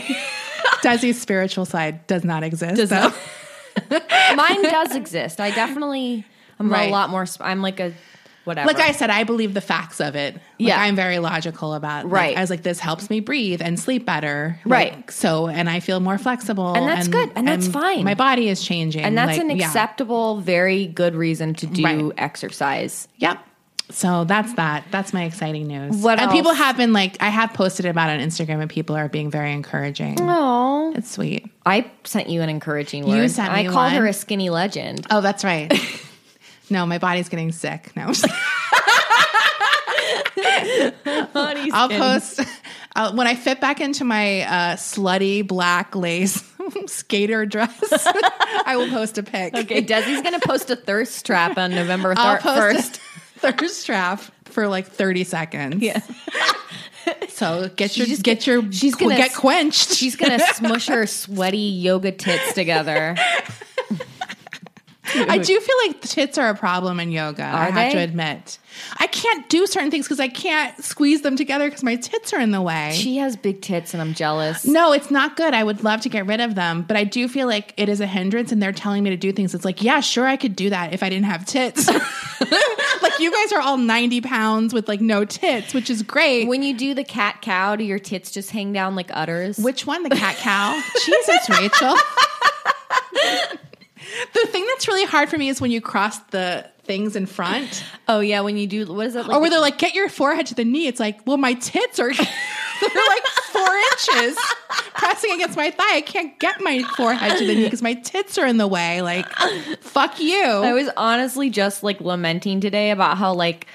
Desi's 0.82 1.20
spiritual 1.20 1.64
side 1.64 2.06
does 2.06 2.24
not 2.24 2.42
exist. 2.44 2.76
Does 2.76 2.90
so- 2.90 2.96
not. 3.90 4.36
Mine 4.36 4.62
does 4.62 4.94
exist. 4.94 5.40
I 5.40 5.50
definitely. 5.50 6.24
I'm 6.66 6.72
Right. 6.72 6.88
a 6.88 6.92
lot 6.92 7.10
more. 7.10 7.26
sp- 7.26 7.42
I'm 7.44 7.62
like 7.62 7.80
a 7.80 7.92
whatever. 8.44 8.66
Like 8.66 8.80
I 8.80 8.90
said, 8.92 9.08
I 9.08 9.22
believe 9.22 9.54
the 9.54 9.60
facts 9.60 10.00
of 10.00 10.16
it. 10.16 10.34
Like, 10.34 10.42
Yeah. 10.58 10.80
I'm 10.80 10.96
very 10.96 11.18
logical 11.20 11.74
about 11.74 12.04
like, 12.06 12.12
Right. 12.12 12.36
I 12.36 12.40
was 12.40 12.50
like, 12.50 12.62
this 12.62 12.80
helps 12.80 13.08
me 13.08 13.20
breathe 13.20 13.62
and 13.62 13.78
sleep 13.78 14.04
better. 14.04 14.58
Right. 14.64 14.94
Like, 14.96 15.12
so, 15.12 15.46
and 15.46 15.70
I 15.70 15.78
feel 15.78 16.00
more 16.00 16.18
flexible. 16.18 16.74
And 16.74 16.86
that's 16.88 17.06
good, 17.08 17.30
and 17.36 17.46
that's 17.46 17.68
fine. 17.68 18.02
My 18.04 18.14
body 18.14 18.48
is 18.48 18.60
changing. 18.64 19.02
and 19.04 19.16
that's 19.16 19.38
like, 19.38 19.40
an 19.40 19.50
yeah. 19.56 19.66
acceptable, 19.66 20.40
very 20.40 20.86
good 20.86 21.14
reason 21.14 21.54
to 21.54 21.66
do 21.66 21.84
Right. 21.84 22.12
exercise. 22.18 23.06
Yep. 23.18 23.38
So 23.90 24.24
that's 24.24 24.54
that. 24.54 24.84
That's 24.90 25.12
my 25.12 25.24
exciting 25.24 25.66
news. 25.68 25.96
What 25.96 26.18
and 26.18 26.30
people 26.32 26.54
have 26.54 26.76
been 26.78 26.92
like, 26.94 27.18
I 27.20 27.28
have 27.28 27.52
posted 27.52 27.84
about 27.86 28.08
it 28.10 28.20
on 28.22 28.26
Instagram, 28.26 28.60
and 28.62 28.70
people 28.70 28.96
are 28.96 29.08
being 29.08 29.30
very 29.30 29.52
encouraging. 29.52 30.16
Oh, 30.20 30.92
It's 30.96 31.10
sweet. 31.10 31.46
I 31.66 31.90
sent 32.04 32.28
you 32.30 32.40
an 32.42 32.48
encouraging 32.48 33.06
word. 33.06 33.30
sent 33.30 33.52
me 33.52 33.58
I 33.60 33.62
me 33.64 33.68
called 33.68 33.92
her 33.92 34.06
a 34.06 34.12
skinny 34.14 34.48
legend. 34.50 35.06
Oh, 35.10 35.20
that's 35.20 35.44
right. 35.44 35.70
no, 36.72 36.86
my 36.86 36.98
body's 36.98 37.28
getting 37.28 37.52
sick. 37.52 37.94
No, 37.94 38.06
I'll 41.72 41.88
post 41.88 42.40
I'll, 42.94 43.14
when 43.14 43.26
I 43.26 43.34
fit 43.34 43.60
back 43.60 43.80
into 43.80 44.04
my 44.04 44.42
uh, 44.42 44.76
slutty 44.76 45.46
black 45.46 45.94
lace 45.94 46.42
skater 46.86 47.46
dress. 47.46 47.78
I 48.66 48.74
will 48.76 48.88
post 48.88 49.18
a 49.18 49.22
pic. 49.22 49.54
Okay, 49.54 49.82
Desi's 49.82 50.22
gonna 50.22 50.40
post 50.40 50.70
a 50.70 50.76
thirst 50.76 51.24
trap 51.26 51.58
on 51.58 51.72
November 51.72 52.14
I'll 52.16 52.38
post 52.38 52.58
first. 52.58 53.00
a 53.44 53.52
thirst 53.52 53.86
trap 53.86 54.20
for 54.46 54.66
like 54.66 54.86
thirty 54.86 55.24
seconds. 55.24 55.82
Yeah. 55.82 56.00
So 57.28 57.68
get 57.74 57.96
your 57.96 58.06
just 58.06 58.22
get 58.22 58.46
your 58.46 58.70
she's 58.72 58.94
gonna 58.94 59.16
get 59.16 59.34
quenched. 59.34 59.92
She's 59.92 60.16
gonna 60.16 60.38
smush 60.54 60.86
her 60.86 61.06
sweaty 61.06 61.58
yoga 61.58 62.12
tits 62.12 62.54
together. 62.54 63.16
I 65.28 65.38
do 65.38 65.60
feel 65.60 65.76
like 65.86 66.00
the 66.00 66.08
tits 66.08 66.38
are 66.38 66.48
a 66.48 66.54
problem 66.54 67.00
in 67.00 67.10
yoga. 67.10 67.44
Are 67.44 67.64
I 67.64 67.70
have 67.70 67.74
they? 67.74 67.92
to 67.92 67.98
admit, 67.98 68.58
I 68.98 69.06
can't 69.06 69.48
do 69.48 69.66
certain 69.66 69.90
things 69.90 70.06
because 70.06 70.20
I 70.20 70.28
can't 70.28 70.82
squeeze 70.82 71.22
them 71.22 71.36
together 71.36 71.68
because 71.68 71.82
my 71.82 71.96
tits 71.96 72.32
are 72.32 72.40
in 72.40 72.50
the 72.50 72.62
way. 72.62 72.92
She 72.94 73.16
has 73.18 73.36
big 73.36 73.60
tits, 73.62 73.92
and 73.94 74.00
I'm 74.00 74.14
jealous. 74.14 74.64
no, 74.64 74.92
it's 74.92 75.10
not 75.10 75.36
good. 75.36 75.54
I 75.54 75.64
would 75.64 75.84
love 75.84 76.00
to 76.02 76.08
get 76.08 76.26
rid 76.26 76.40
of 76.40 76.54
them, 76.54 76.82
but 76.82 76.96
I 76.96 77.04
do 77.04 77.28
feel 77.28 77.46
like 77.46 77.74
it 77.76 77.88
is 77.88 78.00
a 78.00 78.06
hindrance, 78.06 78.52
and 78.52 78.62
they're 78.62 78.72
telling 78.72 79.02
me 79.02 79.10
to 79.10 79.16
do 79.16 79.32
things. 79.32 79.54
It's 79.54 79.64
like, 79.64 79.82
yeah, 79.82 80.00
sure, 80.00 80.26
I 80.26 80.36
could 80.36 80.56
do 80.56 80.70
that 80.70 80.92
if 80.92 81.02
I 81.02 81.08
didn't 81.08 81.26
have 81.26 81.44
tits. 81.44 81.86
like 83.02 83.18
you 83.18 83.32
guys 83.32 83.52
are 83.52 83.60
all 83.60 83.76
ninety 83.76 84.20
pounds 84.20 84.72
with 84.72 84.88
like 84.88 85.00
no 85.00 85.24
tits, 85.24 85.74
which 85.74 85.90
is 85.90 86.02
great. 86.02 86.46
When 86.48 86.62
you 86.62 86.76
do 86.76 86.94
the 86.94 87.04
cat 87.04 87.42
cow, 87.42 87.76
do 87.76 87.84
your 87.84 87.98
tits 87.98 88.30
just 88.30 88.50
hang 88.50 88.72
down 88.72 88.96
like 88.96 89.10
udders? 89.12 89.58
Which 89.58 89.86
one? 89.86 90.02
The 90.02 90.10
cat 90.10 90.36
cow? 90.36 90.80
Jesus, 91.04 91.48
Rachel. 91.50 91.96
The 94.34 94.46
thing 94.46 94.66
that's 94.66 94.88
really 94.88 95.04
hard 95.04 95.28
for 95.28 95.38
me 95.38 95.48
is 95.48 95.60
when 95.60 95.70
you 95.70 95.80
cross 95.80 96.18
the 96.30 96.68
things 96.84 97.14
in 97.16 97.26
front. 97.26 97.84
oh 98.08 98.20
yeah, 98.20 98.40
when 98.40 98.56
you 98.56 98.66
do 98.66 98.86
what 98.92 99.06
is 99.06 99.14
it? 99.16 99.26
Like 99.26 99.36
or 99.36 99.40
where 99.40 99.50
they're 99.50 99.60
like, 99.60 99.78
get 99.78 99.94
your 99.94 100.08
forehead 100.08 100.46
to 100.46 100.54
the 100.54 100.64
knee. 100.64 100.86
It's 100.86 101.00
like, 101.00 101.26
well, 101.26 101.36
my 101.36 101.54
tits 101.54 101.98
are 101.98 102.12
they're 102.12 103.06
like 103.08 103.26
four 103.50 103.74
inches 103.92 104.36
pressing 104.94 105.32
against 105.32 105.56
my 105.56 105.70
thigh. 105.70 105.96
I 105.96 106.00
can't 106.00 106.38
get 106.38 106.60
my 106.60 106.82
forehead 106.96 107.38
to 107.38 107.46
the 107.46 107.54
knee 107.54 107.64
because 107.64 107.82
my 107.82 107.94
tits 107.94 108.38
are 108.38 108.46
in 108.46 108.56
the 108.56 108.66
way. 108.66 109.02
Like, 109.02 109.28
fuck 109.80 110.20
you. 110.20 110.44
I 110.44 110.72
was 110.72 110.88
honestly 110.96 111.50
just 111.50 111.82
like 111.82 112.00
lamenting 112.00 112.60
today 112.60 112.90
about 112.90 113.18
how 113.18 113.34
like 113.34 113.66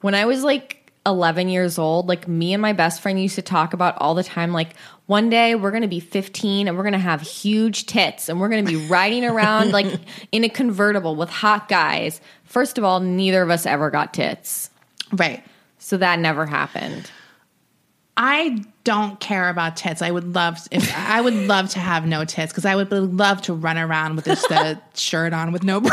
when 0.00 0.14
I 0.14 0.26
was 0.26 0.42
like 0.42 0.85
11 1.06 1.48
years 1.48 1.78
old, 1.78 2.08
like 2.08 2.28
me 2.28 2.52
and 2.52 2.60
my 2.60 2.74
best 2.74 3.00
friend 3.00 3.20
used 3.20 3.36
to 3.36 3.42
talk 3.42 3.72
about 3.72 3.96
all 3.98 4.14
the 4.14 4.24
time, 4.24 4.52
like, 4.52 4.74
one 5.06 5.30
day 5.30 5.54
we're 5.54 5.70
going 5.70 5.82
to 5.82 5.88
be 5.88 6.00
15 6.00 6.68
and 6.68 6.76
we're 6.76 6.82
going 6.82 6.92
to 6.92 6.98
have 6.98 7.20
huge 7.20 7.86
tits 7.86 8.28
and 8.28 8.40
we're 8.40 8.48
going 8.48 8.64
to 8.64 8.70
be 8.70 8.86
riding 8.88 9.24
around 9.24 9.70
like 9.72 9.86
in 10.32 10.44
a 10.44 10.48
convertible 10.48 11.14
with 11.16 11.30
hot 11.30 11.68
guys. 11.68 12.20
First 12.44 12.76
of 12.76 12.84
all, 12.84 13.00
neither 13.00 13.42
of 13.42 13.50
us 13.50 13.66
ever 13.66 13.90
got 13.90 14.12
tits. 14.12 14.70
Right. 15.12 15.44
So 15.78 15.96
that 15.98 16.18
never 16.18 16.46
happened. 16.46 17.10
I 18.16 18.64
don't 18.82 19.20
care 19.20 19.48
about 19.50 19.76
tits. 19.76 20.00
I 20.00 20.10
would 20.10 20.34
love 20.34 20.58
if 20.70 20.90
I 20.96 21.20
would 21.20 21.34
love 21.34 21.70
to 21.70 21.78
have 21.78 22.06
no 22.06 22.24
tits 22.24 22.50
because 22.50 22.64
I 22.64 22.74
would 22.74 22.90
love 22.90 23.42
to 23.42 23.52
run 23.52 23.76
around 23.76 24.16
with 24.16 24.24
just 24.24 24.50
a 24.50 24.80
shirt 24.94 25.34
on 25.34 25.52
with 25.52 25.62
no 25.62 25.80
bra. 25.80 25.90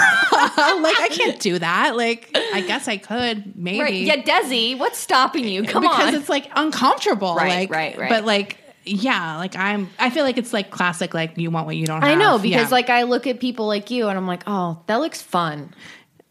like 0.81 0.99
I 0.99 1.09
can't 1.09 1.39
do 1.39 1.59
that. 1.59 1.95
Like 1.95 2.29
I 2.35 2.61
guess 2.61 2.87
I 2.87 2.97
could 2.97 3.55
maybe. 3.55 3.81
Right. 3.81 3.93
Yeah, 3.93 4.21
Desi, 4.23 4.77
what's 4.77 4.97
stopping 4.97 5.47
you? 5.47 5.63
Come 5.63 5.81
because 5.83 6.09
on. 6.09 6.15
it's 6.15 6.29
like 6.29 6.49
uncomfortable. 6.55 7.35
Right, 7.35 7.69
like, 7.69 7.71
right, 7.71 7.97
right. 7.97 8.09
But 8.09 8.25
like, 8.25 8.57
yeah, 8.85 9.37
like 9.37 9.55
I'm. 9.55 9.89
I 9.99 10.09
feel 10.09 10.23
like 10.23 10.37
it's 10.37 10.53
like 10.53 10.71
classic. 10.71 11.13
Like 11.13 11.37
you 11.37 11.51
want 11.51 11.65
what 11.65 11.75
you 11.75 11.85
don't. 11.85 12.01
Have. 12.01 12.09
I 12.09 12.15
know 12.15 12.37
because 12.37 12.67
Yeah. 12.67 12.67
like 12.69 12.89
I 12.89 13.03
look 13.03 13.27
at 13.27 13.39
people 13.39 13.67
like 13.67 13.91
you 13.91 14.07
and 14.07 14.17
I'm 14.17 14.27
like, 14.27 14.43
oh, 14.47 14.81
that 14.87 14.97
looks 14.97 15.21
fun. 15.21 15.73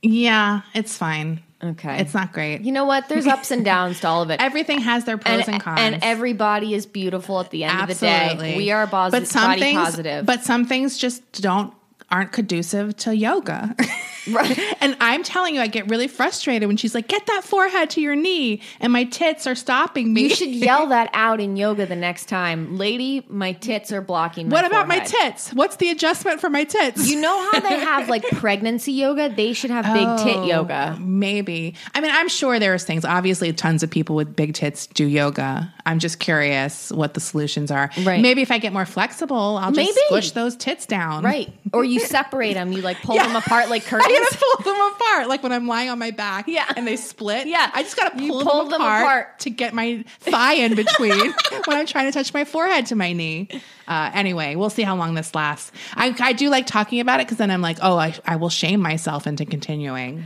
yeah, 0.02 0.62
it's 0.74 0.96
fine. 0.96 1.42
Okay. 1.64 2.00
It's 2.00 2.12
not 2.12 2.32
great. 2.32 2.62
You 2.62 2.72
know 2.72 2.86
what? 2.86 3.08
There's 3.08 3.24
ups 3.28 3.52
and 3.52 3.64
downs 3.64 4.00
to 4.00 4.08
all 4.08 4.20
of 4.22 4.30
it. 4.30 4.40
Everything 4.42 4.80
has 4.80 5.04
their 5.04 5.16
pros 5.16 5.46
and, 5.46 5.62
cons. 5.62 5.78
And 5.78 6.02
everybody 6.02 6.74
is 6.74 6.86
beautiful 6.86 7.38
at 7.38 7.50
the 7.50 7.62
end 7.62 7.82
of 7.82 7.86
the 7.86 8.04
day. 8.04 8.54
We 8.56 8.72
are 8.72 8.84
bos- 8.88 9.12
but 9.12 9.28
some 9.28 9.44
body 9.44 9.60
things, 9.60 9.78
positive. 9.80 10.26
But 10.26 10.42
some 10.42 10.64
things 10.66 10.98
just 10.98 11.40
don't 11.40 11.72
aren't 12.10 12.32
conducive 12.32 12.96
to 12.96 13.16
yoga. 13.16 13.76
right. 14.30 14.58
And 14.82 14.96
I'm 15.00 15.22
telling 15.22 15.54
you, 15.54 15.60
I 15.60 15.68
get 15.68 15.88
really 15.88 16.08
frustrated 16.08 16.66
when 16.66 16.76
she's 16.76 16.94
like, 16.94 17.06
"Get 17.06 17.26
that 17.26 17.44
forehead 17.44 17.90
to 17.90 18.00
your 18.00 18.16
knee," 18.16 18.60
and 18.80 18.92
my 18.92 19.04
tits 19.04 19.46
are 19.46 19.54
stopping 19.54 20.12
me. 20.12 20.22
you 20.22 20.30
should 20.34 20.48
yell 20.48 20.86
that 20.88 21.08
out 21.12 21.40
in 21.40 21.56
yoga 21.56 21.86
the 21.86 21.94
next 21.96 22.26
time. 22.28 22.76
Lady, 22.78 23.24
my 23.28 23.52
tits 23.52 23.92
are 23.92 24.00
blocking 24.00 24.48
my 24.48 24.56
what 24.56 24.64
about 24.64 24.88
my 24.88 24.98
tits? 24.98 25.52
What's 25.52 25.76
the 25.76 25.90
adjustment 25.90 26.40
for 26.40 26.50
my 26.50 26.64
tits? 26.64 27.08
You 27.08 27.20
know 27.20 27.50
how 27.52 27.60
they 27.60 27.78
have 27.80 28.08
like 28.08 28.24
pregnancy 28.30 28.92
yoga? 28.92 29.28
They 29.28 29.52
should 29.52 29.70
have 29.70 29.84
big 29.84 30.26
tit 30.26 30.36
Oh, 30.38 30.46
yoga. 30.46 30.96
Maybe. 31.00 31.74
I 31.94 32.00
mean, 32.00 32.10
I'm 32.12 32.28
sure 32.28 32.58
there's 32.58 32.84
things. 32.84 33.04
Obviously, 33.04 33.52
tons 33.52 33.82
of 33.84 33.90
people 33.90 34.16
with 34.16 34.34
big 34.34 34.54
tits 34.54 34.86
do 34.88 35.06
yoga. 35.06 35.72
I'm 35.86 35.98
just 36.00 36.18
curious 36.18 36.90
what 36.90 37.14
the 37.14 37.20
solutions 37.20 37.70
are. 37.70 37.90
Right. 38.02 38.20
Maybe 38.20 38.42
if 38.42 38.50
I 38.50 38.58
get 38.58 38.72
more 38.72 38.86
flexible, 38.86 39.58
I'll 39.58 39.70
just 39.72 39.76
Maybe. 39.76 40.00
squish 40.06 40.32
those 40.32 40.56
tits 40.56 40.86
down. 40.86 41.22
Right. 41.24 41.52
Or 41.72 41.84
you 41.84 42.00
separate 42.00 42.54
them. 42.54 42.72
You 42.72 42.82
like 42.82 43.00
pull 43.02 43.14
Yeah. 43.16 43.26
them 43.26 43.36
apart 43.36 43.68
like 43.68 43.82
I 43.92 44.11
curtains. 44.14 44.36
gotta 44.40 44.62
pull 44.62 44.72
them 44.72 44.92
apart, 44.92 45.28
like 45.28 45.42
when 45.42 45.52
I'm 45.52 45.66
lying 45.66 45.88
on 45.90 45.98
my 45.98 46.10
back. 46.10 46.48
Yeah. 46.48 46.72
and 46.76 46.86
they 46.86 46.96
split. 46.96 47.46
Yeah. 47.46 47.70
I 47.72 47.82
just 47.82 47.96
gotta 47.96 48.16
pull, 48.16 48.42
pull 48.42 48.62
them, 48.62 48.70
them 48.72 48.80
apart 48.80 49.02
apart. 49.02 49.38
to 49.40 49.50
get 49.50 49.74
my 49.74 50.04
thigh 50.20 50.54
in 50.54 50.74
between 50.74 51.18
when 51.64 51.76
I'm 51.76 51.86
trying 51.86 52.06
to 52.06 52.12
touch 52.12 52.32
my 52.34 52.44
forehead 52.44 52.86
to 52.86 52.96
my 52.96 53.12
knee. 53.12 53.48
Uh, 53.88 54.10
anyway, 54.14 54.54
we'll 54.54 54.70
see 54.70 54.82
how 54.82 54.96
long 54.96 55.14
this 55.14 55.34
lasts. 55.34 55.72
I, 55.94 56.14
I 56.20 56.32
do 56.32 56.48
like 56.50 56.66
talking 56.66 57.00
about 57.00 57.20
it 57.20 57.26
because 57.26 57.38
then 57.38 57.50
I'm 57.50 57.62
like, 57.62 57.78
oh, 57.82 57.96
I, 57.96 58.14
I 58.24 58.36
will 58.36 58.48
shame 58.50 58.80
myself 58.80 59.26
into 59.26 59.44
continuing. 59.44 60.24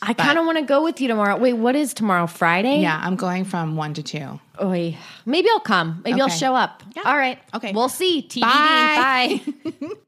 I 0.00 0.14
kind 0.14 0.38
of 0.38 0.46
want 0.46 0.58
to 0.58 0.64
go 0.64 0.84
with 0.84 1.00
you 1.00 1.08
tomorrow. 1.08 1.36
Wait, 1.36 1.54
what 1.54 1.74
is 1.74 1.92
tomorrow? 1.92 2.26
Friday? 2.26 2.80
Yeah, 2.80 3.00
I'm 3.02 3.16
going 3.16 3.44
from 3.44 3.74
one 3.74 3.94
to 3.94 4.02
two. 4.02 4.40
Oy. 4.62 4.96
Maybe 5.26 5.48
I'll 5.50 5.58
come. 5.60 6.02
Maybe 6.04 6.20
I'll 6.20 6.28
show 6.28 6.54
up. 6.54 6.82
Yeah. 6.94 7.02
All 7.04 7.16
right. 7.16 7.38
Okay. 7.52 7.72
We'll 7.72 7.88
see. 7.88 8.22
TBD. 8.22 8.40
Bye. 8.42 9.40
Bye. 9.64 9.88